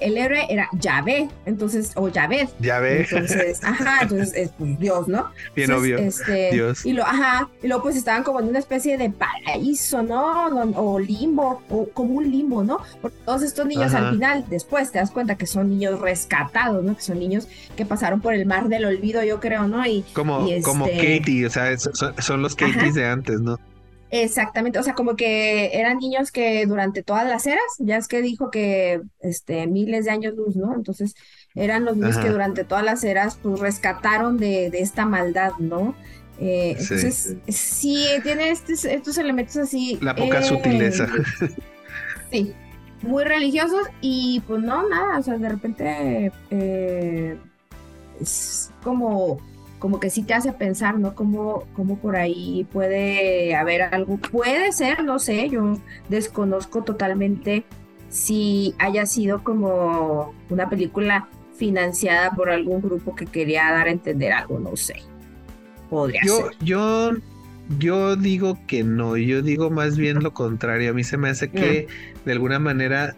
el, 0.00 0.16
héroe 0.16 0.46
era 0.48 0.70
Yahvé, 0.72 1.28
entonces, 1.44 1.92
o 1.94 2.08
Yahvé. 2.08 2.48
Yahvé. 2.58 3.02
Entonces, 3.02 3.62
ajá, 3.62 3.98
entonces 4.00 4.32
es 4.34 4.50
pues, 4.56 4.78
Dios, 4.78 5.06
¿no? 5.08 5.30
Bien 5.54 5.70
obvio. 5.72 5.98
Este, 5.98 6.52
Dios. 6.52 6.86
Y, 6.86 6.94
lo, 6.94 7.04
ajá, 7.04 7.50
y 7.62 7.68
luego 7.68 7.82
pues 7.82 7.96
estaban 7.96 8.22
como 8.22 8.40
en 8.40 8.48
una 8.48 8.58
especie 8.58 8.96
de 8.96 9.10
paraíso, 9.10 10.02
¿no? 10.02 10.46
O, 10.74 10.98
limbo, 10.98 11.62
o 11.68 11.86
como 11.90 12.14
un 12.14 12.30
limbo, 12.30 12.64
¿no? 12.64 12.80
Porque 13.02 13.18
todos 13.26 13.42
estos 13.42 13.66
niños 13.66 13.92
al 13.92 14.14
final, 14.14 14.46
después 14.48 14.90
te 14.90 15.00
das 15.00 15.10
cuenta 15.10 15.34
que 15.34 15.46
son 15.46 15.68
niños 15.68 16.00
rescatados, 16.00 16.82
¿no? 16.82 16.96
Que 16.96 17.02
son 17.02 17.18
niños 17.18 17.46
que 17.76 17.84
pasaron 17.84 18.22
por 18.22 18.32
el 18.32 18.46
mar 18.46 18.70
del 18.70 18.86
olvido, 18.86 19.22
yo 19.22 19.38
creo, 19.38 19.68
¿no? 19.68 19.84
Y, 19.84 20.02
como, 20.14 20.46
como 20.62 20.86
este 20.86 21.18
Katie, 21.18 21.44
o 21.44 21.50
sea, 21.50 21.76
son, 21.76 22.40
los 22.40 22.56
Katies 22.56 22.94
de 22.94 23.04
antes, 23.04 23.38
¿no? 23.38 23.58
Exactamente, 24.10 24.78
o 24.78 24.82
sea, 24.82 24.94
como 24.94 25.16
que 25.16 25.70
eran 25.78 25.98
niños 25.98 26.32
que 26.32 26.64
durante 26.66 27.02
todas 27.02 27.26
las 27.28 27.46
eras, 27.46 27.60
ya 27.78 27.98
es 27.98 28.08
que 28.08 28.22
dijo 28.22 28.50
que 28.50 29.02
este 29.20 29.66
miles 29.66 30.06
de 30.06 30.10
años 30.10 30.34
luz, 30.34 30.56
¿no? 30.56 30.74
Entonces, 30.74 31.14
eran 31.54 31.84
los 31.84 31.96
niños 31.96 32.16
que 32.16 32.30
durante 32.30 32.64
todas 32.64 32.84
las 32.84 33.04
eras 33.04 33.38
pues 33.42 33.60
rescataron 33.60 34.38
de, 34.38 34.70
de 34.70 34.80
esta 34.80 35.04
maldad, 35.04 35.52
¿no? 35.58 35.94
Eh, 36.40 36.76
entonces, 36.78 37.36
sí, 37.48 38.06
tiene 38.22 38.50
estos, 38.50 38.84
estos 38.84 39.18
elementos 39.18 39.56
así. 39.56 39.98
La 40.00 40.14
poca 40.14 40.42
sutileza. 40.42 41.08
Sí, 42.30 42.52
muy 43.00 43.24
religiosos 43.24 43.86
y 44.02 44.42
pues 44.46 44.60
no, 44.60 44.86
nada, 44.86 45.18
o 45.18 45.22
sea, 45.22 45.38
de 45.38 45.48
repente 45.48 46.30
eh, 46.50 47.38
es 48.20 48.70
como 48.82 49.38
como 49.78 50.00
que 50.00 50.10
sí 50.10 50.22
te 50.22 50.34
hace 50.34 50.52
pensar, 50.52 50.98
¿no? 50.98 51.14
Como, 51.14 51.64
como 51.74 51.98
por 51.98 52.16
ahí 52.16 52.66
puede 52.72 53.54
haber 53.54 53.82
algo, 53.82 54.16
puede 54.16 54.72
ser, 54.72 55.04
no 55.04 55.18
sé, 55.18 55.48
yo 55.48 55.78
desconozco 56.08 56.82
totalmente 56.82 57.64
si 58.08 58.74
haya 58.78 59.06
sido 59.06 59.44
como 59.44 60.34
una 60.50 60.68
película 60.68 61.28
financiada 61.56 62.30
por 62.32 62.50
algún 62.50 62.80
grupo 62.80 63.14
que 63.14 63.26
quería 63.26 63.70
dar 63.70 63.88
a 63.88 63.90
entender 63.90 64.32
algo, 64.32 64.58
no 64.58 64.76
sé. 64.76 64.96
Podría 65.90 66.20
yo, 66.24 66.36
ser. 66.36 66.56
Yo, 66.60 67.10
yo 67.78 68.16
digo 68.16 68.58
que 68.66 68.84
no, 68.84 69.16
yo 69.16 69.42
digo 69.42 69.70
más 69.70 69.96
bien 69.96 70.22
lo 70.22 70.32
contrario. 70.32 70.90
A 70.90 70.94
mí 70.94 71.04
se 71.04 71.16
me 71.16 71.28
hace 71.28 71.50
que 71.50 71.86
Mm. 71.88 72.18
de 72.24 72.32
alguna 72.32 72.58
manera 72.58 73.16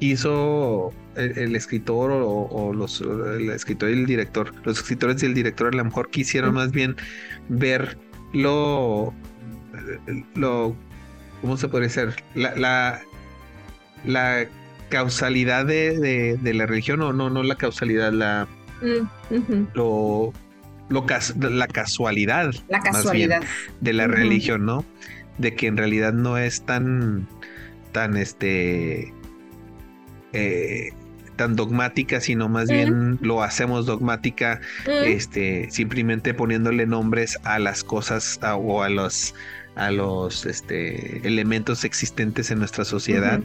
hizo 0.00 0.92
el, 1.16 1.38
el 1.38 1.56
escritor 1.56 2.10
o, 2.10 2.22
o 2.50 2.72
los 2.72 3.00
el 3.00 3.50
escritor 3.50 3.90
y 3.90 3.94
el 3.94 4.06
director, 4.06 4.52
los 4.64 4.78
escritores 4.78 5.22
y 5.22 5.26
el 5.26 5.34
director 5.34 5.68
a 5.72 5.76
lo 5.76 5.84
mejor 5.84 6.10
quisieron 6.10 6.54
más 6.54 6.70
bien 6.72 6.96
ver 7.48 7.96
lo, 8.32 9.14
lo 10.34 10.76
¿cómo 11.40 11.56
se 11.56 11.68
puede 11.68 11.84
decir? 11.84 12.14
La, 12.34 12.54
la, 12.56 13.00
la 14.04 14.46
causalidad 14.88 15.66
de, 15.66 15.98
de, 15.98 16.36
de 16.40 16.54
la 16.54 16.66
religión, 16.66 17.00
o 17.02 17.12
no, 17.12 17.30
no 17.30 17.42
la 17.42 17.56
causalidad, 17.56 18.12
la 18.12 18.46
Mm, 18.82 19.68
lo, 19.74 20.34
lo 20.90 21.06
cas- 21.06 21.34
la 21.38 21.66
casualidad 21.66 22.52
La 22.68 22.76
más 22.92 23.10
bien, 23.10 23.30
casualidad. 23.30 23.42
de 23.80 23.92
la 23.94 24.06
religión, 24.06 24.66
¿no? 24.66 24.84
De 25.38 25.54
que 25.54 25.66
en 25.66 25.78
realidad 25.78 26.12
no 26.12 26.36
es 26.36 26.60
tan, 26.66 27.26
tan 27.92 28.18
este, 28.18 29.14
eh, 30.34 30.90
tan 31.36 31.54
dogmática, 31.56 32.20
sino 32.20 32.48
más 32.48 32.68
bien 32.68 33.18
lo 33.20 33.42
hacemos 33.42 33.86
dogmática, 33.86 34.60
este, 35.04 35.68
simplemente 35.70 36.34
poniéndole 36.34 36.86
nombres 36.86 37.38
a 37.44 37.58
las 37.58 37.84
cosas 37.84 38.38
a- 38.42 38.56
o 38.56 38.82
a 38.82 38.88
los, 38.88 39.34
a 39.76 39.90
los, 39.90 40.46
este, 40.46 41.26
elementos 41.26 41.84
existentes 41.84 42.50
en 42.50 42.58
nuestra 42.58 42.84
sociedad. 42.84 43.40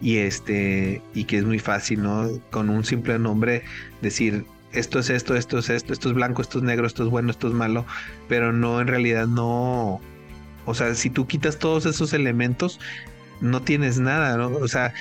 Y 0.00 0.16
este 0.16 1.00
y 1.14 1.24
que 1.24 1.38
es 1.38 1.44
muy 1.44 1.60
fácil, 1.60 2.02
¿no? 2.02 2.28
Con 2.50 2.70
un 2.70 2.84
simple 2.84 3.18
nombre 3.20 3.62
decir 4.00 4.44
esto 4.72 4.98
es 4.98 5.10
esto, 5.10 5.36
esto 5.36 5.58
es 5.58 5.70
esto, 5.70 5.92
esto 5.92 6.08
es 6.08 6.14
blanco, 6.14 6.42
esto 6.42 6.58
es 6.58 6.64
negro, 6.64 6.86
esto 6.86 7.04
es 7.04 7.10
bueno, 7.10 7.30
esto 7.30 7.46
es 7.46 7.54
malo, 7.54 7.84
pero 8.28 8.52
no 8.52 8.80
en 8.80 8.88
realidad 8.88 9.26
no, 9.28 10.00
o 10.64 10.74
sea, 10.74 10.94
si 10.96 11.08
tú 11.10 11.26
quitas 11.28 11.58
todos 11.58 11.86
esos 11.86 12.12
elementos 12.14 12.80
no 13.40 13.62
tienes 13.62 14.00
nada, 14.00 14.36
¿no? 14.36 14.48
O 14.48 14.66
sea, 14.66 14.92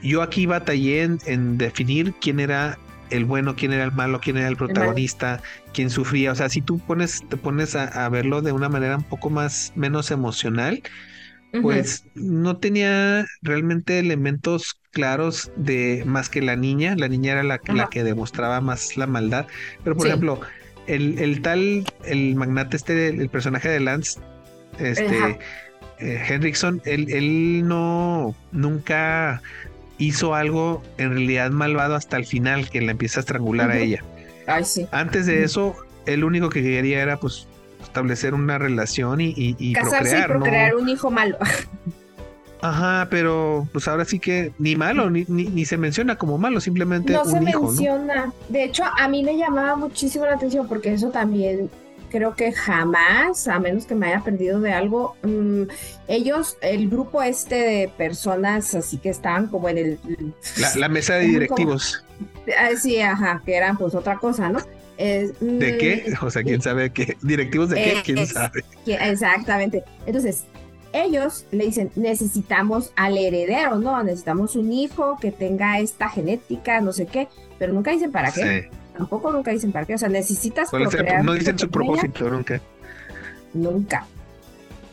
yo 0.00 0.22
aquí 0.22 0.46
batallé 0.46 1.02
en, 1.02 1.18
en 1.26 1.58
definir 1.58 2.16
quién 2.20 2.40
era 2.40 2.80
el 3.10 3.24
bueno, 3.24 3.54
quién 3.56 3.72
era 3.72 3.84
el 3.84 3.92
malo, 3.92 4.20
quién 4.20 4.36
era 4.36 4.48
el 4.48 4.56
protagonista, 4.56 5.40
quién 5.72 5.90
sufría, 5.90 6.32
o 6.32 6.34
sea, 6.34 6.48
si 6.48 6.62
tú 6.62 6.80
pones 6.80 7.24
te 7.28 7.36
pones 7.36 7.76
a, 7.76 7.84
a 8.06 8.08
verlo 8.08 8.42
de 8.42 8.52
una 8.52 8.68
manera 8.68 8.96
un 8.98 9.04
poco 9.04 9.30
más 9.30 9.72
menos 9.76 10.10
emocional, 10.10 10.82
pues 11.60 12.08
no 12.14 12.58
tenía 12.58 13.24
realmente 13.42 13.98
elementos 13.98 14.80
claros 14.90 15.50
de 15.56 16.02
más 16.06 16.28
que 16.28 16.42
la 16.42 16.56
niña. 16.56 16.94
La 16.96 17.08
niña 17.08 17.32
era 17.32 17.42
la, 17.42 17.58
que 17.88 18.04
demostraba 18.04 18.60
más 18.60 18.96
la 18.96 19.06
maldad. 19.06 19.46
Pero 19.82 19.96
por 19.96 20.06
Sí. 20.06 20.08
ejemplo, 20.08 20.40
el, 20.86 21.18
el 21.18 21.40
tal, 21.42 21.90
el 22.04 22.36
magnate 22.36 22.76
este, 22.76 23.08
el 23.08 23.30
personaje 23.30 23.68
de 23.70 23.80
Lance, 23.80 24.20
este 24.78 25.38
eh, 25.98 26.22
Henriksen, 26.28 26.82
él, 26.84 27.06
él 27.10 27.66
no 27.66 28.38
nunca 28.50 29.42
hizo 29.98 30.34
algo 30.34 30.82
en 30.98 31.10
realidad 31.10 31.50
malvado 31.50 31.94
hasta 31.94 32.16
el 32.16 32.26
final, 32.26 32.68
que 32.70 32.80
la 32.80 32.92
empieza 32.92 33.20
a 33.20 33.22
estrangular 33.22 33.70
a 33.70 33.78
ella. 33.78 34.02
Ay, 34.46 34.64
sí. 34.64 34.86
Antes 34.92 35.26
de 35.26 35.42
eso, 35.42 35.74
el 36.06 36.24
único 36.24 36.48
que 36.50 36.62
quería 36.62 37.02
era 37.02 37.18
pues 37.18 37.46
establecer 37.82 38.34
una 38.34 38.58
relación 38.58 39.20
y, 39.20 39.28
y, 39.36 39.56
y 39.58 39.72
Casarse 39.72 39.98
procrear, 39.98 40.24
y 40.28 40.32
procrear 40.32 40.72
¿no? 40.74 40.78
un 40.80 40.88
hijo 40.88 41.10
malo. 41.10 41.36
Ajá, 42.62 43.06
pero 43.10 43.68
pues 43.72 43.86
ahora 43.86 44.04
sí 44.04 44.18
que 44.18 44.52
ni 44.58 44.76
malo, 44.76 45.10
ni, 45.10 45.24
ni, 45.28 45.44
ni 45.44 45.64
se 45.66 45.76
menciona 45.76 46.16
como 46.16 46.38
malo, 46.38 46.60
simplemente 46.60 47.12
No 47.12 47.22
un 47.22 47.30
se 47.30 47.42
hijo, 47.50 47.60
¿no? 47.60 47.66
menciona. 47.68 48.32
De 48.48 48.64
hecho, 48.64 48.82
a 48.98 49.08
mí 49.08 49.22
me 49.22 49.36
llamaba 49.36 49.76
muchísimo 49.76 50.24
la 50.24 50.34
atención 50.34 50.66
porque 50.66 50.92
eso 50.94 51.10
también 51.10 51.70
creo 52.10 52.34
que 52.34 52.52
jamás, 52.52 53.48
a 53.48 53.58
menos 53.58 53.86
que 53.86 53.94
me 53.94 54.06
haya 54.06 54.22
perdido 54.22 54.60
de 54.60 54.72
algo, 54.72 55.16
mm, 55.22 55.62
ellos, 56.08 56.56
el 56.60 56.88
grupo 56.88 57.22
este 57.22 57.54
de 57.56 57.88
personas 57.96 58.74
así 58.74 58.98
que 58.98 59.10
estaban 59.10 59.48
como 59.48 59.68
en 59.68 59.78
el... 59.78 59.98
La, 60.58 60.74
la 60.76 60.88
mesa 60.88 61.14
de 61.14 61.26
directivos. 61.26 62.04
Ah, 62.58 62.70
sí, 62.80 63.00
ajá, 63.00 63.42
que 63.44 63.54
eran 63.54 63.76
pues 63.76 63.94
otra 63.94 64.16
cosa, 64.18 64.48
¿no? 64.48 64.60
Es, 64.96 65.38
¿De 65.40 65.72
mm, 65.74 65.78
qué? 65.78 66.14
O 66.22 66.30
sea, 66.30 66.42
quién 66.42 66.62
sabe 66.62 66.90
qué. 66.90 67.16
¿Directivos 67.22 67.68
de 67.68 67.76
qué? 67.76 68.02
¿Quién 68.04 68.18
Es- 68.18 68.30
sabe? 68.30 68.64
exactamente. 68.86 69.84
Entonces, 70.06 70.44
ellos 70.92 71.44
le 71.50 71.66
dicen, 71.66 71.90
necesitamos 71.96 72.92
al 72.96 73.18
heredero, 73.18 73.76
¿no? 73.76 74.02
Necesitamos 74.02 74.56
un 74.56 74.72
hijo 74.72 75.18
que 75.20 75.30
tenga 75.32 75.78
esta 75.80 76.08
genética, 76.08 76.80
no 76.80 76.92
sé 76.92 77.06
qué, 77.06 77.28
pero 77.58 77.72
nunca 77.72 77.90
dicen 77.90 78.10
para 78.12 78.32
qué. 78.32 78.70
Sí. 78.70 78.76
Tampoco 78.96 79.30
nunca 79.32 79.50
dicen 79.50 79.72
para 79.72 79.84
qué. 79.86 79.94
O 79.94 79.98
sea, 79.98 80.08
necesitas 80.08 80.70
¿Cuál 80.70 80.82
es 80.82 80.88
el- 80.92 80.96
procrear 80.98 81.24
no 81.24 81.32
dicen 81.34 81.58
su 81.58 81.68
propósito 81.70 82.28
nunca. 82.30 82.60
Nunca. 83.54 84.06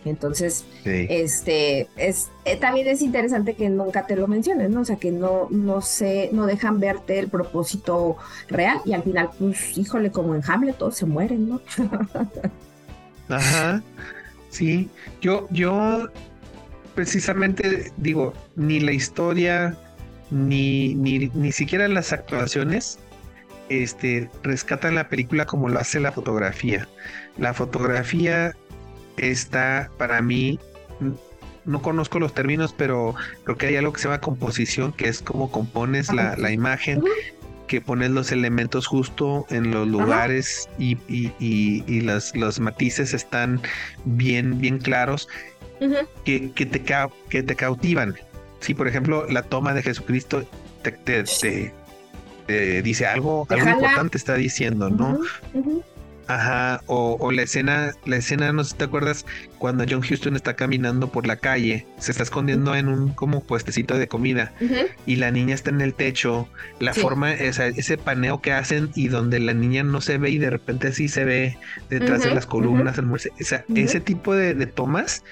Entonces, 0.06 0.66
Sí. 0.84 1.08
este, 1.10 1.88
es, 1.96 2.30
eh, 2.44 2.58
también 2.58 2.88
es 2.90 3.02
interesante 3.02 3.54
que 3.54 3.70
nunca 3.70 4.06
te 4.06 4.18
lo 4.18 4.28
mencionen, 4.28 4.74
¿no? 4.74 4.82
O 4.82 4.86
sea, 4.86 4.98
que 4.98 5.12
no, 5.14 5.48
no 5.50 5.80
sé, 5.82 6.30
no 6.34 6.46
dejan 6.46 6.82
verte 6.82 7.20
el 7.20 7.30
propósito 7.30 8.18
real 8.50 8.82
y 8.84 8.92
al 8.94 9.04
final, 9.04 9.30
pues, 9.40 9.78
híjole, 9.78 10.12
como 10.12 10.36
en 10.36 10.42
Hamlet 10.46 10.78
todos 10.78 10.98
se 10.98 11.06
mueren, 11.06 11.48
¿no? 11.48 11.62
Ajá. 13.30 13.82
Sí. 14.50 14.90
Yo, 15.22 15.48
yo 15.52 16.10
precisamente 16.96 17.92
digo, 17.98 18.34
ni 18.56 18.80
la 18.82 18.92
historia, 18.92 19.78
ni, 20.30 20.96
ni, 20.96 21.30
ni 21.34 21.52
siquiera 21.52 21.88
las 21.88 22.12
actuaciones, 22.14 23.00
este, 23.82 24.30
rescatan 24.44 24.94
la 24.96 25.10
película 25.10 25.46
como 25.46 25.70
lo 25.70 25.80
hace 25.80 26.00
la 26.00 26.12
fotografía. 26.12 26.88
La 27.38 27.54
fotografía 27.54 28.56
está 29.18 29.90
para 29.98 30.22
mí, 30.22 30.60
no 31.66 31.82
conozco 31.82 32.20
los 32.20 32.34
términos, 32.34 32.76
pero 32.78 33.16
creo 33.46 33.58
que 33.58 33.68
hay 33.68 33.76
algo 33.78 33.94
que 33.94 34.02
se 34.02 34.08
llama 34.08 34.20
composición, 34.22 34.92
que 34.92 35.08
es 35.08 35.22
como 35.22 35.50
compones 35.50 36.12
la, 36.14 36.34
Ajá. 36.34 36.38
la 36.38 36.52
imagen, 36.52 37.02
que 37.68 37.80
pones 37.82 38.12
los 38.12 38.32
elementos 38.32 38.86
justo 38.86 39.46
en 39.50 39.72
los 39.72 39.88
lugares 39.88 40.70
y, 40.78 40.98
y, 41.08 41.32
y, 41.40 41.84
y 41.88 42.02
las, 42.02 42.36
los 42.36 42.60
matices 42.60 43.14
están 43.14 43.62
bien, 44.06 44.60
bien 44.60 44.78
claros, 44.80 45.28
que, 46.26 46.52
que, 46.52 46.66
te, 46.66 46.82
que 47.30 47.44
te 47.44 47.56
cautivan. 47.56 48.16
Si, 48.60 48.74
por 48.74 48.88
ejemplo, 48.88 49.26
la 49.30 49.44
toma 49.44 49.74
de 49.74 49.82
Jesucristo 49.84 50.46
te, 50.84 50.92
te- 50.92 51.24
te- 51.24 51.74
te 52.48 52.82
dice 52.82 53.06
algo, 53.06 53.46
algo 53.50 53.70
importante 53.70 54.18
está 54.18 54.36
diciendo, 54.36 54.90
¿no? 54.90 55.20
Ajá, 56.26 56.82
o, 56.86 57.18
o 57.20 57.32
la 57.34 57.42
escena, 57.42 57.92
la 58.06 58.16
escena, 58.16 58.54
no 58.54 58.64
sé 58.64 58.72
si 58.72 58.78
te 58.78 58.86
acuerdas, 58.86 59.26
cuando 59.58 59.84
John 59.88 60.00
Houston 60.02 60.38
está 60.38 60.56
caminando 60.56 61.12
por 61.12 61.28
la 61.28 61.36
calle, 61.36 61.86
se 61.98 62.12
está 62.12 62.24
escondiendo 62.24 62.74
en 62.76 62.88
un 62.88 63.10
como 63.14 63.44
puestecito 63.44 63.98
de 63.98 64.08
comida 64.08 64.54
y 65.06 65.18
la 65.18 65.32
niña 65.32 65.54
está 65.54 65.70
en 65.70 65.82
el 65.82 65.94
techo, 65.94 66.48
la 66.80 66.94
Sí. 66.94 67.02
forma, 67.02 67.34
esa- 67.34 67.68
ese 67.68 67.98
paneo 67.98 68.40
que 68.42 68.54
hacen 68.54 68.90
y 68.96 69.10
donde 69.10 69.42
la 69.42 69.54
niña 69.54 69.84
no 69.84 70.00
se 70.00 70.18
ve 70.18 70.30
y 70.30 70.38
de 70.38 70.50
repente 70.50 70.94
sí 70.94 71.10
se 71.10 71.26
ve 71.26 71.58
detrás 71.90 72.24
de 72.24 72.34
las 72.34 72.46
columnas, 72.46 72.98
el 72.98 73.06
muerce- 73.06 73.32
o 73.40 73.44
sea, 73.44 73.66
ese 73.76 74.00
tipo 74.00 74.34
de, 74.34 74.54
de 74.54 74.66
tomas 74.66 75.26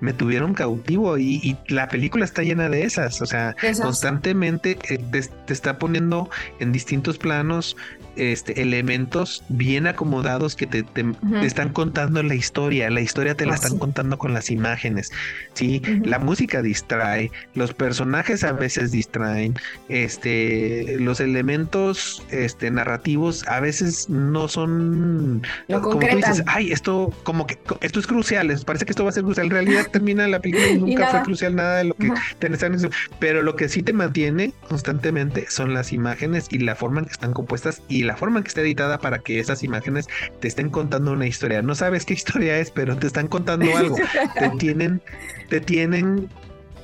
me 0.00 0.12
tuvieron 0.12 0.54
cautivo 0.54 1.18
y, 1.18 1.40
y 1.42 1.56
la 1.72 1.88
película 1.88 2.24
está 2.24 2.42
llena 2.42 2.68
de 2.68 2.84
esas, 2.84 3.22
o 3.22 3.26
sea, 3.26 3.56
Esas. 3.62 3.84
constantemente 3.84 4.78
eh, 4.88 4.98
te, 4.98 5.22
te 5.22 5.52
está 5.52 5.78
poniendo 5.78 6.30
en 6.60 6.72
distintos 6.72 7.18
planos 7.18 7.76
este, 8.16 8.60
elementos 8.62 9.44
bien 9.48 9.86
acomodados 9.86 10.56
que 10.56 10.66
te, 10.66 10.82
te- 10.82 11.04
te 11.04 11.46
están 11.46 11.70
contando 11.72 12.22
la 12.22 12.34
historia, 12.34 12.90
la 12.90 13.00
historia 13.00 13.34
te 13.34 13.46
la 13.46 13.54
están 13.54 13.78
contando 13.78 14.18
con 14.18 14.32
las 14.34 14.50
imágenes, 14.50 15.10
¿sí? 15.54 15.82
La 16.04 16.18
música 16.18 16.62
distrae, 16.62 17.30
los 17.54 17.74
personajes 17.74 18.44
a 18.44 18.52
veces 18.52 18.90
distraen, 18.92 19.54
este, 19.88 20.96
los 21.00 21.20
elementos 21.20 22.22
este, 22.30 22.70
narrativos 22.70 23.46
a 23.48 23.60
veces 23.60 24.08
no 24.08 24.48
son 24.48 25.42
Lo 25.68 25.82
como 25.82 25.98
tú 25.98 26.16
dices, 26.16 26.42
ay, 26.46 26.72
esto 26.72 27.12
como 27.24 27.46
que 27.46 27.58
esto 27.80 28.00
es 28.00 28.06
crucial, 28.06 28.56
parece 28.64 28.84
que 28.84 28.92
esto 28.92 29.04
va 29.04 29.10
a 29.10 29.12
ser 29.12 29.24
crucial, 29.24 29.46
en 29.46 29.52
realidad 29.52 29.86
termina 29.92 30.26
la 30.28 30.40
película 30.40 30.68
y 30.68 30.78
nunca 30.78 31.06
fue 31.08 31.22
crucial 31.22 31.54
nada 31.54 31.78
de 31.78 31.84
lo 31.84 31.94
que 31.94 32.12
te 32.38 32.46
están 32.52 32.76
pero 33.18 33.42
lo 33.42 33.56
que 33.56 33.68
sí 33.68 33.82
te 33.82 33.92
mantiene 33.92 34.52
constantemente 34.68 35.46
son 35.48 35.74
las 35.74 35.92
imágenes 35.92 36.46
y 36.50 36.58
la 36.58 36.74
forma 36.74 37.00
en 37.00 37.06
que 37.06 37.12
están 37.12 37.32
compuestas 37.32 37.82
y 37.88 38.02
la 38.06 38.16
forma 38.16 38.38
en 38.38 38.44
que 38.44 38.48
está 38.48 38.60
editada 38.60 38.98
para 38.98 39.18
que 39.18 39.38
esas 39.38 39.62
imágenes 39.62 40.08
te 40.40 40.48
estén 40.48 40.70
contando 40.70 41.12
una 41.12 41.26
historia. 41.26 41.62
No 41.62 41.74
sabes 41.74 42.04
qué 42.04 42.14
historia 42.14 42.58
es, 42.58 42.70
pero 42.70 42.96
te 42.96 43.06
están 43.06 43.28
contando 43.28 43.66
algo. 43.76 43.96
te 44.38 44.50
tienen, 44.58 45.02
te 45.48 45.60
tienen, 45.60 46.28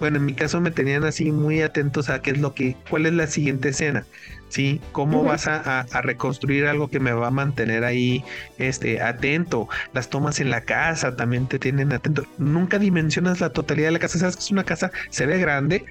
bueno, 0.01 0.19
en 0.19 0.27
mi 0.27 0.35
caso 0.35 0.61
me 0.61 0.71
tenían 0.71 1.05
así 1.05 1.31
muy 1.33 1.63
atentos 1.63 2.11
a 2.11 2.21
qué 2.23 2.33
es 2.33 2.39
lo 2.39 2.55
que, 2.55 2.77
cuál 2.91 3.07
es 3.07 3.13
la 3.13 3.27
siguiente 3.27 3.71
escena. 3.71 4.05
¿sí? 4.53 4.83
¿Cómo 4.93 5.25
vas 5.25 5.47
a, 5.49 5.87
reconstruir 6.03 6.67
algo 6.67 6.89
que 6.89 7.01
me 7.01 7.13
va 7.13 7.29
a 7.29 7.31
mantener 7.31 7.85
ahí 7.85 8.23
este, 8.59 9.01
atento? 9.01 9.67
Las 9.95 10.11
tomas 10.11 10.41
en 10.41 10.51
la 10.51 10.61
casa 10.61 11.17
también 11.17 11.47
te 11.47 11.59
tienen 11.59 11.91
atento. 11.93 12.25
Nunca 12.37 12.79
dimensionas 12.79 13.41
la 13.41 13.51
totalidad 13.51 13.89
de 13.89 13.93
la 13.93 13.99
casa. 13.99 14.19
Sabes 14.19 14.37
que 14.37 14.43
es 14.43 14.51
una 14.51 14.65
casa, 14.65 14.93
se 15.09 15.25
ve 15.25 15.39
grande, 15.39 15.87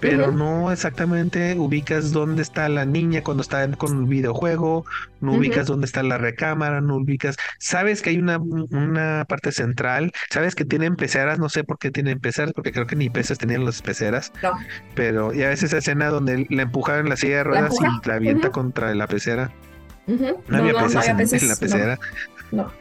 pero 0.00 0.32
no 0.32 0.72
exactamente 0.72 1.54
ubicas 1.58 2.12
dónde 2.12 2.42
está 2.42 2.68
la 2.68 2.84
niña 2.84 3.22
cuando 3.22 3.42
está 3.42 3.70
con 3.72 3.98
el 3.98 4.04
videojuego, 4.06 4.84
no 5.20 5.34
ubicas 5.34 5.66
dónde 5.66 5.86
está 5.86 6.02
la 6.02 6.18
recámara, 6.18 6.80
no 6.80 6.96
ubicas. 6.96 7.36
Sabes 7.58 8.02
que 8.02 8.10
hay 8.10 8.18
una, 8.18 8.38
una 8.38 9.24
parte 9.28 9.52
central, 9.52 10.12
sabes 10.30 10.54
que 10.54 10.64
tienen 10.64 10.96
peceras, 10.96 11.38
no 11.38 11.48
sé 11.48 11.64
por 11.64 11.78
qué 11.78 11.90
tienen 11.90 12.18
peceras, 12.18 12.52
porque 12.52 12.72
creo 12.72 12.86
que 12.86 12.96
ni 12.96 13.10
peces 13.10 13.38
tenían 13.38 13.64
las 13.64 13.82
peceras. 13.82 14.32
No. 14.42 14.52
Pero 14.94 15.32
ya 15.32 15.48
ves 15.48 15.62
esa 15.62 15.78
escena 15.78 16.08
donde 16.08 16.46
le 16.48 16.62
empujaron 16.62 17.08
la 17.08 17.16
silla 17.16 17.38
de 17.38 17.44
ruedas 17.44 17.74
y 17.74 18.08
la 18.08 18.14
avienta 18.14 18.50
contra 18.50 18.94
la 18.94 19.06
pecera. 19.06 19.52
No, 20.06 20.56
había 20.56 20.74
peces, 21.16 21.42
en, 21.42 21.48
la 21.48 21.56
pecera. 21.56 21.98
No. 22.50 22.72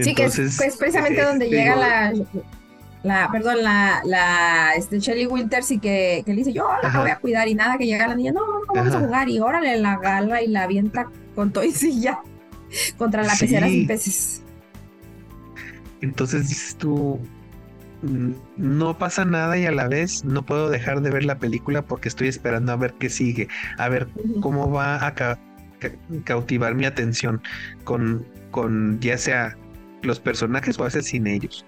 Sí, 0.00 0.14
que 0.14 0.26
es, 0.26 0.36
precisamente 0.78 1.22
donde 1.22 1.48
llega 1.48 1.74
la, 1.74 2.12
la, 3.06 3.28
perdón, 3.30 3.62
la, 3.62 4.02
la 4.04 4.72
este, 4.76 4.98
Shelly 4.98 5.26
Winters 5.26 5.70
y 5.70 5.78
que, 5.78 6.22
que 6.26 6.32
le 6.32 6.38
dice, 6.38 6.52
yo 6.52 6.68
la 6.82 7.00
voy 7.00 7.10
a 7.10 7.18
cuidar 7.18 7.46
y 7.46 7.54
nada, 7.54 7.78
que 7.78 7.86
llega 7.86 8.08
la 8.08 8.16
niña, 8.16 8.32
no, 8.32 8.40
no, 8.40 8.60
vamos 8.74 8.94
a 8.94 8.98
jugar 8.98 9.28
y 9.28 9.38
órale, 9.38 9.78
la 9.78 9.96
gala 9.98 10.42
y 10.42 10.48
la 10.48 10.64
avienta 10.64 11.06
con 11.36 11.52
todo 11.52 11.62
y 11.62 11.70
silla 11.72 12.18
contra 12.98 13.22
la 13.22 13.34
pecera 13.38 13.68
sin 13.68 13.86
peces. 13.86 14.42
Entonces 16.00 16.48
dices 16.48 16.76
tú, 16.76 17.20
mm, 18.02 18.32
no 18.56 18.98
pasa 18.98 19.24
nada 19.24 19.56
y 19.56 19.66
a 19.66 19.70
la 19.70 19.86
vez 19.86 20.24
no 20.24 20.44
puedo 20.44 20.68
dejar 20.68 21.00
de 21.00 21.10
ver 21.10 21.24
la 21.24 21.38
película 21.38 21.82
porque 21.82 22.08
estoy 22.08 22.26
esperando 22.26 22.72
a 22.72 22.76
ver 22.76 22.94
qué 22.94 23.08
sigue, 23.08 23.46
a 23.78 23.88
ver 23.88 24.08
cómo 24.40 24.68
va 24.68 25.06
a 25.06 25.14
cautivar 26.24 26.74
mi 26.74 26.86
atención 26.86 27.40
con, 27.84 28.26
con 28.50 28.98
ya 28.98 29.16
sea 29.16 29.56
los 30.02 30.18
personajes 30.18 30.76
o 30.80 30.82
a 30.82 30.86
veces 30.86 31.06
sin 31.06 31.28
ellos 31.28 31.64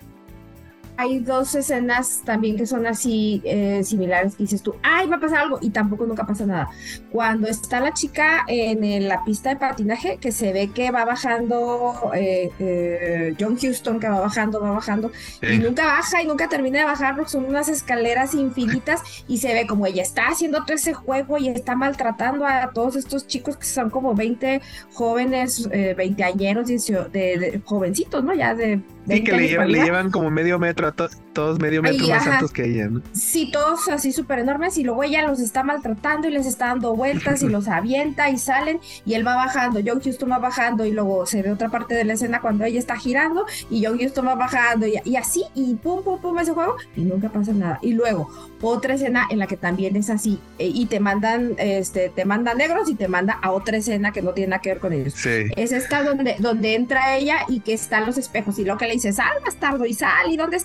hay 0.99 1.21
dos 1.21 1.55
escenas 1.55 2.23
también 2.25 2.57
que 2.57 2.67
son 2.67 2.85
así 2.85 3.41
eh, 3.45 3.83
similares 3.85 4.35
y 4.37 4.43
dices 4.43 4.63
tú, 4.65 4.75
ay, 4.83 5.07
va 5.07 5.17
a 5.17 5.21
pasar 5.21 5.39
algo 5.39 5.61
y 5.63 5.71
tampoco 5.71 6.05
nunca 6.05 6.27
pasa 6.27 6.45
nada. 6.45 6.71
Cuando 7.13 7.47
está 7.47 7.79
la 7.79 7.95
chica 7.95 8.45
en 8.49 9.07
la 9.07 9.25
pista 9.25 9.51
de 9.51 9.57
patinaje, 9.57 10.19
que 10.21 10.33
se 10.33 10.53
ve 10.53 10.73
que 10.75 10.91
va 10.91 11.05
bajando, 11.05 12.11
eh, 12.17 12.51
eh, 12.59 13.35
John 13.39 13.57
Houston 13.57 14.01
que 14.01 14.09
va 14.09 14.19
bajando, 14.19 14.61
va 14.61 14.73
bajando, 14.73 15.13
y 15.41 15.59
nunca 15.59 15.85
baja 15.87 16.21
y 16.21 16.27
nunca 16.27 16.49
termina 16.49 16.81
de 16.81 16.87
bajar 16.87 17.15
porque 17.15 17.31
son 17.31 17.45
unas 17.45 17.69
escaleras 17.69 18.35
infinitas 18.35 19.01
y 19.29 19.39
se 19.39 19.55
ve 19.55 19.69
como 19.69 19.87
ella 19.87 20.03
está 20.03 20.27
haciendo 20.27 20.65
todo 20.65 20.75
ese 20.75 20.95
juego 20.95 21.39
y 21.39 21.47
está 21.47 21.77
maltratando 21.77 22.45
a 22.45 22.73
todos 22.75 22.97
estos 22.97 23.29
chicos 23.29 23.57
que 23.57 23.67
son 23.67 23.91
como 23.91 24.17
20 24.17 24.61
jóvenes, 24.95 25.69
20 25.69 26.25
añeros, 26.25 26.67
de, 26.67 27.63
jovencitos, 27.65 28.25
¿no? 28.25 28.35
Ya 28.35 28.57
de 28.57 28.83
Sí, 29.09 29.25
que 29.25 29.33
le 29.33 29.85
llevan, 29.85 30.11
como 30.11 30.31
medio 30.31 30.59
metro 30.59 30.88
todos 30.93 31.59
medio 31.59 31.83
metro 31.83 32.09
más 32.09 32.27
altos 32.27 32.53
que 32.53 32.65
ella, 32.65 32.89
¿no? 32.89 33.03
Sí, 33.13 33.51
todos 33.53 33.89
así 33.89 34.13
súper 34.13 34.41
enormes 34.41 34.77
y 34.79 34.85
luego 34.85 35.03
ella 35.05 35.27
los 35.27 35.41
está 35.41 35.63
maltratando 35.63 36.29
y 36.29 36.33
les 36.33 36.47
está 36.47 36.67
dando 36.67 36.95
vueltas 36.95 37.43
y 37.43 37.49
los 37.49 37.69
avienta 37.69 38.31
y 38.31 38.39
salen 38.39 38.81
y 39.05 39.15
él 39.15 39.27
va 39.27 39.37
bajando, 39.37 39.81
John 39.85 40.01
Houston 40.01 40.31
va 40.31 40.39
bajando 40.39 40.85
y 40.85 40.91
luego 40.91 41.27
se 41.27 41.43
ve 41.43 41.53
otra 41.53 41.69
parte 41.69 41.95
de 41.95 42.05
la 42.05 42.15
escena 42.15 42.41
cuando 42.41 42.65
ella 42.65 42.79
está 42.79 42.97
girando 42.97 43.47
y 43.71 43.85
John 43.85 43.99
Houston 43.99 44.27
va 44.27 44.35
bajando 44.35 44.87
y, 44.87 45.17
así 45.17 45.45
y 45.55 45.75
pum, 45.75 46.03
pum, 46.03 46.21
pum 46.21 46.39
ese 46.39 46.53
juego 46.53 46.77
y 46.97 47.03
nunca 47.03 47.29
pasa 47.29 47.53
nada. 47.53 47.79
Y 47.83 47.93
luego 47.93 48.31
otra 48.61 48.95
escena 48.95 49.27
en 49.31 49.39
la 49.39 49.47
que 49.47 49.57
también 49.57 49.97
es 49.97 50.11
así 50.11 50.39
eh, 50.59 50.71
y 50.73 50.87
te 50.87 51.01
mandan, 51.01 51.55
este, 51.59 52.09
te 52.09 52.25
manda 52.25 52.55
negros 52.55 52.89
y 52.91 52.95
te 52.95 53.09
manda 53.09 53.39
a 53.43 53.53
otra 53.53 53.77
escena 53.77 54.13
que 54.13 54.23
no 54.23 54.33
tiene 54.33 54.51
nada 54.51 54.63
que 54.63 54.71
ver 54.71 54.81
con 54.81 54.93
ellos. 54.93 55.15
Es 55.25 55.73
esta 55.73 56.03
donde, 56.03 56.37
donde 56.39 56.75
entra 56.75 57.17
ella 57.17 57.39
y 57.49 57.61
que 57.61 57.75
están 57.75 58.07
los 58.07 58.19
espejos 58.19 58.59
y 58.59 58.65
lo 58.65 58.77
que 58.77 58.87
le 58.87 58.95
dice, 58.95 59.13
sal 59.13 59.29
bastardo 59.45 59.85
y 59.87 59.95
sal 59.95 60.31
y 60.31 60.37
dónde 60.37 60.57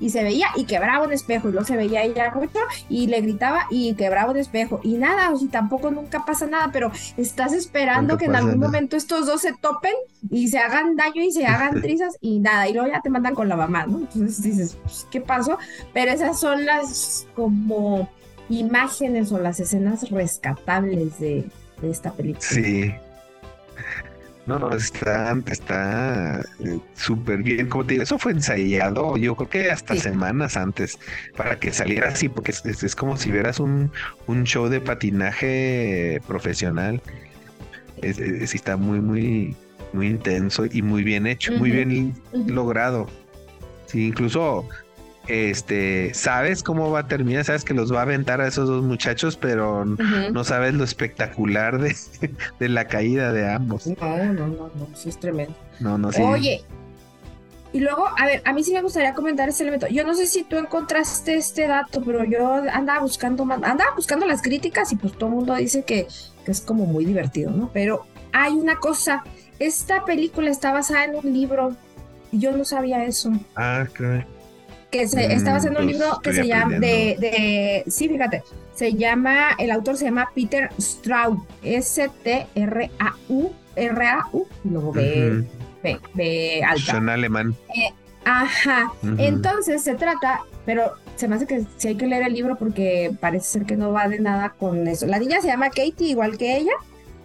y 0.00 0.10
se 0.10 0.22
veía 0.22 0.48
y 0.56 0.64
quebraba 0.64 1.06
un 1.06 1.12
espejo 1.12 1.48
y 1.48 1.52
luego 1.52 1.66
se 1.66 1.76
veía 1.76 2.02
ella 2.02 2.32
mucho 2.34 2.58
y 2.88 3.06
le 3.06 3.20
gritaba 3.20 3.66
y 3.70 3.94
quebraba 3.94 4.30
un 4.32 4.38
espejo 4.38 4.80
y 4.82 4.94
nada, 4.94 5.30
o 5.30 5.38
si 5.38 5.48
tampoco 5.48 5.90
nunca 5.90 6.24
pasa 6.24 6.46
nada, 6.46 6.70
pero 6.72 6.90
estás 7.16 7.52
esperando 7.52 8.16
que 8.16 8.26
en 8.26 8.36
algún 8.36 8.58
momento 8.58 8.96
estos 8.96 9.26
dos 9.26 9.42
se 9.42 9.52
topen 9.54 9.94
y 10.30 10.48
se 10.48 10.58
hagan 10.58 10.96
daño 10.96 11.22
y 11.22 11.32
se 11.32 11.46
hagan 11.46 11.80
trizas 11.82 12.16
y 12.20 12.40
nada, 12.40 12.68
y 12.68 12.74
luego 12.74 12.88
ya 12.88 13.00
te 13.00 13.10
mandan 13.10 13.34
con 13.34 13.48
la 13.48 13.56
mamá, 13.56 13.86
¿no? 13.86 13.98
Entonces 13.98 14.42
dices, 14.42 14.78
pues, 14.82 15.06
¿qué 15.10 15.20
pasó? 15.20 15.58
Pero 15.92 16.12
esas 16.12 16.38
son 16.38 16.64
las 16.64 17.26
como 17.34 18.08
imágenes 18.48 19.32
o 19.32 19.38
las 19.38 19.60
escenas 19.60 20.10
rescatables 20.10 21.18
de, 21.18 21.44
de 21.80 21.90
esta 21.90 22.12
película. 22.12 22.46
Sí. 22.46 22.92
No, 24.44 24.58
no, 24.58 24.74
está, 24.74 25.36
está 25.46 26.40
eh, 26.58 26.80
súper 26.94 27.42
bien. 27.42 27.68
Como 27.68 27.84
te 27.84 27.94
digo, 27.94 28.02
eso 28.02 28.18
fue 28.18 28.32
ensayado, 28.32 29.16
yo 29.16 29.36
creo 29.36 29.48
que 29.48 29.70
hasta 29.70 29.94
semanas 29.94 30.56
antes, 30.56 30.98
para 31.36 31.60
que 31.60 31.72
saliera 31.72 32.08
así, 32.08 32.28
porque 32.28 32.52
es, 32.52 32.96
como 32.96 33.16
si 33.16 33.30
vieras 33.30 33.60
un, 33.60 33.92
un, 34.26 34.42
show 34.44 34.68
de 34.68 34.80
patinaje 34.80 36.20
profesional. 36.26 37.00
Es, 38.02 38.18
está 38.18 38.76
muy, 38.76 39.00
muy, 39.00 39.54
muy 39.92 40.08
intenso 40.08 40.64
y 40.66 40.82
muy 40.82 41.04
bien 41.04 41.28
hecho, 41.28 41.52
muy 41.52 41.70
bien 41.70 42.14
logrado. 42.32 43.06
Sí, 43.86 44.06
incluso 44.06 44.68
este, 45.28 46.12
sabes 46.14 46.62
cómo 46.62 46.90
va 46.90 47.00
a 47.00 47.08
terminar, 47.08 47.44
sabes 47.44 47.64
que 47.64 47.74
los 47.74 47.92
va 47.92 48.00
a 48.00 48.02
aventar 48.02 48.40
a 48.40 48.48
esos 48.48 48.68
dos 48.68 48.82
muchachos, 48.82 49.36
pero 49.36 49.84
no 49.84 50.44
sabes 50.44 50.74
lo 50.74 50.84
espectacular 50.84 51.78
de, 51.78 51.94
de, 52.58 52.68
la 52.68 52.86
caída 52.86 53.32
de 53.32 53.48
ambos. 53.48 53.86
No, 53.86 54.16
no, 54.16 54.46
no, 54.48 54.70
no, 54.74 54.88
sí 54.94 55.08
es 55.08 55.18
tremendo. 55.18 55.54
No, 55.80 55.96
no, 55.96 56.10
sí. 56.10 56.22
Oye, 56.22 56.64
y 57.72 57.80
luego, 57.80 58.06
a 58.18 58.26
ver, 58.26 58.42
a 58.44 58.52
mí 58.52 58.64
sí 58.64 58.72
me 58.72 58.82
gustaría 58.82 59.14
comentar 59.14 59.48
ese 59.48 59.62
elemento. 59.62 59.86
Yo 59.86 60.04
no 60.04 60.14
sé 60.14 60.26
si 60.26 60.42
tú 60.42 60.56
encontraste 60.56 61.36
este 61.36 61.66
dato, 61.68 62.02
pero 62.02 62.24
yo 62.24 62.54
andaba 62.72 63.00
buscando 63.00 63.44
andaba 63.44 63.94
buscando 63.94 64.26
las 64.26 64.42
críticas 64.42 64.92
y 64.92 64.96
pues 64.96 65.12
todo 65.14 65.30
el 65.30 65.36
mundo 65.36 65.54
dice 65.54 65.84
que, 65.84 66.06
que 66.44 66.50
es 66.50 66.60
como 66.60 66.84
muy 66.84 67.04
divertido, 67.04 67.50
¿no? 67.50 67.70
Pero 67.72 68.04
hay 68.32 68.54
una 68.54 68.76
cosa, 68.76 69.22
esta 69.58 70.04
película 70.04 70.50
está 70.50 70.72
basada 70.72 71.04
en 71.04 71.14
un 71.14 71.32
libro 71.32 71.76
y 72.32 72.40
yo 72.40 72.52
no 72.56 72.64
sabía 72.64 73.04
eso. 73.04 73.32
Ah, 73.54 73.86
claro 73.92 74.26
que 74.92 75.08
se, 75.08 75.32
estaba 75.32 75.56
haciendo 75.56 75.80
un 75.80 75.86
mm, 75.86 75.88
libro 75.88 76.20
que 76.22 76.34
se 76.34 76.46
llama, 76.46 76.78
de, 76.78 77.16
de, 77.18 77.84
sí, 77.90 78.10
fíjate, 78.10 78.44
se 78.74 78.92
llama, 78.92 79.52
el 79.58 79.70
autor 79.70 79.96
se 79.96 80.04
llama 80.04 80.28
Peter 80.34 80.68
Straub, 80.78 81.42
S-T-R-A-U, 81.62 83.52
R-A-U, 83.74 84.46
luego 84.64 84.92
B, 84.92 85.44
B, 85.82 85.98
B 86.12 86.62
alta. 86.62 86.92
Son 86.92 87.08
alemán. 87.08 87.56
Eh, 87.74 87.90
ajá, 88.26 88.92
entonces 89.16 89.82
se 89.82 89.94
trata, 89.94 90.42
pero 90.66 90.92
se 91.16 91.26
me 91.26 91.36
hace 91.36 91.46
que 91.46 91.64
sí 91.78 91.88
hay 91.88 91.96
que 91.96 92.06
leer 92.06 92.24
el 92.24 92.34
libro 92.34 92.56
porque 92.56 93.16
parece 93.18 93.46
ser 93.46 93.64
que 93.64 93.76
no 93.76 93.92
va 93.92 94.08
de 94.08 94.20
nada 94.20 94.50
con 94.50 94.86
eso. 94.86 95.06
La 95.06 95.18
niña 95.18 95.40
se 95.40 95.48
llama 95.48 95.70
Katie, 95.70 96.08
igual 96.08 96.36
que 96.36 96.58
ella, 96.58 96.74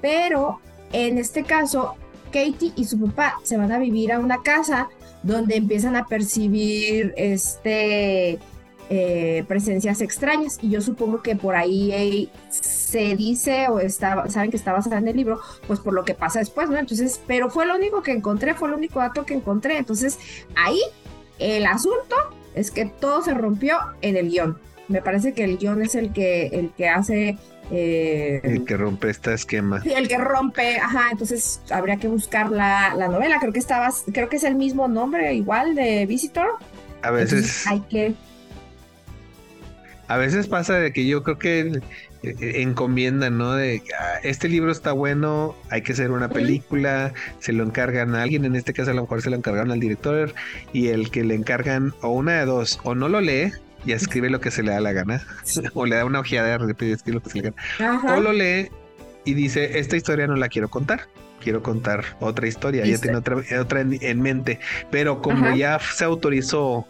pero 0.02 0.62
en 0.94 1.18
este 1.18 1.44
caso, 1.44 1.96
Katie 2.28 2.72
y 2.78 2.86
su 2.86 2.98
papá 2.98 3.40
se 3.44 3.58
van 3.58 3.74
a 3.74 3.78
vivir 3.78 4.14
a 4.14 4.20
una 4.20 4.42
casa 4.42 4.88
donde 5.24 5.56
empiezan 5.56 5.96
a 5.96 6.06
percibir 6.06 7.14
este 7.18 8.40
eh, 8.90 9.44
presencias 9.50 10.00
extrañas 10.00 10.60
y 10.62 10.70
yo 10.70 10.80
supongo 10.80 11.22
que 11.22 11.36
por 11.36 11.58
ahí 11.58 12.30
se 12.50 13.18
dice 13.18 13.68
o 13.68 13.80
está, 13.80 14.30
saben 14.30 14.50
que 14.50 14.56
está 14.56 14.72
basada 14.72 14.98
en 15.00 15.10
el 15.10 15.18
libro, 15.18 15.42
pues 15.68 15.82
por 15.82 15.94
lo 15.94 16.06
que 16.06 16.14
pasa 16.14 16.40
después, 16.40 16.70
¿no? 16.70 16.78
Entonces, 16.78 17.20
pero 17.28 17.50
fue 17.50 17.66
lo 17.66 17.76
único 17.76 18.02
que 18.02 18.14
encontré, 18.14 18.54
fue 18.54 18.70
el 18.70 18.76
único 18.76 19.00
dato 19.00 19.26
que 19.26 19.34
encontré, 19.34 19.78
entonces 19.78 20.18
ahí 20.56 20.80
el 21.38 21.66
asunto 21.66 22.16
es 22.56 22.72
que 22.72 22.86
todo 22.86 23.22
se 23.22 23.34
rompió 23.34 23.78
en 24.02 24.16
el 24.16 24.30
guion. 24.30 24.58
Me 24.88 25.02
parece 25.02 25.34
que 25.34 25.44
el 25.44 25.58
guion 25.58 25.82
es 25.82 25.96
el 25.96 26.14
que, 26.14 26.48
el 26.48 26.72
que 26.72 26.88
hace 26.88 27.38
eh, 27.72 28.40
el 28.44 28.66
que 28.66 28.78
rompe 28.78 29.10
este 29.10 29.34
esquema. 29.34 29.82
Sí, 29.82 29.92
el 29.92 30.08
que 30.08 30.18
rompe, 30.18 30.78
ajá, 30.78 31.10
entonces 31.12 31.62
habría 31.70 31.98
que 31.98 32.08
buscar 32.08 32.50
la, 32.50 32.96
novela, 33.10 33.38
creo 33.40 33.54
que 33.54 33.60
estaba, 33.60 33.90
creo 34.14 34.30
que 34.30 34.38
es 34.38 34.44
el 34.44 34.56
mismo 34.56 34.88
nombre 34.88 35.34
igual 35.34 35.76
de 35.76 36.06
Visitor. 36.06 36.48
A 37.02 37.12
veces 37.12 37.68
hay 37.68 37.82
que... 37.82 38.14
A 40.10 40.16
veces 40.16 40.48
pasa 40.48 40.80
de 40.80 40.94
que 40.94 41.06
yo 41.06 41.22
creo 41.22 41.38
que 41.38 41.82
encomiendan, 42.24 43.38
¿no? 43.38 43.54
De 43.54 43.84
ah, 44.00 44.20
este 44.24 44.48
libro 44.48 44.72
está 44.72 44.94
bueno, 44.94 45.54
hay 45.70 45.82
que 45.82 45.92
hacer 45.92 46.12
una 46.12 46.30
película, 46.30 47.14
se 47.40 47.52
lo 47.52 47.64
encargan 47.64 48.16
a 48.16 48.24
alguien, 48.24 48.46
en 48.46 48.56
este 48.56 48.74
caso 48.74 48.92
a 48.92 48.94
lo 48.94 49.02
mejor 49.02 49.22
se 49.22 49.30
lo 49.30 49.36
encargan 49.36 49.70
al 49.70 49.82
director 49.82 50.34
y 50.72 50.88
el 50.88 51.12
que 51.12 51.26
le 51.26 51.36
encargan 51.36 51.94
o 52.02 52.10
una 52.10 52.40
de 52.40 52.46
dos, 52.46 52.80
o 52.84 52.96
no 52.96 53.10
lo 53.10 53.20
lee 53.20 53.52
y 53.88 53.94
escribe 53.94 54.30
lo 54.30 54.42
que 54.42 54.52
se 54.52 54.64
le 54.64 54.72
da 54.72 54.82
la 54.82 54.92
gana, 54.92 55.22
o 55.74 55.86
le 55.86 55.96
da 55.96 56.06
una 56.06 56.20
ojeada 56.20 56.60
y 56.60 56.92
escribe 56.92 57.16
lo 57.16 57.24
que 57.24 57.30
se 57.30 57.42
le 57.42 57.54
gana, 57.80 58.16
o 58.16 58.20
lo 58.20 58.34
lee 58.34 58.70
y 59.24 59.34
dice, 59.34 59.80
esta 59.80 59.96
historia 59.96 60.28
no 60.28 60.36
la 60.36 60.50
quiero 60.50 60.68
contar, 60.68 61.08
quiero 61.42 61.64
contar 61.64 62.04
otra 62.20 62.48
historia, 62.48 62.86
ya 62.86 62.98
tiene 62.98 63.18
otra, 63.18 63.38
otra 63.60 63.82
en, 63.82 64.22
mente, 64.22 64.60
pero 64.92 65.22
como 65.22 65.56
ya 65.56 65.80
se 65.80 66.04
autorizó 66.04 66.86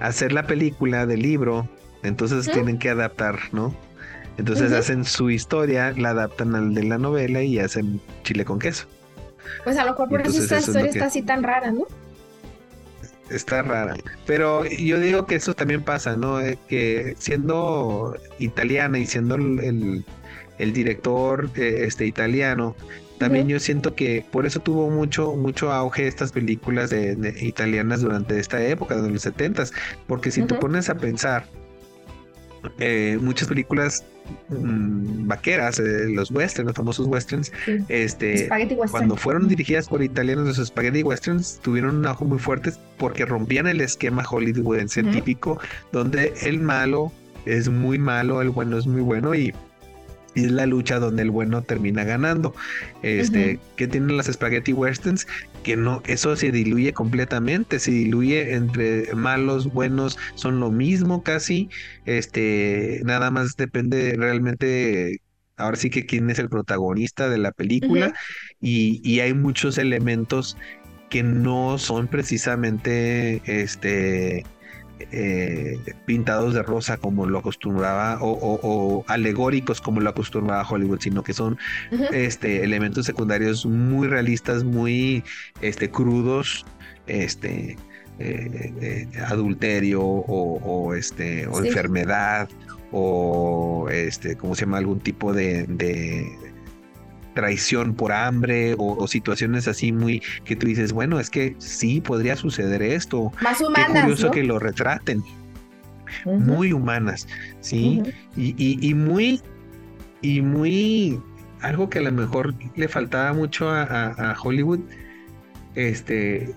hacer 0.00 0.32
la 0.32 0.46
película 0.46 1.04
del 1.04 1.20
libro, 1.20 1.68
entonces 2.02 2.50
tienen 2.50 2.78
que 2.78 2.88
adaptar, 2.88 3.38
¿no? 3.52 3.74
Entonces 4.38 4.72
hacen 4.72 5.04
su 5.04 5.28
historia, 5.28 5.92
la 5.96 6.10
adaptan 6.10 6.54
al 6.54 6.74
de 6.74 6.84
la 6.84 6.96
novela 6.96 7.42
y 7.42 7.58
hacen 7.58 8.00
chile 8.22 8.46
con 8.46 8.58
queso. 8.58 8.86
Pues 9.64 9.76
a 9.76 9.84
lo 9.84 9.90
mejor 9.90 10.08
por 10.08 10.22
eso 10.22 10.42
esta 10.42 10.58
historia 10.58 10.90
está 10.90 11.06
así 11.06 11.20
tan 11.20 11.42
rara, 11.42 11.70
¿no? 11.70 11.86
Está 13.32 13.62
rara. 13.62 13.96
Pero 14.26 14.64
yo 14.66 15.00
digo 15.00 15.26
que 15.26 15.36
eso 15.36 15.54
también 15.54 15.82
pasa, 15.82 16.16
¿no? 16.16 16.40
Eh, 16.40 16.58
que 16.68 17.14
siendo 17.18 18.16
italiana 18.38 18.98
y 18.98 19.06
siendo 19.06 19.36
el, 19.36 20.04
el, 20.58 20.72
director 20.72 21.50
eh, 21.56 21.84
este 21.86 22.06
italiano, 22.06 22.76
también 23.18 23.48
yo 23.48 23.60
siento 23.60 23.94
que 23.94 24.24
por 24.30 24.46
eso 24.46 24.60
tuvo 24.60 24.90
mucho, 24.90 25.34
mucho 25.36 25.72
auge 25.72 26.08
estas 26.08 26.32
películas 26.32 26.90
de, 26.90 27.34
italianas 27.40 28.00
durante 28.00 28.38
esta 28.38 28.62
época, 28.62 28.96
de 28.96 29.10
los 29.10 29.22
setentas, 29.22 29.72
porque 30.06 30.30
si 30.30 30.42
te 30.42 30.54
pones 30.54 30.90
a 30.90 30.96
pensar, 30.96 31.46
eh, 32.78 33.18
muchas 33.20 33.48
películas 33.48 34.04
mm, 34.48 35.26
vaqueras, 35.26 35.78
eh, 35.78 36.08
los 36.08 36.30
westerns, 36.30 36.68
los 36.68 36.76
famosos 36.76 37.06
westerns, 37.06 37.52
este, 37.88 38.48
cuando 38.90 39.16
fueron 39.16 39.48
dirigidas 39.48 39.88
por 39.88 40.02
italianos, 40.02 40.56
los 40.56 40.66
spaghetti 40.68 41.02
westerns 41.02 41.58
tuvieron 41.62 41.96
un 41.96 42.06
auge 42.06 42.24
muy 42.24 42.38
fuerte 42.38 42.72
porque 42.98 43.24
rompían 43.24 43.66
el 43.66 43.80
esquema 43.80 44.24
hollywoodense 44.24 45.02
típico, 45.04 45.58
donde 45.92 46.32
el 46.42 46.60
malo 46.60 47.12
es 47.46 47.68
muy 47.68 47.98
malo, 47.98 48.40
el 48.40 48.50
bueno 48.50 48.78
es 48.78 48.86
muy 48.86 49.00
bueno 49.00 49.34
y 49.34 49.52
es 50.34 50.50
la 50.50 50.66
lucha 50.66 50.98
donde 50.98 51.22
el 51.22 51.30
bueno 51.30 51.62
termina 51.62 52.04
ganando. 52.04 52.54
Este, 53.02 53.58
que 53.76 53.88
tienen 53.88 54.16
las 54.16 54.26
spaghetti 54.26 54.72
westerns, 54.72 55.26
que 55.62 55.76
no, 55.76 56.02
eso 56.06 56.36
se 56.36 56.50
diluye 56.50 56.92
completamente, 56.92 57.78
se 57.78 57.90
diluye 57.90 58.54
entre 58.54 59.12
malos, 59.14 59.72
buenos, 59.72 60.18
son 60.34 60.60
lo 60.60 60.70
mismo 60.70 61.22
casi. 61.22 61.68
Este, 62.06 63.00
nada 63.04 63.30
más 63.30 63.56
depende 63.56 64.14
realmente 64.16 65.20
ahora 65.56 65.76
sí 65.76 65.90
que 65.90 66.06
quién 66.06 66.28
es 66.30 66.38
el 66.38 66.48
protagonista 66.48 67.28
de 67.28 67.38
la 67.38 67.52
película 67.52 68.12
y, 68.60 69.00
y, 69.04 69.20
hay 69.20 69.34
muchos 69.34 69.78
elementos 69.78 70.56
que 71.08 71.22
no 71.22 71.78
son 71.78 72.08
precisamente 72.08 73.42
este 73.44 74.44
eh, 75.10 75.78
pintados 76.06 76.54
de 76.54 76.62
rosa 76.62 76.96
como 76.96 77.26
lo 77.26 77.38
acostumbraba 77.38 78.18
o, 78.20 79.04
alegóricos 79.08 79.80
como 79.80 80.00
lo 80.00 80.10
acostumbraba 80.10 80.66
Hollywood, 80.68 81.00
sino 81.00 81.22
que 81.22 81.32
son 81.32 81.58
este, 82.12 82.64
elementos 82.64 83.06
secundarios 83.06 83.66
muy 83.66 84.08
realistas, 84.08 84.64
muy 84.64 85.24
este, 85.60 85.90
crudos, 85.90 86.64
este, 87.06 87.76
eh, 88.18 88.72
eh, 88.80 89.08
adulterio 89.26 90.02
o, 90.02 90.94
este, 90.94 91.42
enfermedad 91.42 92.48
o 92.92 93.88
este, 93.90 94.36
¿cómo 94.36 94.54
se 94.54 94.66
llama? 94.66 94.78
algún 94.78 95.00
tipo 95.00 95.32
de 95.32 95.66
traición 97.34 97.94
por 97.94 98.12
hambre 98.12 98.74
o, 98.78 99.06
situaciones 99.06 99.68
así 99.68 99.92
muy 99.92 100.22
que 100.44 100.56
tú 100.56 100.66
dices, 100.66 100.92
bueno, 100.92 101.20
es 101.20 101.30
que 101.30 101.54
sí 101.58 102.00
podría 102.00 102.36
suceder 102.36 102.82
esto. 102.82 103.32
Más 103.42 103.60
humanas. 103.60 103.92
Qué 103.92 104.00
curioso 104.00 104.30
que 104.30 104.44
lo 104.44 104.58
retraten. 104.58 105.22
Muy 106.26 106.72
humanas, 106.72 107.26
sí. 107.60 108.02
y, 108.36 108.94
muy, 108.94 109.40
y 110.20 110.42
muy, 110.42 111.18
algo 111.62 111.88
que 111.88 112.00
a 112.00 112.02
lo 112.02 112.12
mejor 112.12 112.54
le 112.76 112.86
faltaba 112.86 113.32
mucho 113.32 113.70
a, 113.70 114.36
Hollywood, 114.42 114.80
este, 115.74 116.54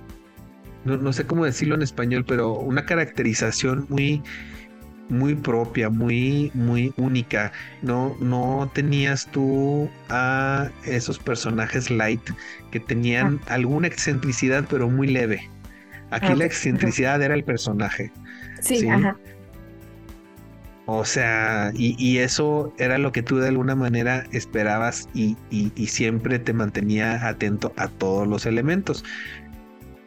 no, 0.84 0.98
no, 0.98 1.14
sé 1.14 1.26
cómo 1.26 1.46
decirlo 1.46 1.76
en 1.76 1.84
español, 1.84 2.26
pero 2.28 2.54
una 2.54 2.86
caracterización 2.86 3.86
muy, 3.88 4.22
muy 5.10 5.36
propia, 5.36 5.90
muy, 5.90 6.52
muy 6.54 6.94
única. 6.98 7.52
No, 7.82 8.16
no 8.20 8.70
tenías 8.74 9.28
tú 9.32 9.90
a 10.10 10.70
esos 10.86 11.20
personajes 11.20 11.90
light 11.90 12.22
que 12.72 12.80
tenían 12.80 13.40
ah. 13.48 13.56
alguna 13.56 13.88
excentricidad, 13.88 14.66
pero 14.70 14.90
muy 14.90 15.08
leve. 15.08 15.50
Aquí 16.12 16.28
ah, 16.30 16.36
la 16.36 16.46
excentricidad 16.46 17.22
era 17.22 17.34
el 17.34 17.44
personaje. 17.44 18.12
Sí, 18.62 18.88
ajá. 18.88 19.18
O 20.88 21.04
sea, 21.04 21.72
y, 21.74 22.20
eso 22.20 22.72
era 22.78 23.00
lo 23.00 23.12
que 23.12 23.24
tú 23.24 23.38
de 23.38 23.48
alguna 23.48 23.76
manera 23.76 24.24
esperabas 24.32 25.10
y, 25.16 25.36
y, 25.50 25.88
siempre 25.88 26.38
te 26.38 26.54
mantenía 26.54 27.28
atento 27.28 27.74
a 27.76 27.88
todos 27.88 28.28
los 28.28 28.46
elementos. 28.46 29.04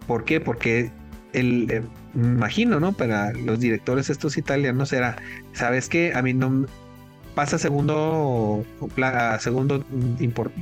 ¿Por 0.07 0.24
qué? 0.24 0.40
Porque 0.40 0.92
el, 1.32 1.68
eh, 1.68 1.82
imagino, 2.14 2.80
¿no? 2.80 2.92
Para 2.92 3.32
los 3.32 3.61
directores 3.61 4.11
estos 4.11 4.36
italianos 4.36 4.92
era, 4.92 5.16
¿sabes 5.52 5.88
qué? 5.88 6.12
A 6.14 6.22
mí 6.22 6.34
no 6.34 6.66
pasa 7.34 7.56
segundo, 7.56 8.64
segundo 9.38 9.84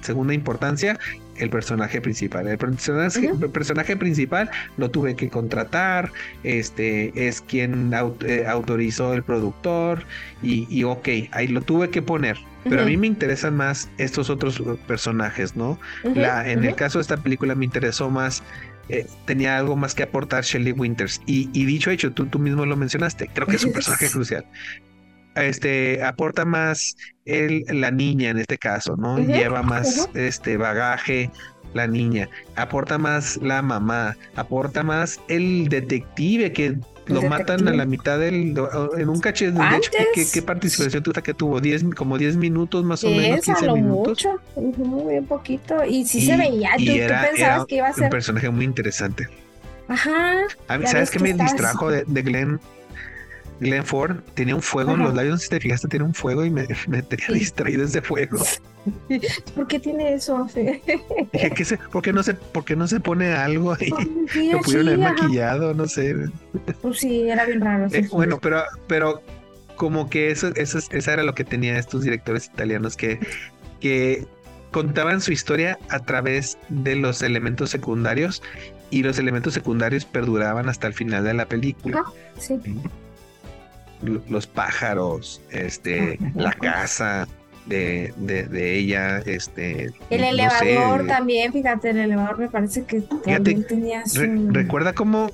segunda 0.02 0.34
importancia 0.34 0.98
el 1.38 1.50
personaje 1.50 2.00
principal. 2.00 2.48
El 2.48 2.58
personaje, 2.58 3.96
principal 3.96 4.50
lo 4.76 4.90
tuve 4.90 5.16
que 5.16 5.28
contratar, 5.28 6.12
este 6.42 7.28
es 7.28 7.40
quien 7.40 7.92
eh, 8.26 8.44
autorizó 8.46 9.14
el 9.14 9.22
productor 9.22 10.04
y, 10.42 10.66
y, 10.70 10.84
ok, 10.84 11.08
ahí 11.32 11.48
lo 11.48 11.62
tuve 11.62 11.90
que 11.90 12.02
poner. 12.02 12.36
Pero 12.68 12.82
a 12.82 12.84
mí 12.84 12.96
me 12.96 13.06
interesan 13.06 13.56
más 13.56 13.88
estos 13.96 14.28
otros 14.28 14.60
personajes, 14.88 15.54
¿no? 15.54 15.78
La, 16.02 16.50
en 16.50 16.64
el 16.64 16.74
caso 16.74 16.98
de 16.98 17.02
esta 17.02 17.16
película 17.16 17.54
me 17.54 17.64
interesó 17.64 18.10
más 18.10 18.42
eh, 18.88 19.06
tenía 19.24 19.58
algo 19.58 19.76
más 19.76 19.94
que 19.94 20.02
aportar 20.02 20.44
Shelley 20.44 20.72
Winters. 20.72 21.20
Y, 21.26 21.46
dicho 21.64 21.90
hecho, 21.90 22.12
tú, 22.12 22.26
tú 22.26 22.38
mismo 22.38 22.66
lo 22.66 22.76
mencionaste, 22.76 23.28
creo 23.32 23.46
que 23.46 23.56
es 23.56 23.64
un 23.64 23.72
personaje 23.72 24.08
crucial. 24.10 24.44
Este 25.34 26.02
aporta 26.02 26.46
más 26.46 26.96
el, 27.26 27.64
la 27.68 27.90
niña 27.90 28.30
en 28.30 28.38
este 28.38 28.56
caso, 28.56 28.96
¿no? 28.96 29.18
Lleva 29.18 29.62
más 29.62 30.08
este 30.14 30.56
bagaje 30.56 31.30
la 31.74 31.86
niña, 31.86 32.28
aporta 32.54 32.96
más 32.96 33.36
la 33.42 33.60
mamá, 33.60 34.16
aporta 34.34 34.82
más 34.82 35.20
el 35.28 35.68
detective 35.68 36.52
que 36.52 36.78
lo 37.06 37.22
matan 37.22 37.68
a 37.68 37.72
la 37.72 37.86
mitad 37.86 38.18
del 38.18 38.54
en 38.96 39.08
un 39.08 39.20
caché 39.20 39.50
de 39.50 39.60
hecho, 39.76 39.90
¿qué, 40.32 40.42
participación 40.42 41.02
tuvo 41.02 41.22
que 41.22 41.34
tuvo 41.34 41.60
10 41.60 41.94
como 41.94 42.18
10 42.18 42.36
minutos 42.36 42.84
más 42.84 43.04
o 43.04 43.10
menos 43.10 43.40
15 43.44 43.72
minutos. 43.72 44.26
mucho. 44.54 44.80
Muy 44.84 45.20
poquito. 45.22 45.84
Y 45.84 46.04
sí 46.04 46.24
se 46.24 46.36
veía 46.36 46.70
tú, 46.76 46.84
pensabas 46.84 47.66
que 47.66 47.76
iba 47.76 47.88
a 47.88 47.92
ser 47.92 48.04
un 48.04 48.10
personaje 48.10 48.50
muy 48.50 48.64
interesante. 48.64 49.28
Ajá. 49.88 50.42
Sabes 50.86 51.10
que 51.10 51.18
me 51.18 51.32
distrajo 51.32 51.90
de, 51.90 52.04
de 52.06 52.22
Glenn 52.22 52.60
Glenn 53.60 53.84
Ford 53.84 54.18
tenía 54.34 54.54
un 54.54 54.62
fuego 54.62 54.92
en 54.92 55.02
los 55.02 55.14
labios, 55.14 55.42
si 55.42 55.48
te 55.48 55.60
fijaste, 55.60 55.88
tiene 55.88 56.04
un 56.04 56.14
fuego 56.14 56.44
y 56.44 56.50
me, 56.50 56.66
tenía 57.08 57.26
distraído 57.28 57.84
ese 57.84 58.02
fuego. 58.02 58.38
¿Por 59.54 59.66
qué 59.66 59.80
tiene 59.80 60.14
eso? 60.14 60.46
Dije, 61.32 61.50
¿qué 61.54 61.64
se, 61.64 61.78
¿por, 61.78 62.02
qué 62.02 62.12
no 62.12 62.22
se, 62.22 62.34
¿por 62.34 62.64
qué 62.64 62.76
no 62.76 62.86
se 62.86 63.00
pone 63.00 63.32
algo 63.32 63.72
ahí? 63.72 63.90
Lo 64.50 64.60
pudieron 64.60 64.88
haber 64.88 64.98
maquillado, 64.98 65.74
no 65.74 65.88
sé. 65.88 66.14
Pues 66.82 66.98
sí, 66.98 67.28
era 67.28 67.44
bien 67.46 67.60
raro. 67.60 67.88
Eh, 67.92 68.06
bueno, 68.10 68.38
pero, 68.40 68.62
pero 68.86 69.22
como 69.76 70.08
que 70.08 70.30
eso, 70.30 70.48
eso, 70.54 70.78
esa 70.90 71.12
era 71.12 71.22
lo 71.22 71.34
que 71.34 71.44
tenía 71.44 71.78
estos 71.78 72.02
directores 72.02 72.46
italianos 72.46 72.96
que, 72.96 73.18
que 73.80 74.26
contaban 74.70 75.20
su 75.20 75.32
historia 75.32 75.78
a 75.88 76.00
través 76.00 76.58
de 76.68 76.96
los 76.96 77.22
elementos 77.22 77.70
secundarios 77.70 78.42
y 78.90 79.02
los 79.02 79.18
elementos 79.18 79.54
secundarios 79.54 80.04
perduraban 80.04 80.68
hasta 80.68 80.86
el 80.86 80.92
final 80.92 81.24
de 81.24 81.34
la 81.34 81.46
película. 81.46 82.04
sí 82.38 82.60
los 84.02 84.46
pájaros, 84.46 85.40
este, 85.50 86.18
la 86.34 86.52
casa 86.52 87.26
de, 87.66 88.12
de, 88.16 88.78
ella, 88.78 89.18
este. 89.18 89.92
El 90.10 90.24
elevador 90.24 91.06
también, 91.06 91.52
fíjate, 91.52 91.90
el 91.90 91.98
elevador 91.98 92.38
me 92.38 92.48
parece 92.48 92.84
que 92.84 93.00
también 93.00 93.64
tenía 93.66 94.04
recuerda 94.48 94.92
cómo, 94.92 95.30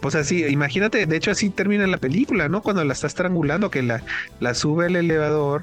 pues 0.00 0.14
así, 0.14 0.44
imagínate, 0.44 1.06
de 1.06 1.16
hecho 1.16 1.30
así 1.30 1.50
termina 1.50 1.86
la 1.86 1.98
película, 1.98 2.48
¿no? 2.48 2.62
Cuando 2.62 2.84
la 2.84 2.92
está 2.92 3.06
estrangulando, 3.06 3.70
que 3.70 3.82
la, 3.82 4.02
la 4.40 4.54
sube 4.54 4.86
el 4.86 4.96
elevador, 4.96 5.62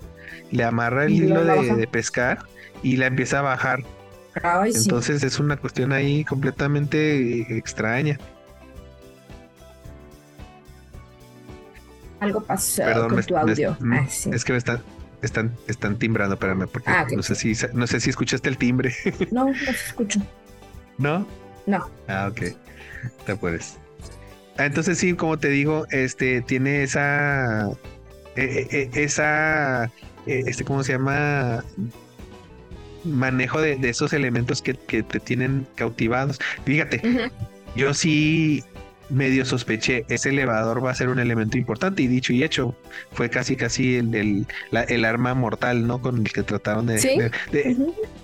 le 0.52 0.64
amarra 0.64 1.06
el 1.06 1.14
hilo 1.14 1.44
de, 1.44 1.88
pescar 1.88 2.40
y 2.82 2.98
la 2.98 3.08
empieza 3.08 3.40
a 3.40 3.42
bajar. 3.42 3.84
Entonces 4.66 5.24
es 5.24 5.40
una 5.40 5.58
cuestión 5.58 5.92
ahí 5.92 6.24
completamente 6.24 7.58
extraña. 7.58 8.18
Algo 12.24 12.42
pasó 12.42 12.84
con 13.10 13.22
tu 13.24 13.36
audio. 13.36 13.78
Ah, 13.92 14.06
es 14.08 14.46
que 14.46 14.54
me 14.54 14.58
están, 14.58 14.82
están, 15.22 15.52
están 15.68 15.98
timbrando, 15.98 16.36
espérame, 16.36 16.68
porque 16.68 16.90
ah, 16.90 17.06
no 17.14 17.22
sé 17.22 17.36
si 17.36 17.54
no 17.74 17.86
sé 17.86 18.00
si 18.00 18.10
escuchaste 18.10 18.48
el 18.48 18.58
timbre. 18.58 18.96
No, 19.32 19.46
no 19.46 19.54
se 19.54 19.72
escucho. 19.72 20.22
¿No? 20.98 21.28
No. 21.66 21.90
Ah, 22.08 22.30
ok. 22.32 22.56
Te 23.26 23.36
puedes. 23.36 23.78
Ah, 24.58 24.66
entonces 24.66 24.98
sí, 24.98 25.14
como 25.14 25.38
te 25.38 25.50
digo, 25.50 25.86
este 25.90 26.42
tiene 26.42 26.84
esa 26.84 27.70
eh, 27.70 27.78
eh, 28.36 28.68
eh, 28.72 28.90
esa 28.94 29.92
este 30.26 30.64
cómo 30.64 30.84
se 30.84 30.94
llama 30.94 31.64
manejo 33.04 33.60
de, 33.60 33.78
esos 33.90 34.14
elementos 34.14 34.62
que, 34.62 34.74
te 34.74 35.20
tienen 35.20 35.68
cautivados. 35.76 36.40
Fíjate, 36.64 37.32
yo 37.76 37.94
sí 37.94 38.64
medio 39.10 39.46
sospeché, 39.46 40.06
ese 40.10 40.30
elevador 40.30 40.84
va 40.84 40.92
a 40.92 40.96
ser 40.96 41.10
un 41.10 41.20
elemento 41.20 41.58
importante 41.58 42.02
y 42.02 42.08
dicho 42.08 42.34
y 42.34 42.44
hecho, 42.44 42.76
fue 43.12 43.30
casi 43.30 43.56
casi 43.56 43.96
el, 43.96 44.48
el, 44.72 45.06
arma 45.06 45.34
mortal, 45.34 45.86
¿no? 45.88 46.02
Con 46.02 46.20
el 46.20 46.32
que 46.32 46.44
trataron 46.44 46.88
de... 46.88 47.00
¿Sí? 47.00 47.18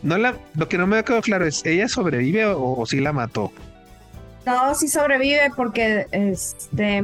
no 0.04 0.18
la, 0.18 0.36
lo 0.56 0.68
que 0.68 0.78
no 0.78 0.88
me 0.88 0.98
ha 0.98 1.04
quedado 1.04 1.22
claro 1.22 1.46
es, 1.46 1.66
¿ella 1.66 1.88
sobrevive 1.88 2.46
o, 2.46 2.86
si 2.86 2.98
sí 2.98 3.04
la 3.04 3.14
mató? 3.14 3.52
No, 4.46 4.74
sí 4.76 4.88
sobrevive 4.88 5.52
porque 5.56 6.08
este... 6.12 7.04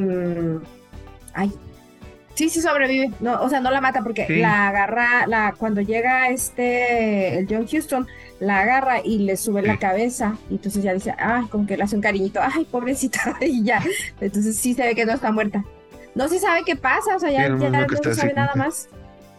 Ay, 1.33 1.51
Sí, 2.35 2.49
sí 2.49 2.61
sobrevive. 2.61 3.11
No, 3.21 3.41
o 3.41 3.49
sea, 3.49 3.61
no 3.61 3.71
la 3.71 3.79
mata 3.79 4.03
porque 4.03 4.27
la 4.27 4.67
agarra, 4.67 5.25
la, 5.25 5.55
cuando 5.57 5.79
llega 5.79 6.27
este, 6.29 7.39
el 7.39 7.47
John 7.49 7.65
Houston, 7.65 8.07
la 8.39 8.59
agarra 8.59 9.01
y 9.03 9.19
le 9.19 9.37
sube 9.37 9.61
la 9.61 9.77
cabeza. 9.77 10.37
Y 10.49 10.55
entonces 10.55 10.83
ya 10.83 10.93
dice, 10.93 11.13
ay, 11.17 11.45
como 11.45 11.65
que 11.65 11.77
le 11.77 11.83
hace 11.83 11.95
un 11.95 12.01
cariñito, 12.01 12.39
ay, 12.41 12.65
pobrecita, 12.65 13.37
y 13.41 13.63
ya. 13.63 13.83
Entonces 14.19 14.55
sí 14.57 14.73
se 14.73 14.83
ve 14.83 14.95
que 14.95 15.05
no 15.05 15.13
está 15.13 15.31
muerta. 15.31 15.63
No 16.13 16.27
se 16.29 16.39
sabe 16.39 16.63
qué 16.65 16.75
pasa, 16.75 17.15
o 17.15 17.19
sea, 17.19 17.29
ya, 17.29 17.43
ya 17.43 17.49
no 17.49 17.87
se 18.01 18.15
sabe 18.15 18.33
nada 18.33 18.53
más. 18.55 18.87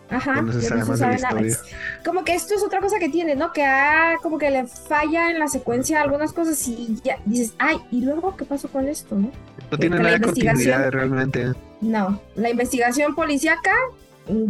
Ajá, 0.09 0.41
no 0.41 0.53
se 0.53 0.63
sabe, 0.63 1.19
nada 1.19 1.41
más. 1.41 1.63
Como 2.05 2.23
que 2.23 2.35
esto 2.35 2.55
es 2.55 2.63
otra 2.63 2.81
cosa 2.81 2.99
que 2.99 3.09
tiene, 3.09 3.35
¿no? 3.35 3.53
Que 3.53 3.65
ah, 3.65 4.17
como 4.23 4.39
que 4.39 4.51
le 4.51 4.67
falla 4.67 5.31
en 5.31 5.39
la 5.39 5.49
secuencia 5.49 6.01
algunas 6.01 6.33
cosas 6.33 6.67
y 6.69 6.99
ya 7.03 7.19
dices, 7.25 7.55
ay, 7.59 7.79
¿y 7.91 8.03
luego 8.03 8.37
qué 8.37 8.45
pasó 8.45 8.69
con 8.69 8.87
esto, 8.87 9.17
no? 9.17 9.33
No 9.71 9.79
tiene 9.79 9.99
nada 9.99 10.19
de 10.19 10.21
continuidad 10.21 10.91
realmente. 10.91 11.53
No, 11.81 12.21
la 12.37 12.51
investigación 12.51 13.15
policíaca 13.15 13.73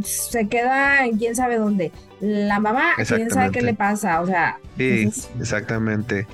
se 0.04 0.48
queda 0.48 1.04
en 1.04 1.18
quién 1.18 1.36
sabe 1.36 1.58
dónde. 1.58 1.92
La 2.20 2.60
mamá, 2.60 2.92
quién 3.06 3.30
sabe 3.30 3.50
qué 3.50 3.62
le 3.62 3.74
pasa, 3.74 4.20
o 4.20 4.26
sea. 4.26 4.58
Sí, 4.76 5.10
exactamente. 5.38 6.26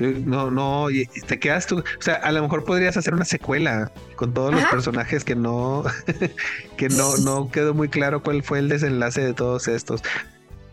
No, 0.00 0.50
no, 0.50 0.86
te 1.26 1.38
quedas 1.38 1.66
tú. 1.66 1.78
O 1.78 2.02
sea, 2.02 2.14
a 2.14 2.32
lo 2.32 2.42
mejor 2.42 2.64
podrías 2.64 2.96
hacer 2.96 3.14
una 3.14 3.26
secuela 3.26 3.92
con 4.16 4.32
todos 4.32 4.54
los 4.54 4.64
personajes 4.64 5.24
que 5.24 5.36
no, 5.36 5.84
que 6.76 6.88
no, 6.88 7.16
no 7.18 7.50
quedó 7.50 7.74
muy 7.74 7.88
claro 7.88 8.22
cuál 8.22 8.42
fue 8.42 8.60
el 8.60 8.68
desenlace 8.68 9.20
de 9.20 9.34
todos 9.34 9.68
estos. 9.68 10.02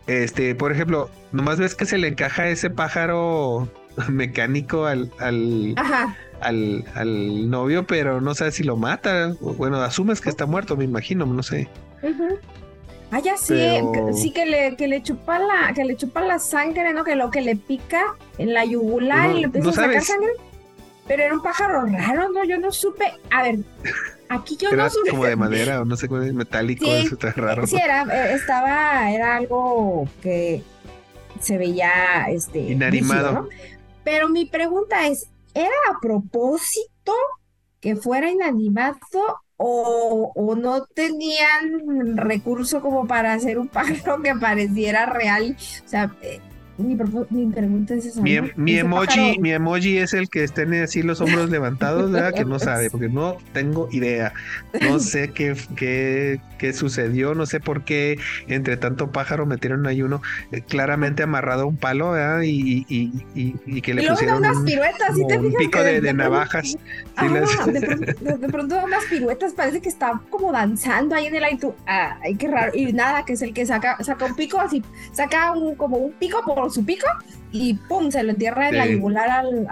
Este, 0.06 0.54
por 0.54 0.72
ejemplo, 0.72 1.10
nomás 1.32 1.58
ves 1.58 1.74
que 1.74 1.84
se 1.84 1.98
le 1.98 2.08
encaja 2.08 2.48
ese 2.48 2.70
pájaro 2.70 3.68
mecánico 4.08 4.86
al, 4.86 5.12
al, 5.18 5.74
al, 6.40 6.84
al 6.94 7.50
novio, 7.50 7.86
pero 7.86 8.20
no 8.20 8.34
sabes 8.34 8.54
si 8.56 8.64
lo 8.64 8.76
mata. 8.76 9.34
Bueno, 9.40 9.80
asumes 9.80 10.20
que 10.20 10.28
está 10.28 10.46
muerto, 10.46 10.76
me 10.76 10.84
imagino, 10.84 11.26
no 11.26 11.42
sé. 11.42 11.68
Ah, 13.10 13.20
ya 13.20 13.36
sí, 13.36 13.58
sí 14.14 14.30
que 14.32 14.44
le, 14.44 14.76
que 14.76 14.86
le 14.86 15.02
chupa 15.02 15.38
la, 15.38 15.72
que 15.74 15.84
le 15.84 15.96
chupa 15.96 16.20
la 16.20 16.38
sangre, 16.38 16.92
¿no? 16.92 17.04
Que 17.04 17.16
lo 17.16 17.30
que 17.30 17.40
le 17.40 17.56
pica 17.56 18.02
en 18.36 18.52
la 18.52 18.64
yugular 18.64 19.30
y 19.30 19.40
le 19.40 19.44
empieza 19.44 19.70
a 19.70 19.72
sacar 19.72 20.02
sangre. 20.02 20.32
Pero 21.06 21.22
era 21.22 21.34
un 21.34 21.42
pájaro 21.42 21.86
raro, 21.86 22.28
¿no? 22.28 22.44
Yo 22.44 22.58
no 22.58 22.70
supe. 22.70 23.14
A 23.30 23.42
ver, 23.42 23.60
aquí 24.28 24.58
yo 24.58 24.70
no 24.72 24.90
supe. 24.90 25.10
como 25.10 25.24
de 25.24 25.36
madera 25.36 25.80
o 25.80 25.86
no 25.86 25.96
sé, 25.96 26.06
metálico, 26.08 26.84
eso 26.84 27.14
está 27.14 27.32
raro. 27.32 27.66
Sí, 27.66 27.76
era, 27.76 28.02
eh, 28.02 28.34
estaba, 28.34 29.10
era 29.10 29.36
algo 29.36 30.06
que 30.22 30.62
se 31.40 31.56
veía, 31.56 32.26
este. 32.28 32.58
Inanimado. 32.58 33.48
Pero 34.04 34.28
mi 34.28 34.44
pregunta 34.44 35.06
es, 35.06 35.28
¿era 35.58 35.74
a 35.90 36.00
propósito 36.00 37.12
que 37.80 37.96
fuera 37.96 38.30
inanimado 38.30 38.98
o, 39.56 40.32
o, 40.34 40.54
no 40.54 40.84
tenían 40.86 42.16
recurso 42.16 42.80
como 42.80 43.06
para 43.06 43.32
hacer 43.32 43.58
un 43.58 43.68
pájaro 43.68 44.22
que 44.22 44.34
pareciera 44.34 45.06
real? 45.06 45.56
O 45.84 45.88
sea, 45.88 46.14
mi, 46.78 46.94
pregunta 46.94 47.94
es 47.94 48.06
esa. 48.06 48.22
Mi, 48.22 48.36
em, 48.36 48.50
emoji, 48.56 49.38
mi 49.40 49.52
emoji 49.52 49.98
es 49.98 50.14
el 50.14 50.28
que 50.28 50.46
tiene 50.46 50.82
así 50.82 51.02
los 51.02 51.20
hombros 51.20 51.50
levantados, 51.50 52.10
¿verdad? 52.12 52.32
Que 52.32 52.44
no 52.44 52.58
sabe, 52.60 52.88
porque 52.88 53.08
no 53.08 53.36
tengo 53.52 53.88
idea. 53.90 54.32
No 54.80 54.98
sé 55.00 55.32
qué, 55.32 55.56
qué, 55.74 56.40
qué 56.56 56.72
sucedió, 56.72 57.34
no 57.34 57.46
sé 57.46 57.58
por 57.58 57.82
qué 57.82 58.18
entre 58.46 58.76
tanto 58.76 59.10
pájaro 59.10 59.44
metieron 59.44 59.86
ahí 59.88 60.02
uno 60.02 60.22
eh, 60.52 60.62
claramente 60.62 61.24
amarrado 61.24 61.62
a 61.62 61.66
un 61.66 61.76
palo, 61.76 62.12
¿verdad? 62.12 62.42
Y, 62.42 62.86
y, 62.88 63.12
y, 63.34 63.82
que 63.82 63.94
le 63.94 64.06
pusieron 64.08 64.38
unas 64.38 64.58
piruetas, 64.58 65.16
un 65.16 65.54
pico 65.54 65.82
de, 65.82 66.12
navajas. 66.12 66.76
de, 67.20 68.48
pronto, 68.48 68.76
unas 68.84 69.04
piruetas, 69.06 69.52
parece 69.52 69.80
que 69.80 69.88
está 69.88 70.20
como 70.30 70.52
danzando 70.52 71.16
ahí 71.16 71.26
en 71.26 71.34
el 71.34 71.44
aire. 71.44 71.72
ay, 71.86 72.36
qué 72.36 72.46
raro. 72.46 72.72
Y 72.72 72.92
nada, 72.92 73.24
que 73.24 73.32
es 73.32 73.42
el 73.42 73.52
que 73.52 73.66
saca, 73.66 74.02
saca 74.04 74.26
un 74.26 74.36
pico 74.36 74.60
así, 74.60 74.82
saca 75.12 75.52
un, 75.52 75.74
como 75.74 75.96
un 75.96 76.12
pico 76.12 76.40
por 76.44 76.67
su 76.70 76.84
pico 76.84 77.06
y 77.50 77.74
pum, 77.74 78.10
se 78.10 78.22
lo 78.22 78.30
entierra 78.30 78.68
en 78.68 78.76
la 78.76 78.86
yugular 78.86 79.30
al, 79.30 79.66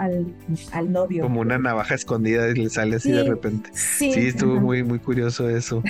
al, 0.71 0.91
novio. 0.91 1.23
Como 1.23 1.41
una 1.41 1.57
navaja 1.59 1.95
escondida 1.95 2.49
y 2.49 2.55
le 2.55 2.69
sale 2.69 2.95
así 2.95 3.11
de 3.11 3.23
repente. 3.23 3.69
Sí, 3.73 4.11
estuvo 4.15 4.59
muy, 4.59 4.83
muy 4.83 4.99
curioso 4.99 5.49
eso. 5.49 5.83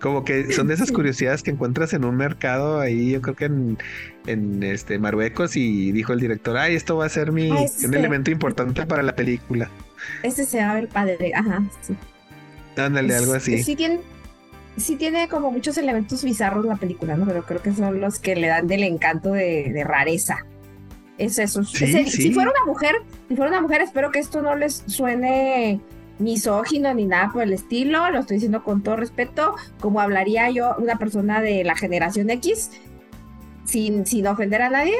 Como 0.00 0.24
que 0.24 0.52
son 0.52 0.68
de 0.68 0.74
esas 0.74 0.92
curiosidades 0.92 1.42
que 1.42 1.50
encuentras 1.50 1.92
en 1.92 2.04
un 2.04 2.16
mercado 2.16 2.80
ahí, 2.80 3.10
yo 3.10 3.20
creo 3.20 3.34
que 3.34 3.46
en, 3.46 3.78
en 4.26 4.62
este 4.62 4.98
Marruecos, 4.98 5.56
y 5.56 5.90
dijo 5.92 6.12
el 6.12 6.20
director, 6.20 6.56
ay, 6.56 6.76
esto 6.76 6.96
va 6.96 7.06
a 7.06 7.08
ser 7.08 7.32
mi, 7.32 7.50
ah, 7.50 7.66
un 7.84 7.94
elemento 7.94 8.30
importante 8.30 8.86
para 8.86 9.02
la 9.02 9.16
película. 9.16 9.70
Este 10.22 10.44
se 10.44 10.58
va 10.58 10.70
a 10.70 10.74
ver 10.74 10.88
padre, 10.88 11.32
ajá, 11.34 11.64
sí. 11.80 11.96
Ándale, 12.76 13.14
algo 13.14 13.34
así. 13.34 13.62
Sí 13.62 13.76
tiene, 13.76 14.00
sí 14.76 14.96
tiene 14.96 15.28
como 15.28 15.50
muchos 15.50 15.78
elementos 15.78 16.24
bizarros 16.24 16.64
la 16.64 16.76
película, 16.76 17.16
¿no? 17.16 17.26
Pero 17.26 17.44
creo 17.44 17.62
que 17.62 17.72
son 17.72 18.00
los 18.00 18.18
que 18.18 18.36
le 18.36 18.48
dan 18.48 18.66
del 18.66 18.82
encanto 18.82 19.32
de 19.32 19.84
rareza. 19.84 20.44
Es 21.18 21.38
eso. 21.38 21.62
Si 21.64 22.32
fuera 22.32 22.50
una 22.50 22.66
mujer, 22.66 22.96
si 23.28 23.36
fuera 23.36 23.50
una 23.50 23.60
mujer, 23.60 23.82
espero 23.82 24.10
que 24.10 24.18
esto 24.18 24.42
no 24.42 24.56
les 24.56 24.82
suene 24.86 25.80
misógino 26.18 26.92
ni 26.94 27.06
nada 27.06 27.30
por 27.32 27.42
el 27.42 27.52
estilo. 27.52 28.10
Lo 28.10 28.20
estoy 28.20 28.36
diciendo 28.36 28.64
con 28.64 28.82
todo 28.82 28.96
respeto, 28.96 29.54
como 29.80 30.00
hablaría 30.00 30.50
yo 30.50 30.74
una 30.78 30.96
persona 30.96 31.40
de 31.40 31.62
la 31.62 31.76
generación 31.76 32.30
X, 32.30 32.70
sin, 33.64 34.06
sin 34.06 34.26
ofender 34.26 34.62
a 34.62 34.70
nadie. 34.70 34.96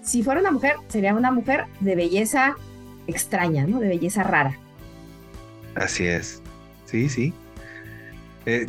Si 0.00 0.22
fuera 0.22 0.40
una 0.40 0.52
mujer, 0.52 0.76
sería 0.86 1.14
una 1.14 1.32
mujer 1.32 1.64
de 1.80 1.96
belleza 1.96 2.54
extraña, 3.08 3.66
¿no? 3.66 3.80
De 3.80 3.88
belleza 3.88 4.22
rara. 4.22 4.56
Así 5.74 6.06
es. 6.06 6.40
Sí, 6.84 7.08
sí. 7.08 7.32
Eh, 8.46 8.66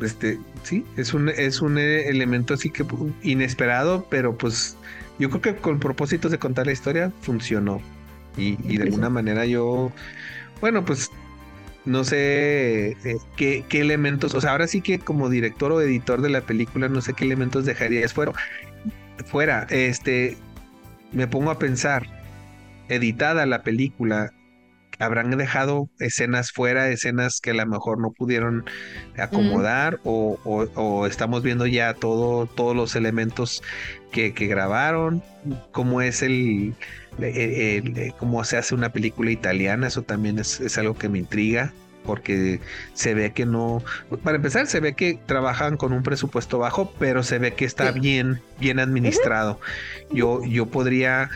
este, 0.00 0.38
sí, 0.62 0.84
es 0.96 1.14
un, 1.14 1.28
es 1.28 1.60
un 1.60 1.78
elemento 1.78 2.54
así 2.54 2.70
que 2.70 2.84
inesperado, 3.22 4.06
pero 4.10 4.36
pues 4.36 4.76
yo 5.18 5.30
creo 5.30 5.40
que 5.40 5.56
con 5.56 5.80
propósitos 5.80 6.30
de 6.30 6.38
contar 6.38 6.66
la 6.66 6.72
historia 6.72 7.12
funcionó. 7.22 7.80
Y, 8.36 8.56
de 8.76 8.82
alguna 8.82 9.08
manera 9.08 9.46
yo, 9.46 9.90
bueno, 10.60 10.84
pues 10.84 11.10
no 11.86 12.04
sé 12.04 12.90
eh, 13.04 13.16
qué, 13.34 13.64
qué, 13.66 13.80
elementos, 13.80 14.34
o 14.34 14.40
sea, 14.42 14.50
ahora 14.50 14.66
sí 14.66 14.82
que 14.82 14.98
como 14.98 15.30
director 15.30 15.72
o 15.72 15.80
editor 15.80 16.20
de 16.20 16.28
la 16.28 16.42
película, 16.42 16.88
no 16.88 17.00
sé 17.00 17.14
qué 17.14 17.24
elementos 17.24 17.64
dejarías 17.64 18.12
fuera. 18.12 18.32
Fuera, 19.24 19.66
este, 19.70 20.36
me 21.12 21.26
pongo 21.26 21.50
a 21.50 21.58
pensar, 21.58 22.06
editada 22.88 23.46
la 23.46 23.62
película, 23.62 24.34
habrán 24.98 25.30
dejado 25.36 25.88
escenas 25.98 26.52
fuera, 26.52 26.88
escenas 26.88 27.40
que 27.40 27.50
a 27.50 27.54
lo 27.54 27.66
mejor 27.66 28.00
no 28.00 28.10
pudieron 28.10 28.64
acomodar 29.16 30.00
o, 30.04 31.06
estamos 31.06 31.42
viendo 31.42 31.66
ya 31.66 31.94
todo, 31.94 32.46
todos 32.46 32.74
los 32.74 32.96
elementos 32.96 33.62
que, 34.10 34.30
grabaron, 34.30 35.22
cómo 35.72 36.00
es 36.00 36.22
el, 36.22 36.74
cómo 38.18 38.44
se 38.44 38.56
hace 38.56 38.74
una 38.74 38.90
película 38.90 39.30
italiana, 39.30 39.88
eso 39.88 40.02
también 40.02 40.38
es, 40.38 40.78
algo 40.78 40.94
que 40.94 41.08
me 41.08 41.18
intriga 41.18 41.72
porque 42.04 42.60
se 42.94 43.14
ve 43.14 43.32
que 43.32 43.46
no, 43.46 43.82
para 44.22 44.36
empezar, 44.36 44.68
se 44.68 44.78
ve 44.78 44.94
que 44.94 45.18
trabajan 45.26 45.76
con 45.76 45.92
un 45.92 46.04
presupuesto 46.04 46.56
bajo, 46.58 46.92
pero 47.00 47.24
se 47.24 47.38
ve 47.38 47.54
que 47.54 47.64
está 47.64 47.90
bien, 47.90 48.40
bien 48.60 48.78
administrado. 48.78 49.58
Yo, 50.12 50.44
yo 50.44 50.66
podría 50.66 51.30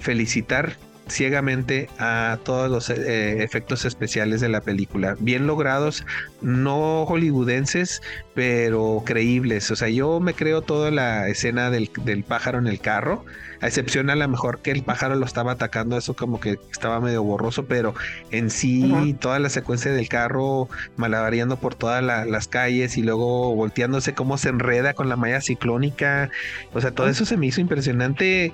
felicitar 0.00 0.76
ciegamente 1.10 1.88
a 1.98 2.38
todos 2.44 2.70
los 2.70 2.90
eh, 2.90 3.42
efectos 3.42 3.84
especiales 3.84 4.40
de 4.40 4.48
la 4.48 4.60
película. 4.60 5.16
Bien 5.18 5.46
logrados, 5.46 6.04
no 6.40 7.04
hollywoodenses, 7.06 8.02
pero 8.34 9.02
creíbles. 9.04 9.70
O 9.70 9.76
sea, 9.76 9.88
yo 9.88 10.20
me 10.20 10.34
creo 10.34 10.62
toda 10.62 10.90
la 10.90 11.28
escena 11.28 11.70
del, 11.70 11.90
pájaro 12.26 12.58
en 12.58 12.66
el 12.66 12.80
carro, 12.80 13.24
a 13.60 13.66
excepción 13.66 14.10
a 14.10 14.16
lo 14.16 14.28
mejor 14.28 14.60
que 14.60 14.70
el 14.70 14.82
pájaro 14.82 15.16
lo 15.16 15.26
estaba 15.26 15.52
atacando, 15.52 15.96
eso 15.96 16.14
como 16.14 16.38
que 16.38 16.58
estaba 16.70 17.00
medio 17.00 17.22
borroso, 17.22 17.66
pero 17.66 17.94
en 18.30 18.50
sí 18.50 19.16
toda 19.20 19.38
la 19.38 19.48
secuencia 19.48 19.92
del 19.92 20.08
carro 20.08 20.68
malabareando 20.96 21.56
por 21.58 21.74
todas 21.74 22.02
las 22.02 22.48
calles 22.48 22.96
y 22.96 23.02
luego 23.02 23.54
volteándose 23.54 24.14
cómo 24.14 24.38
se 24.38 24.50
enreda 24.50 24.94
con 24.94 25.08
la 25.08 25.16
malla 25.16 25.40
ciclónica. 25.40 26.30
O 26.72 26.80
sea, 26.80 26.92
todo 26.92 27.08
eso 27.08 27.24
se 27.24 27.36
me 27.36 27.46
hizo 27.46 27.60
impresionante 27.60 28.52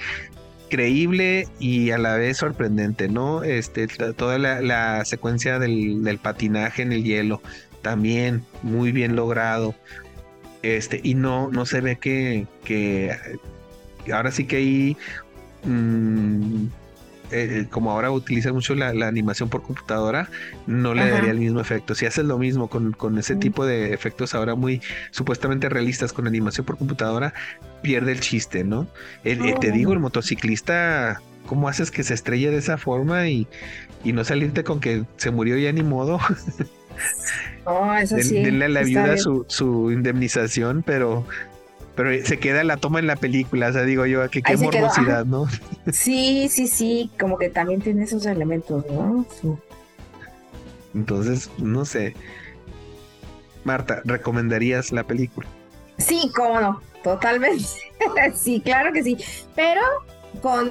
increíble 0.75 1.47
y 1.61 1.93
a 1.93 1.99
la 1.99 2.17
vez 2.17 2.39
sorprendente, 2.39 3.09
¿no? 3.09 3.45
Este, 3.45 3.87
toda 3.87 4.39
la, 4.39 5.05
secuencia 5.05 5.61
del, 5.61 6.19
patinaje 6.21 6.83
en 6.83 6.93
el 6.93 7.05
hielo, 7.05 7.41
también 7.81 8.45
muy 8.63 8.91
bien 8.91 9.15
logrado. 9.15 9.77
Este, 10.63 11.01
y 11.03 11.15
no, 11.15 11.49
no 11.51 11.65
se 11.65 11.81
ve 11.81 11.97
que, 11.97 12.49
que 12.65 13.17
ahora 14.13 14.33
sí 14.33 14.47
que 14.47 14.57
hay 14.57 14.97
mm, 15.65 16.67
eh, 17.31 17.67
como 17.71 17.91
ahora 17.91 18.11
utiliza 18.11 18.53
mucho 18.53 18.75
la, 18.75 18.89
animación 18.89 19.49
por 19.49 19.63
computadora, 19.63 20.29
no 20.67 20.95
le 20.95 21.09
daría 21.09 21.31
el 21.31 21.39
mismo 21.39 21.61
efecto. 21.61 21.95
Si 21.95 22.07
haces 22.07 22.25
lo 22.25 22.39
mismo 22.39 22.69
con, 22.69 22.93
con 22.93 23.19
ese 23.19 23.37
tipo 23.37 23.67
de 23.67 23.93
efectos 23.93 24.35
ahora 24.35 24.55
muy 24.55 24.81
supuestamente 25.11 25.69
realistas 25.69 26.13
con 26.13 26.27
animación 26.27 26.67
por 26.67 26.77
computadora, 26.79 27.35
pierde 27.83 28.13
el 28.13 28.21
chiste, 28.21 28.65
¿no? 28.65 28.87
te 29.23 29.73
digo, 29.73 29.93
el 29.93 30.01
motociclista, 30.01 31.21
¿cómo 31.47 31.69
haces 31.69 31.91
que 31.91 32.03
se 32.03 32.15
estrelle 32.15 32.51
de 32.51 32.59
esa 32.59 32.79
forma 32.79 33.29
y, 33.29 33.47
y 34.05 34.13
no 34.13 34.25
salirte 34.25 34.65
con 34.65 34.81
que 34.81 35.05
se 35.17 35.31
murió 35.31 35.57
ya 35.59 35.73
ni 35.73 35.83
modo? 35.83 36.19
Oh, 37.65 37.93
eso 37.95 38.17
sí. 38.19 38.43
Denle 38.43 38.67
a 38.67 38.69
la 38.69 38.83
viuda 38.83 39.17
su, 39.17 39.47
su 39.49 39.91
indemnización, 39.91 40.85
pero 40.87 41.27
pero 41.95 42.11
se 42.25 42.39
queda 42.39 42.65
la 42.65 42.77
toma 42.77 42.99
en 42.99 43.07
la 43.07 43.17
película, 43.17 43.69
o 43.69 43.73
sea, 43.73 43.83
digo 43.83 44.07
yo, 44.07 44.29
que 44.29 44.43
qué 44.43 44.57
morbosidad, 44.57 45.25
¿no? 45.25 45.47
Sí, 45.93 46.49
sí, 46.51 46.67
sí, 46.67 47.11
como 47.21 47.39
que 47.39 47.51
también 47.51 47.81
tiene 47.81 48.05
esos 48.05 48.27
elementos, 48.27 48.85
¿no? 48.91 49.27
Entonces, 50.95 51.51
no 51.59 51.85
sé. 51.85 52.15
Marta, 53.65 54.03
¿recomendarías 54.05 54.93
la 54.93 55.05
película? 55.05 55.49
Sí, 55.99 56.31
cómo 56.35 56.61
no, 56.61 56.81
totalmente. 57.03 57.65
sí, 58.35 58.61
claro 58.61 58.93
que 58.93 59.03
sí. 59.03 59.17
Pero 59.55 59.83
con, 60.41 60.71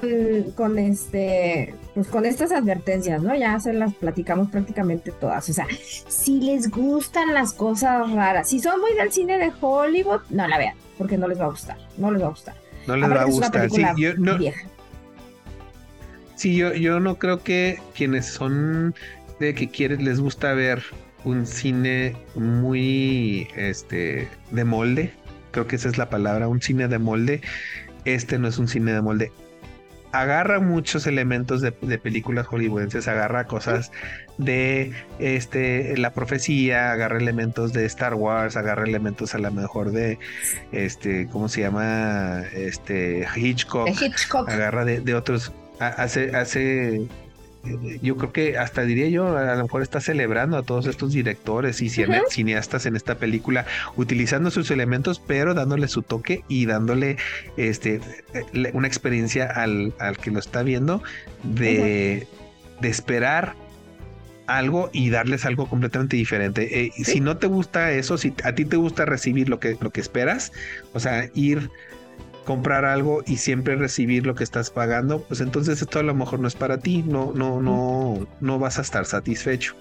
con 0.56 0.78
este, 0.78 1.74
pues 1.94 2.08
con 2.08 2.26
estas 2.26 2.52
advertencias, 2.52 3.22
¿no? 3.22 3.36
Ya 3.36 3.60
se 3.60 3.74
las 3.74 3.94
platicamos 3.94 4.50
prácticamente 4.50 5.12
todas. 5.12 5.50
O 5.50 5.54
sea, 5.54 5.68
si 6.08 6.42
les 6.42 6.70
gustan 6.70 7.34
las 7.34 7.54
cosas 7.54 8.12
raras, 8.12 8.50
si 8.50 8.60
son 8.60 8.80
muy 8.82 8.94
del 8.94 9.12
cine 9.12 9.38
de 9.38 9.52
Hollywood, 9.62 10.22
no 10.30 10.48
la 10.48 10.58
vean, 10.58 10.76
porque 10.98 11.18
no 11.18 11.28
les 11.28 11.40
va 11.40 11.46
a 11.46 11.50
gustar, 11.50 11.78
no 11.98 12.12
les 12.12 12.22
va 12.22 12.28
a 12.28 12.30
gustar. 12.30 12.56
No 12.88 12.98
les 12.98 13.10
va 13.10 13.22
a 13.22 13.26
gustar, 13.26 13.70
sí, 13.70 13.84
yo 13.98 14.16
no. 14.18 14.38
Sí, 16.36 16.56
yo, 16.56 16.74
yo 16.74 17.00
no 17.00 17.16
creo 17.16 17.44
que 17.44 17.80
quienes 17.96 18.26
son 18.26 18.94
de 19.40 19.54
que 19.54 19.70
quieren, 19.70 20.04
les 20.04 20.20
gusta 20.20 20.54
ver 20.54 20.84
un 21.24 21.46
cine 21.46 22.16
muy 22.36 23.48
este 23.56 24.28
de 24.52 24.64
molde, 24.66 25.14
creo 25.52 25.68
que 25.68 25.78
esa 25.78 25.88
es 25.88 25.98
la 25.98 26.10
palabra, 26.10 26.48
un 26.48 26.62
cine 26.62 26.88
de 26.88 27.00
molde. 27.00 27.42
Este 28.06 28.38
no 28.38 28.50
es 28.50 28.58
un 28.58 28.68
cine 28.68 28.92
de 28.92 29.02
molde 29.02 29.32
agarra 30.14 30.60
muchos 30.60 31.08
elementos 31.08 31.62
de, 31.62 31.72
películas 31.72 32.46
hollywoodenses, 32.46 33.08
agarra 33.08 33.48
cosas 33.48 33.92
de 34.38 34.92
este 35.20 35.98
la 35.98 36.12
profecía, 36.14 36.92
agarra 36.92 37.18
elementos 37.18 37.74
de 37.74 37.86
Star 37.86 38.16
Wars, 38.16 38.58
agarra 38.58 38.86
elementos 38.86 39.36
a 39.36 39.38
lo 39.38 39.52
mejor 39.52 39.92
de 39.92 40.20
este, 40.72 41.28
¿cómo 41.32 41.50
se 41.50 41.62
llama? 41.62 42.44
Este 42.54 43.28
Hitchcock, 43.36 43.90
Hitchcock. 43.90 44.50
agarra 44.50 44.86
de, 44.86 45.02
de 45.02 45.16
otros 45.16 45.52
hace 45.80 46.36
hace 46.36 47.08
yo 48.02 48.18
creo 48.18 48.34
que 48.34 48.58
hasta 48.58 48.82
diría 48.82 49.08
yo, 49.08 49.38
a 49.38 49.56
lo 49.56 49.64
mejor 49.64 49.82
está 49.82 50.02
celebrando 50.02 50.58
a 50.58 50.64
todos 50.64 50.86
estos 50.86 51.14
directores 51.14 51.82
y 51.82 51.90
cineastas 51.90 52.86
en 52.86 52.98
esta 52.98 53.16
película, 53.16 53.66
utilizando 53.96 54.52
sus 54.52 54.70
elementos, 54.70 55.22
pero 55.26 55.54
dándole 55.54 55.88
su 55.88 56.02
toque 56.02 56.44
y 56.50 56.66
dándole 56.66 57.18
este 57.56 58.02
una 58.74 58.88
experiencia 58.88 59.46
al, 59.46 59.94
al 60.00 60.18
que 60.18 60.32
lo 60.32 60.40
está 60.40 60.62
viendo 60.64 61.02
de, 61.44 62.28
de 62.82 62.90
esperar 62.90 63.56
algo 64.48 64.90
y 64.94 65.10
darles 65.10 65.46
algo 65.46 65.68
completamente 65.68 66.18
diferente. 66.18 66.86
Eh, 66.86 66.92
si 67.04 67.20
no 67.20 67.38
te 67.38 67.48
gusta 67.48 67.92
eso, 67.92 68.18
si 68.18 68.34
a 68.44 68.54
ti 68.54 68.66
te 68.66 68.78
gusta 68.78 69.06
recibir 69.06 69.50
lo 69.50 69.60
que, 69.60 69.78
lo 69.80 69.92
que 69.92 70.02
esperas, 70.02 70.52
o 70.94 71.00
sea, 71.00 71.30
ir 71.34 71.70
comprar 72.44 72.86
algo 72.86 73.24
y 73.26 73.38
siempre 73.38 73.76
recibir 73.76 74.26
lo 74.26 74.36
que 74.36 74.44
estás 74.44 74.70
pagando, 74.70 75.22
pues 75.22 75.42
entonces 75.42 75.82
esto 75.82 76.00
a 76.00 76.04
lo 76.04 76.14
mejor 76.14 76.40
no 76.40 76.48
es 76.48 76.56
para 76.56 76.78
ti, 76.78 77.04
no, 77.08 77.32
no, 77.34 77.62
no, 77.62 78.28
no 78.42 78.60
vas 78.60 78.80
a 78.80 78.82
estar 78.82 79.06
satisfecho. 79.06 79.76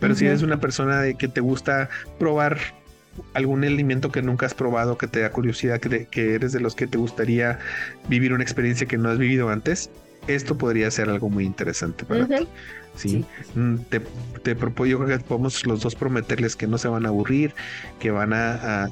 Pero 0.00 0.14
si 0.14 0.26
eres 0.26 0.42
una 0.42 0.58
persona 0.58 1.00
de 1.00 1.14
que 1.14 1.28
te 1.28 1.40
gusta 1.40 1.88
probar 2.18 2.58
algún 3.34 3.62
alimento 3.62 4.10
que 4.10 4.22
nunca 4.22 4.46
has 4.46 4.54
probado, 4.54 4.98
que 4.98 5.06
te 5.06 5.20
da 5.20 5.30
curiosidad, 5.30 5.80
que, 5.80 6.06
que 6.06 6.34
eres 6.34 6.52
de 6.52 6.60
los 6.60 6.74
que 6.74 6.86
te 6.86 6.98
gustaría 6.98 7.58
vivir 8.08 8.32
una 8.32 8.42
experiencia 8.42 8.86
que 8.86 8.98
no 8.98 9.10
has 9.10 9.18
vivido 9.18 9.50
antes, 9.50 9.90
esto 10.26 10.56
podría 10.56 10.90
ser 10.90 11.08
algo 11.08 11.28
muy 11.28 11.44
interesante 11.44 12.04
para 12.04 12.26
ti. 12.26 12.48
¿sí? 12.94 13.24
Mm, 13.54 13.76
te, 13.88 14.00
te 14.42 14.54
propongo, 14.54 14.86
yo 14.86 14.98
creo 15.02 15.18
que 15.18 15.24
podemos 15.24 15.66
los 15.66 15.80
dos 15.80 15.94
prometerles 15.94 16.56
que 16.56 16.66
no 16.66 16.78
se 16.78 16.88
van 16.88 17.06
a 17.06 17.08
aburrir, 17.08 17.54
que 17.98 18.10
van 18.10 18.32
a, 18.32 18.88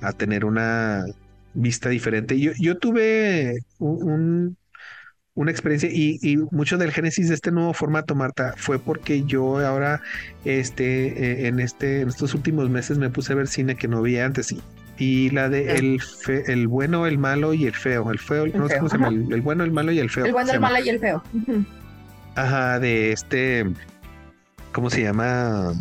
a 0.00 0.12
tener 0.12 0.44
una 0.44 1.04
vista 1.54 1.88
diferente. 1.88 2.38
Yo, 2.38 2.52
yo 2.58 2.76
tuve 2.76 3.58
un, 3.78 4.56
una 5.34 5.50
experiencia 5.50 5.88
y, 5.92 6.18
y, 6.22 6.36
mucho 6.36 6.78
del 6.78 6.92
génesis 6.92 7.28
de 7.28 7.34
este 7.34 7.50
nuevo 7.50 7.72
formato, 7.72 8.14
Marta, 8.14 8.54
fue 8.56 8.78
porque 8.78 9.24
yo 9.24 9.58
ahora, 9.58 10.00
este, 10.44 11.06
eh, 11.06 11.48
en 11.48 11.60
este, 11.60 12.02
en 12.02 12.08
estos 12.08 12.34
últimos 12.34 12.70
meses 12.70 12.98
me 12.98 13.10
puse 13.10 13.32
a 13.32 13.36
ver 13.36 13.48
cine 13.48 13.76
que 13.76 13.88
no 13.88 14.02
veía 14.02 14.26
antes 14.26 14.52
y, 14.52 14.60
y 14.98 15.30
la 15.30 15.48
de 15.48 15.76
el, 15.76 16.00
el 16.46 16.68
bueno, 16.68 17.06
el 17.06 17.18
malo 17.18 17.54
y 17.54 17.66
el 17.66 17.74
feo. 17.74 18.10
El 18.10 18.18
feo, 18.18 18.44
el, 18.44 18.56
no 18.56 18.68
sé 18.68 18.76
cómo 18.78 18.88
se 18.88 18.98
llama, 18.98 19.08
el, 19.08 19.40
bueno, 19.40 19.64
el 19.64 19.72
malo 19.72 19.92
y 19.92 19.98
el 19.98 20.10
feo. 20.10 20.26
El 20.26 20.32
bueno, 20.32 20.52
el 20.52 20.60
malo 20.60 20.76
y 20.84 20.88
el 20.88 21.00
feo. 21.00 21.22
Ajá, 22.36 22.78
de 22.78 23.12
este, 23.12 23.64
¿cómo 24.72 24.90
se 24.90 25.02
llama? 25.02 25.72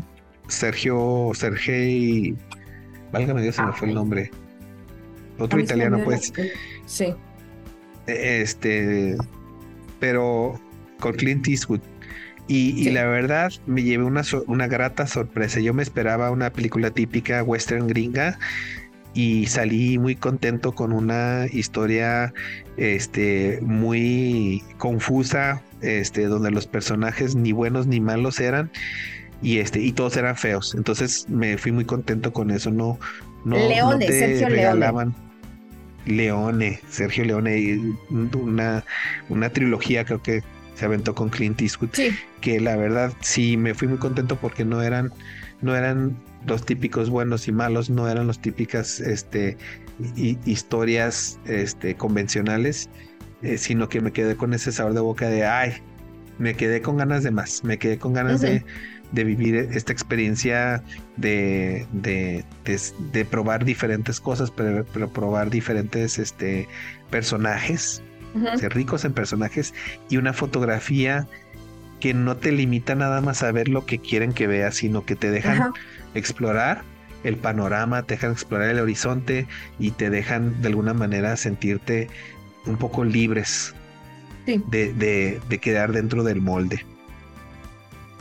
Sergio, 0.48 1.32
Sergei, 1.34 2.36
válgame 3.12 3.42
Dios, 3.42 3.56
se 3.56 3.64
me 3.64 3.72
fue 3.72 3.88
el 3.88 3.96
nombre 3.96 4.30
otro 5.40 5.60
italiano, 5.60 6.00
pues. 6.04 6.34
Sí. 6.86 7.14
E, 8.08 8.42
este, 8.42 9.18
pero 10.00 10.60
con 11.00 11.14
Clint 11.14 11.48
Eastwood. 11.48 11.82
Y, 12.48 12.90
la 12.90 13.06
verdad 13.06 13.54
me 13.66 13.84
llevé 13.84 14.04
una, 14.04 14.22
una 14.48 14.68
grata 14.68 15.08
sorpresa. 15.08 15.62
Yo 15.62 15.74
me 15.74 15.82
esperaba 15.82 16.30
una 16.30 16.52
película 16.52 16.92
típica 16.92 17.42
western 17.42 17.88
gringa 17.88 18.38
y 19.14 19.46
salí 19.46 19.98
muy 19.98 20.16
contento 20.16 20.74
con 20.74 20.92
una 20.92 21.46
historia 21.52 22.34
este, 22.78 23.60
muy 23.62 24.64
confusa, 24.78 25.62
este, 25.82 26.26
donde 26.26 26.52
los 26.52 26.68
personajes 26.68 27.36
ni 27.36 27.52
buenos 27.52 27.88
ni 27.88 28.00
malos 28.00 28.40
eran 28.40 28.72
y 29.42 29.60
este 29.60 29.80
y 29.82 29.92
todos 29.92 30.18
eran 30.18 30.36
feos. 30.36 30.74
Entonces 30.76 31.28
me 31.30 31.58
fui 31.58 31.72
muy 31.72 31.86
contento 31.86 32.34
con 32.34 32.50
eso. 32.50 32.72
No, 32.72 32.98
no, 33.46 33.58
Leone, 33.58 34.08
Sergio 34.08 34.50
regalaban. 34.50 35.14
Leone. 36.06 36.80
Sergio 36.90 37.26
Leone, 37.26 37.80
una, 38.10 38.84
una 39.30 39.50
trilogía 39.50 40.06
creo 40.06 40.22
que 40.22 40.44
se 40.76 40.86
aventó 40.86 41.14
con 41.14 41.30
Clint 41.30 41.62
Eastwood, 41.62 41.92
que 42.42 42.60
la 42.60 42.76
verdad 42.76 43.14
sí 43.20 43.58
me 43.58 43.74
fui 43.74 43.88
muy 43.88 44.00
contento 44.00 44.38
porque 44.38 44.66
no 44.66 44.82
eran, 44.82 45.12
no 45.62 45.76
eran 45.76 46.18
los 46.46 46.66
típicos 46.66 47.10
buenos 47.10 47.48
y 47.48 47.52
malos, 47.52 47.90
no 47.90 48.10
eran 48.10 48.28
los 48.28 48.40
típicas 48.40 49.00
este, 49.00 49.58
historias 50.46 51.40
este, 51.46 51.96
convencionales, 51.96 52.90
eh, 53.42 53.58
sino 53.58 53.90
que 53.90 54.02
me 54.02 54.12
quedé 54.12 54.36
con 54.36 54.54
ese 54.54 54.72
sabor 54.72 54.94
de 54.94 55.02
boca 55.02 55.30
de, 55.30 55.46
ay, 55.46 55.74
me 56.40 56.56
quedé 56.56 56.82
con 56.82 56.98
ganas 56.98 57.24
de 57.24 57.32
más, 57.32 57.64
me 57.64 57.78
quedé 57.78 57.98
con 57.98 58.14
ganas 58.14 58.42
de, 58.42 58.64
de 59.12 59.24
vivir 59.24 59.56
esta 59.56 59.94
experiencia 59.94 60.84
de, 61.18 61.86
de, 61.92 62.44
de, 63.12 63.26
probar 63.26 63.64
diferentes 63.64 64.20
cosas, 64.20 64.52
pero, 64.52 64.86
probar 64.86 65.50
diferentes 65.50 66.18
este, 66.18 66.68
personajes, 67.12 68.02
ser 68.58 68.74
ricos 68.74 69.06
en 69.06 69.14
personajes 69.14 69.76
y 70.10 70.18
una 70.18 70.34
fotografía 70.34 71.28
que 72.04 72.14
no 72.14 72.36
te 72.36 72.52
limita 72.52 72.96
nada 72.96 73.22
más 73.22 73.44
a 73.44 73.54
ver 73.54 73.70
lo 73.70 73.86
que 73.86 73.98
quieren 73.98 74.34
que 74.34 74.46
veas, 74.46 74.76
sino 74.76 75.06
que 75.06 75.16
te 75.16 75.32
dejan 75.32 75.72
explorar 76.16 76.84
el 77.24 77.38
panorama, 77.38 78.04
te 78.04 78.16
dejan 78.16 78.34
explorar 78.34 78.70
el 78.72 78.82
horizonte 78.82 79.48
y 79.80 79.92
te 79.92 80.10
dejan 80.10 80.62
de 80.62 80.68
alguna 80.68 80.94
manera 80.94 81.38
sentirte 81.38 82.10
un 82.66 82.76
poco 82.76 83.06
libres 83.06 83.74
de, 84.46 85.40
de 85.48 85.58
quedar 85.60 85.94
dentro 85.94 86.26
del 86.26 86.42
molde. 86.42 86.86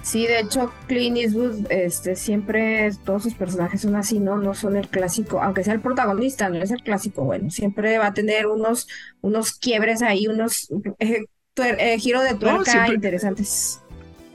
Sí, 0.02 0.28
de 0.28 0.38
hecho, 0.38 0.72
Clint 0.86 1.16
Eastwood, 1.16 1.66
este, 1.70 2.14
siempre 2.14 2.90
todos 3.04 3.24
sus 3.24 3.34
personajes 3.34 3.80
son 3.80 3.96
así, 3.96 4.20
¿no? 4.20 4.36
No 4.36 4.54
son 4.54 4.76
el 4.76 4.88
clásico, 4.88 5.42
aunque 5.42 5.64
sea 5.64 5.74
el 5.74 5.80
protagonista, 5.80 6.48
no 6.48 6.62
es 6.62 6.70
el 6.70 6.82
clásico, 6.84 7.24
bueno, 7.24 7.50
siempre 7.50 7.98
va 7.98 8.06
a 8.08 8.14
tener 8.14 8.46
unos, 8.46 8.88
unos 9.20 9.58
quiebres 9.58 10.02
ahí, 10.02 10.28
unos 10.28 10.68
eh, 10.98 11.24
eh 11.56 11.98
giros 11.98 12.24
de 12.24 12.34
tuerca 12.34 12.92
interesantes. 12.92 13.80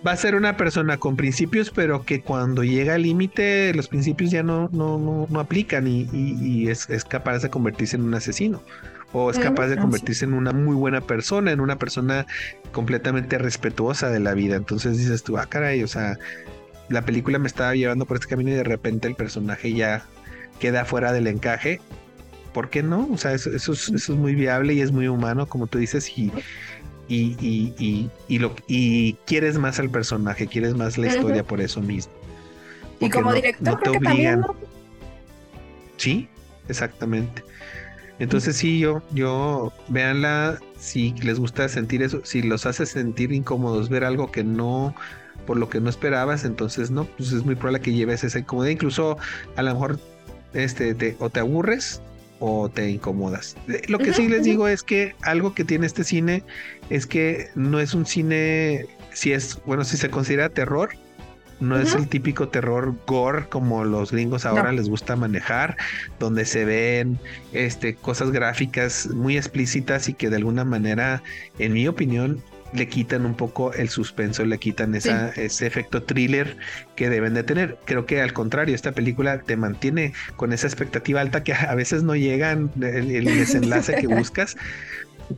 Va 0.05 0.11
a 0.11 0.17
ser 0.17 0.35
una 0.35 0.55
persona 0.55 0.97
con 0.97 1.15
principios, 1.15 1.71
pero 1.71 2.05
que 2.05 2.21
cuando 2.21 2.63
llega 2.63 2.93
al 2.93 3.01
límite, 3.01 3.73
los 3.73 3.87
principios 3.87 4.29
ya 4.29 4.43
no, 4.43 4.69
no, 4.71 4.99
no, 4.99 5.27
no 5.29 5.39
aplican 5.39 5.87
y, 5.87 6.07
y, 6.13 6.69
es, 6.69 6.89
es 6.89 7.03
capaz 7.03 7.39
de 7.39 7.49
convertirse 7.49 7.95
en 7.95 8.03
un 8.03 8.13
asesino 8.13 8.61
o 9.13 9.31
es 9.31 9.39
capaz 9.39 9.67
de 9.67 9.77
convertirse 9.77 10.25
en 10.25 10.33
una 10.33 10.51
muy 10.51 10.75
buena 10.75 11.01
persona, 11.01 11.51
en 11.51 11.61
una 11.61 11.77
persona 11.77 12.27
completamente 12.71 13.37
respetuosa 13.37 14.09
de 14.09 14.19
la 14.19 14.33
vida. 14.33 14.55
Entonces 14.55 14.97
dices 14.97 15.23
tú, 15.23 15.37
ah, 15.37 15.47
caray, 15.47 15.81
o 15.81 15.87
sea, 15.87 16.17
la 16.89 17.03
película 17.03 17.39
me 17.39 17.47
estaba 17.47 17.73
llevando 17.73 18.05
por 18.05 18.17
este 18.17 18.27
camino 18.27 18.51
y 18.51 18.53
de 18.53 18.63
repente 18.63 19.07
el 19.07 19.15
personaje 19.15 19.73
ya 19.73 20.05
queda 20.59 20.85
fuera 20.85 21.13
del 21.13 21.27
encaje. 21.27 21.81
¿Por 22.53 22.69
qué 22.69 22.83
no? 22.83 23.07
O 23.11 23.17
sea, 23.17 23.33
eso, 23.33 23.51
eso, 23.51 23.73
es, 23.73 24.09
muy 24.09 24.35
viable 24.35 24.73
y 24.73 24.81
es 24.81 24.91
muy 24.91 25.07
humano, 25.07 25.47
como 25.47 25.67
tú 25.67 25.77
dices, 25.77 26.17
y, 26.17 26.31
y, 27.07 27.35
y, 27.39 27.73
y, 27.77 28.09
y, 28.27 28.39
lo, 28.39 28.55
y 28.67 29.13
quieres 29.25 29.57
más 29.57 29.79
al 29.79 29.89
personaje, 29.89 30.47
quieres 30.47 30.75
más 30.75 30.97
la 30.97 31.07
historia 31.07 31.43
por 31.43 31.61
eso 31.61 31.81
mismo. 31.81 32.13
Y 32.99 33.09
como 33.09 33.33
director, 33.33 33.73
no 33.73 33.79
te 33.79 33.89
obligan. 33.89 34.45
Sí, 35.97 36.27
exactamente. 36.67 37.43
Entonces 38.19 38.55
sí, 38.55 38.79
yo, 38.79 39.03
yo, 39.11 39.71
véanla, 39.89 40.59
si 40.79 41.13
les 41.21 41.39
gusta 41.39 41.69
sentir 41.69 42.01
eso, 42.01 42.21
si 42.23 42.41
los 42.41 42.65
hace 42.65 42.85
sentir 42.85 43.31
incómodos 43.31 43.89
ver 43.89 44.03
algo 44.03 44.31
que 44.31 44.43
no, 44.43 44.95
por 45.45 45.57
lo 45.57 45.69
que 45.69 45.79
no 45.79 45.89
esperabas, 45.89 46.43
entonces 46.43 46.89
no, 46.89 47.05
pues 47.05 47.31
es 47.31 47.45
muy 47.45 47.55
probable 47.55 47.81
que 47.81 47.93
lleves 47.93 48.23
esa 48.23 48.39
incomodidad, 48.39 48.71
incluso 48.71 49.17
a 49.55 49.61
lo 49.61 49.73
mejor 49.73 49.99
este, 50.53 50.95
te, 50.95 51.15
o 51.19 51.29
te 51.29 51.41
aburres 51.41 52.01
o 52.39 52.69
te 52.69 52.89
incomodas. 52.89 53.55
Eh, 53.67 53.83
lo 53.87 53.99
que 53.99 54.13
sí 54.13 54.27
les 54.27 54.43
digo 54.43 54.67
es 54.67 54.81
que 54.83 55.15
algo 55.21 55.53
que 55.53 55.63
tiene 55.63 55.85
este 55.85 56.03
cine 56.03 56.43
es 56.89 57.07
que 57.07 57.49
no 57.55 57.79
es 57.79 57.93
un 57.93 58.05
cine, 58.05 58.85
si 59.13 59.33
es, 59.33 59.59
bueno, 59.65 59.83
si 59.83 59.97
se 59.97 60.09
considera 60.09 60.49
terror, 60.49 60.89
no 61.59 61.77
es 61.79 61.95
el 61.95 62.07
típico 62.07 62.49
terror 62.49 62.95
gore 63.07 63.47
como 63.49 63.83
los 63.83 64.11
gringos 64.11 64.45
ahora 64.45 64.71
les 64.71 64.89
gusta 64.89 65.15
manejar, 65.15 65.75
donde 66.19 66.45
se 66.45 66.65
ven 66.65 67.17
este, 67.51 67.95
cosas 67.95 68.31
gráficas 68.31 69.07
muy 69.07 69.37
explícitas 69.37 70.07
y 70.07 70.13
que 70.13 70.29
de 70.29 70.35
alguna 70.35 70.65
manera, 70.65 71.23
en 71.57 71.73
mi 71.73 71.87
opinión, 71.87 72.43
le 72.73 72.87
quitan 72.87 73.25
un 73.25 73.35
poco 73.35 73.73
el 73.73 73.89
suspenso, 73.89 74.45
le 74.45 74.57
quitan 74.57 74.93
esa, 74.93 75.29
ese 75.29 75.65
efecto 75.65 76.03
thriller 76.03 76.57
que 76.95 77.09
deben 77.09 77.33
de 77.33 77.43
tener. 77.43 77.77
Creo 77.85 78.05
que 78.05 78.21
al 78.21 78.33
contrario, 78.33 78.75
esta 78.75 78.91
película 78.91 79.39
te 79.39 79.55
mantiene 79.55 80.13
con 80.35 80.53
esa 80.53 80.67
expectativa 80.67 81.21
alta 81.21 81.43
que 81.43 81.53
a 81.53 81.73
veces 81.75 82.03
no 82.03 82.15
llegan 82.15 82.69
el, 82.81 83.09
el 83.09 83.25
desenlace 83.25 83.95
que 83.95 84.07
buscas, 84.07 84.57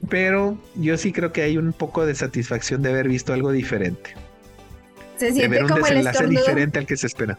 pero 0.09 0.57
yo 0.75 0.97
sí 0.97 1.11
creo 1.11 1.31
que 1.31 1.41
hay 1.41 1.57
un 1.57 1.73
poco 1.73 2.05
de 2.05 2.15
satisfacción 2.15 2.81
de 2.81 2.89
haber 2.89 3.07
visto 3.07 3.33
algo 3.33 3.51
diferente. 3.51 4.15
Se 5.17 5.33
siente 5.33 5.61
como 5.61 5.85
el 5.85 6.07
estornudo. 6.07 6.39
diferente 6.39 6.79
al 6.79 6.85
que 6.85 6.97
se 6.97 7.07
espera. 7.07 7.37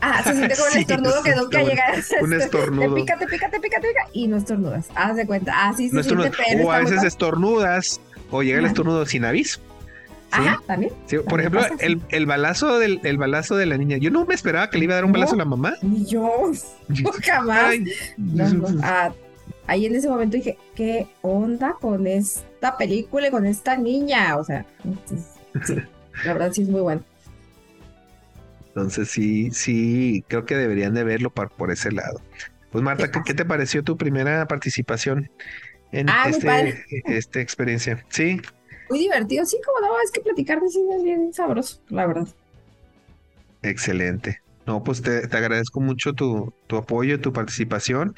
Ah, 0.00 0.22
se 0.22 0.34
siente 0.34 0.54
como 0.56 0.68
el 0.68 0.76
estornudo 0.80 1.22
que 1.22 1.34
nunca 1.34 1.62
llega. 1.62 1.84
Un 2.22 2.32
estornudo. 2.32 2.94
Te 2.94 3.00
pica, 3.00 3.18
te 3.18 3.26
pica, 3.26 3.50
te 3.50 3.60
pica, 3.60 3.80
te 3.80 3.88
pica 3.88 4.06
y 4.12 4.28
no 4.28 4.36
estornudas. 4.38 4.88
Haz 4.94 5.16
de 5.16 5.26
cuenta. 5.26 5.68
Así 5.68 5.90
se 5.90 6.02
siente, 6.02 6.30
O 6.64 6.72
a 6.72 6.78
veces 6.78 7.02
estornudas 7.02 8.00
o 8.30 8.42
llega 8.42 8.58
el 8.60 8.66
estornudo 8.66 9.04
sin 9.06 9.24
aviso. 9.24 9.60
Ajá, 10.32 10.62
también. 10.66 10.92
por 11.28 11.40
ejemplo, 11.40 11.60
el, 11.80 12.00
el, 12.10 12.26
balazo 12.26 12.78
del 12.78 13.00
el 13.02 13.18
balazo 13.18 13.56
de 13.56 13.66
la 13.66 13.76
niña. 13.76 13.96
Yo 13.96 14.10
no 14.10 14.24
me 14.26 14.34
esperaba 14.34 14.70
que 14.70 14.78
le 14.78 14.84
iba 14.84 14.94
a 14.94 14.96
dar 14.96 15.04
un 15.04 15.12
balazo 15.12 15.34
a 15.34 15.38
la 15.38 15.44
mamá. 15.44 15.74
Ni 15.82 16.06
yo. 16.06 16.52
Nunca 16.88 17.42
más. 17.42 17.74
Ah, 18.82 19.12
ahí 19.66 19.86
en 19.86 19.94
ese 19.94 20.08
momento 20.08 20.36
dije, 20.36 20.58
¿qué 20.74 21.06
onda 21.22 21.76
con 21.80 22.06
esta 22.06 22.76
película 22.76 23.28
y 23.28 23.30
con 23.30 23.46
esta 23.46 23.76
niña? 23.76 24.36
O 24.36 24.44
sea, 24.44 24.66
sí, 25.64 25.74
la 26.24 26.32
verdad 26.32 26.52
sí 26.52 26.62
es 26.62 26.68
muy 26.68 26.80
bueno. 26.80 27.02
Entonces 28.68 29.10
sí, 29.10 29.50
sí, 29.50 30.24
creo 30.28 30.46
que 30.46 30.56
deberían 30.56 30.94
de 30.94 31.04
verlo 31.04 31.30
por, 31.30 31.50
por 31.50 31.70
ese 31.70 31.90
lado. 31.90 32.20
Pues 32.70 32.84
Marta, 32.84 33.10
¿qué, 33.10 33.34
te 33.34 33.44
pareció 33.44 33.82
tu 33.82 33.96
primera 33.96 34.46
participación 34.46 35.28
en 35.90 36.08
ah, 36.08 36.26
este, 36.28 36.84
esta 37.06 37.40
experiencia? 37.40 38.04
Sí. 38.10 38.40
Muy 38.88 39.00
divertido, 39.00 39.44
sí, 39.44 39.58
como 39.64 39.80
no, 39.86 40.00
es 40.00 40.10
que 40.12 40.20
platicar 40.20 40.60
de 40.60 40.68
cine 40.68 40.96
es 40.96 41.02
bien 41.02 41.32
sabroso, 41.32 41.80
la 41.88 42.06
verdad. 42.06 42.28
Excelente. 43.62 44.40
No, 44.70 44.84
pues 44.84 45.02
te, 45.02 45.24
agradezco 45.36 45.80
mucho 45.80 46.12
tu, 46.12 46.54
tu, 46.68 46.76
apoyo, 46.76 47.20
tu 47.20 47.32
participación 47.32 48.14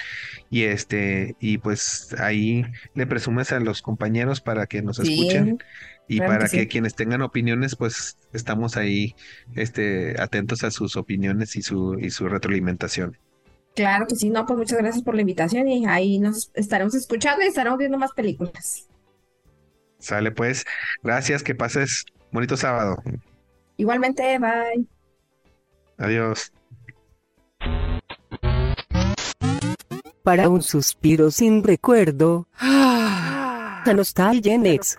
y 0.50 0.64
este 0.64 1.34
y 1.40 1.56
pues 1.56 2.14
ahí 2.18 2.66
le 2.92 3.06
presumes 3.06 3.52
a 3.52 3.58
los 3.58 3.80
compañeros 3.80 4.42
para 4.42 4.66
que 4.66 4.82
nos 4.82 4.98
escuchen 4.98 5.62
y 6.08 6.18
para 6.18 6.50
que, 6.50 6.68
quienes 6.68 6.94
tengan 6.94 7.22
opiniones, 7.22 7.74
pues 7.74 8.18
estamos 8.34 8.76
ahí 8.76 9.14
este, 9.54 10.20
atentos 10.20 10.62
a 10.62 10.70
sus 10.70 10.98
opiniones 10.98 11.56
y 11.56 11.62
su, 11.62 11.98
y 11.98 12.10
su 12.10 12.28
retroalimentación. 12.28 13.16
Claro 13.74 14.06
que 14.06 14.16
sí, 14.16 14.28
no, 14.28 14.44
pues 14.44 14.58
muchas 14.58 14.76
gracias 14.76 15.02
por 15.02 15.14
la 15.14 15.22
invitación 15.22 15.68
y 15.68 15.86
ahí 15.86 16.18
nos 16.18 16.50
estaremos 16.52 16.94
escuchando 16.94 17.42
y 17.42 17.48
estaremos 17.48 17.78
viendo 17.78 17.96
más 17.96 18.12
películas. 18.12 18.86
Sale 20.00 20.32
pues, 20.32 20.66
gracias, 21.02 21.42
que 21.42 21.54
pases 21.54 22.04
bonito 22.30 22.58
sábado. 22.58 23.02
Igualmente, 23.78 24.38
bye. 24.38 24.86
Adiós. 25.98 26.52
Para 30.22 30.48
un 30.48 30.62
suspiro 30.62 31.30
sin 31.30 31.64
recuerdo. 31.64 32.46
Ah. 32.58 33.82
La 33.84 33.94
nostalgia 33.94 34.54
en 34.54 34.66
ex. 34.66 34.96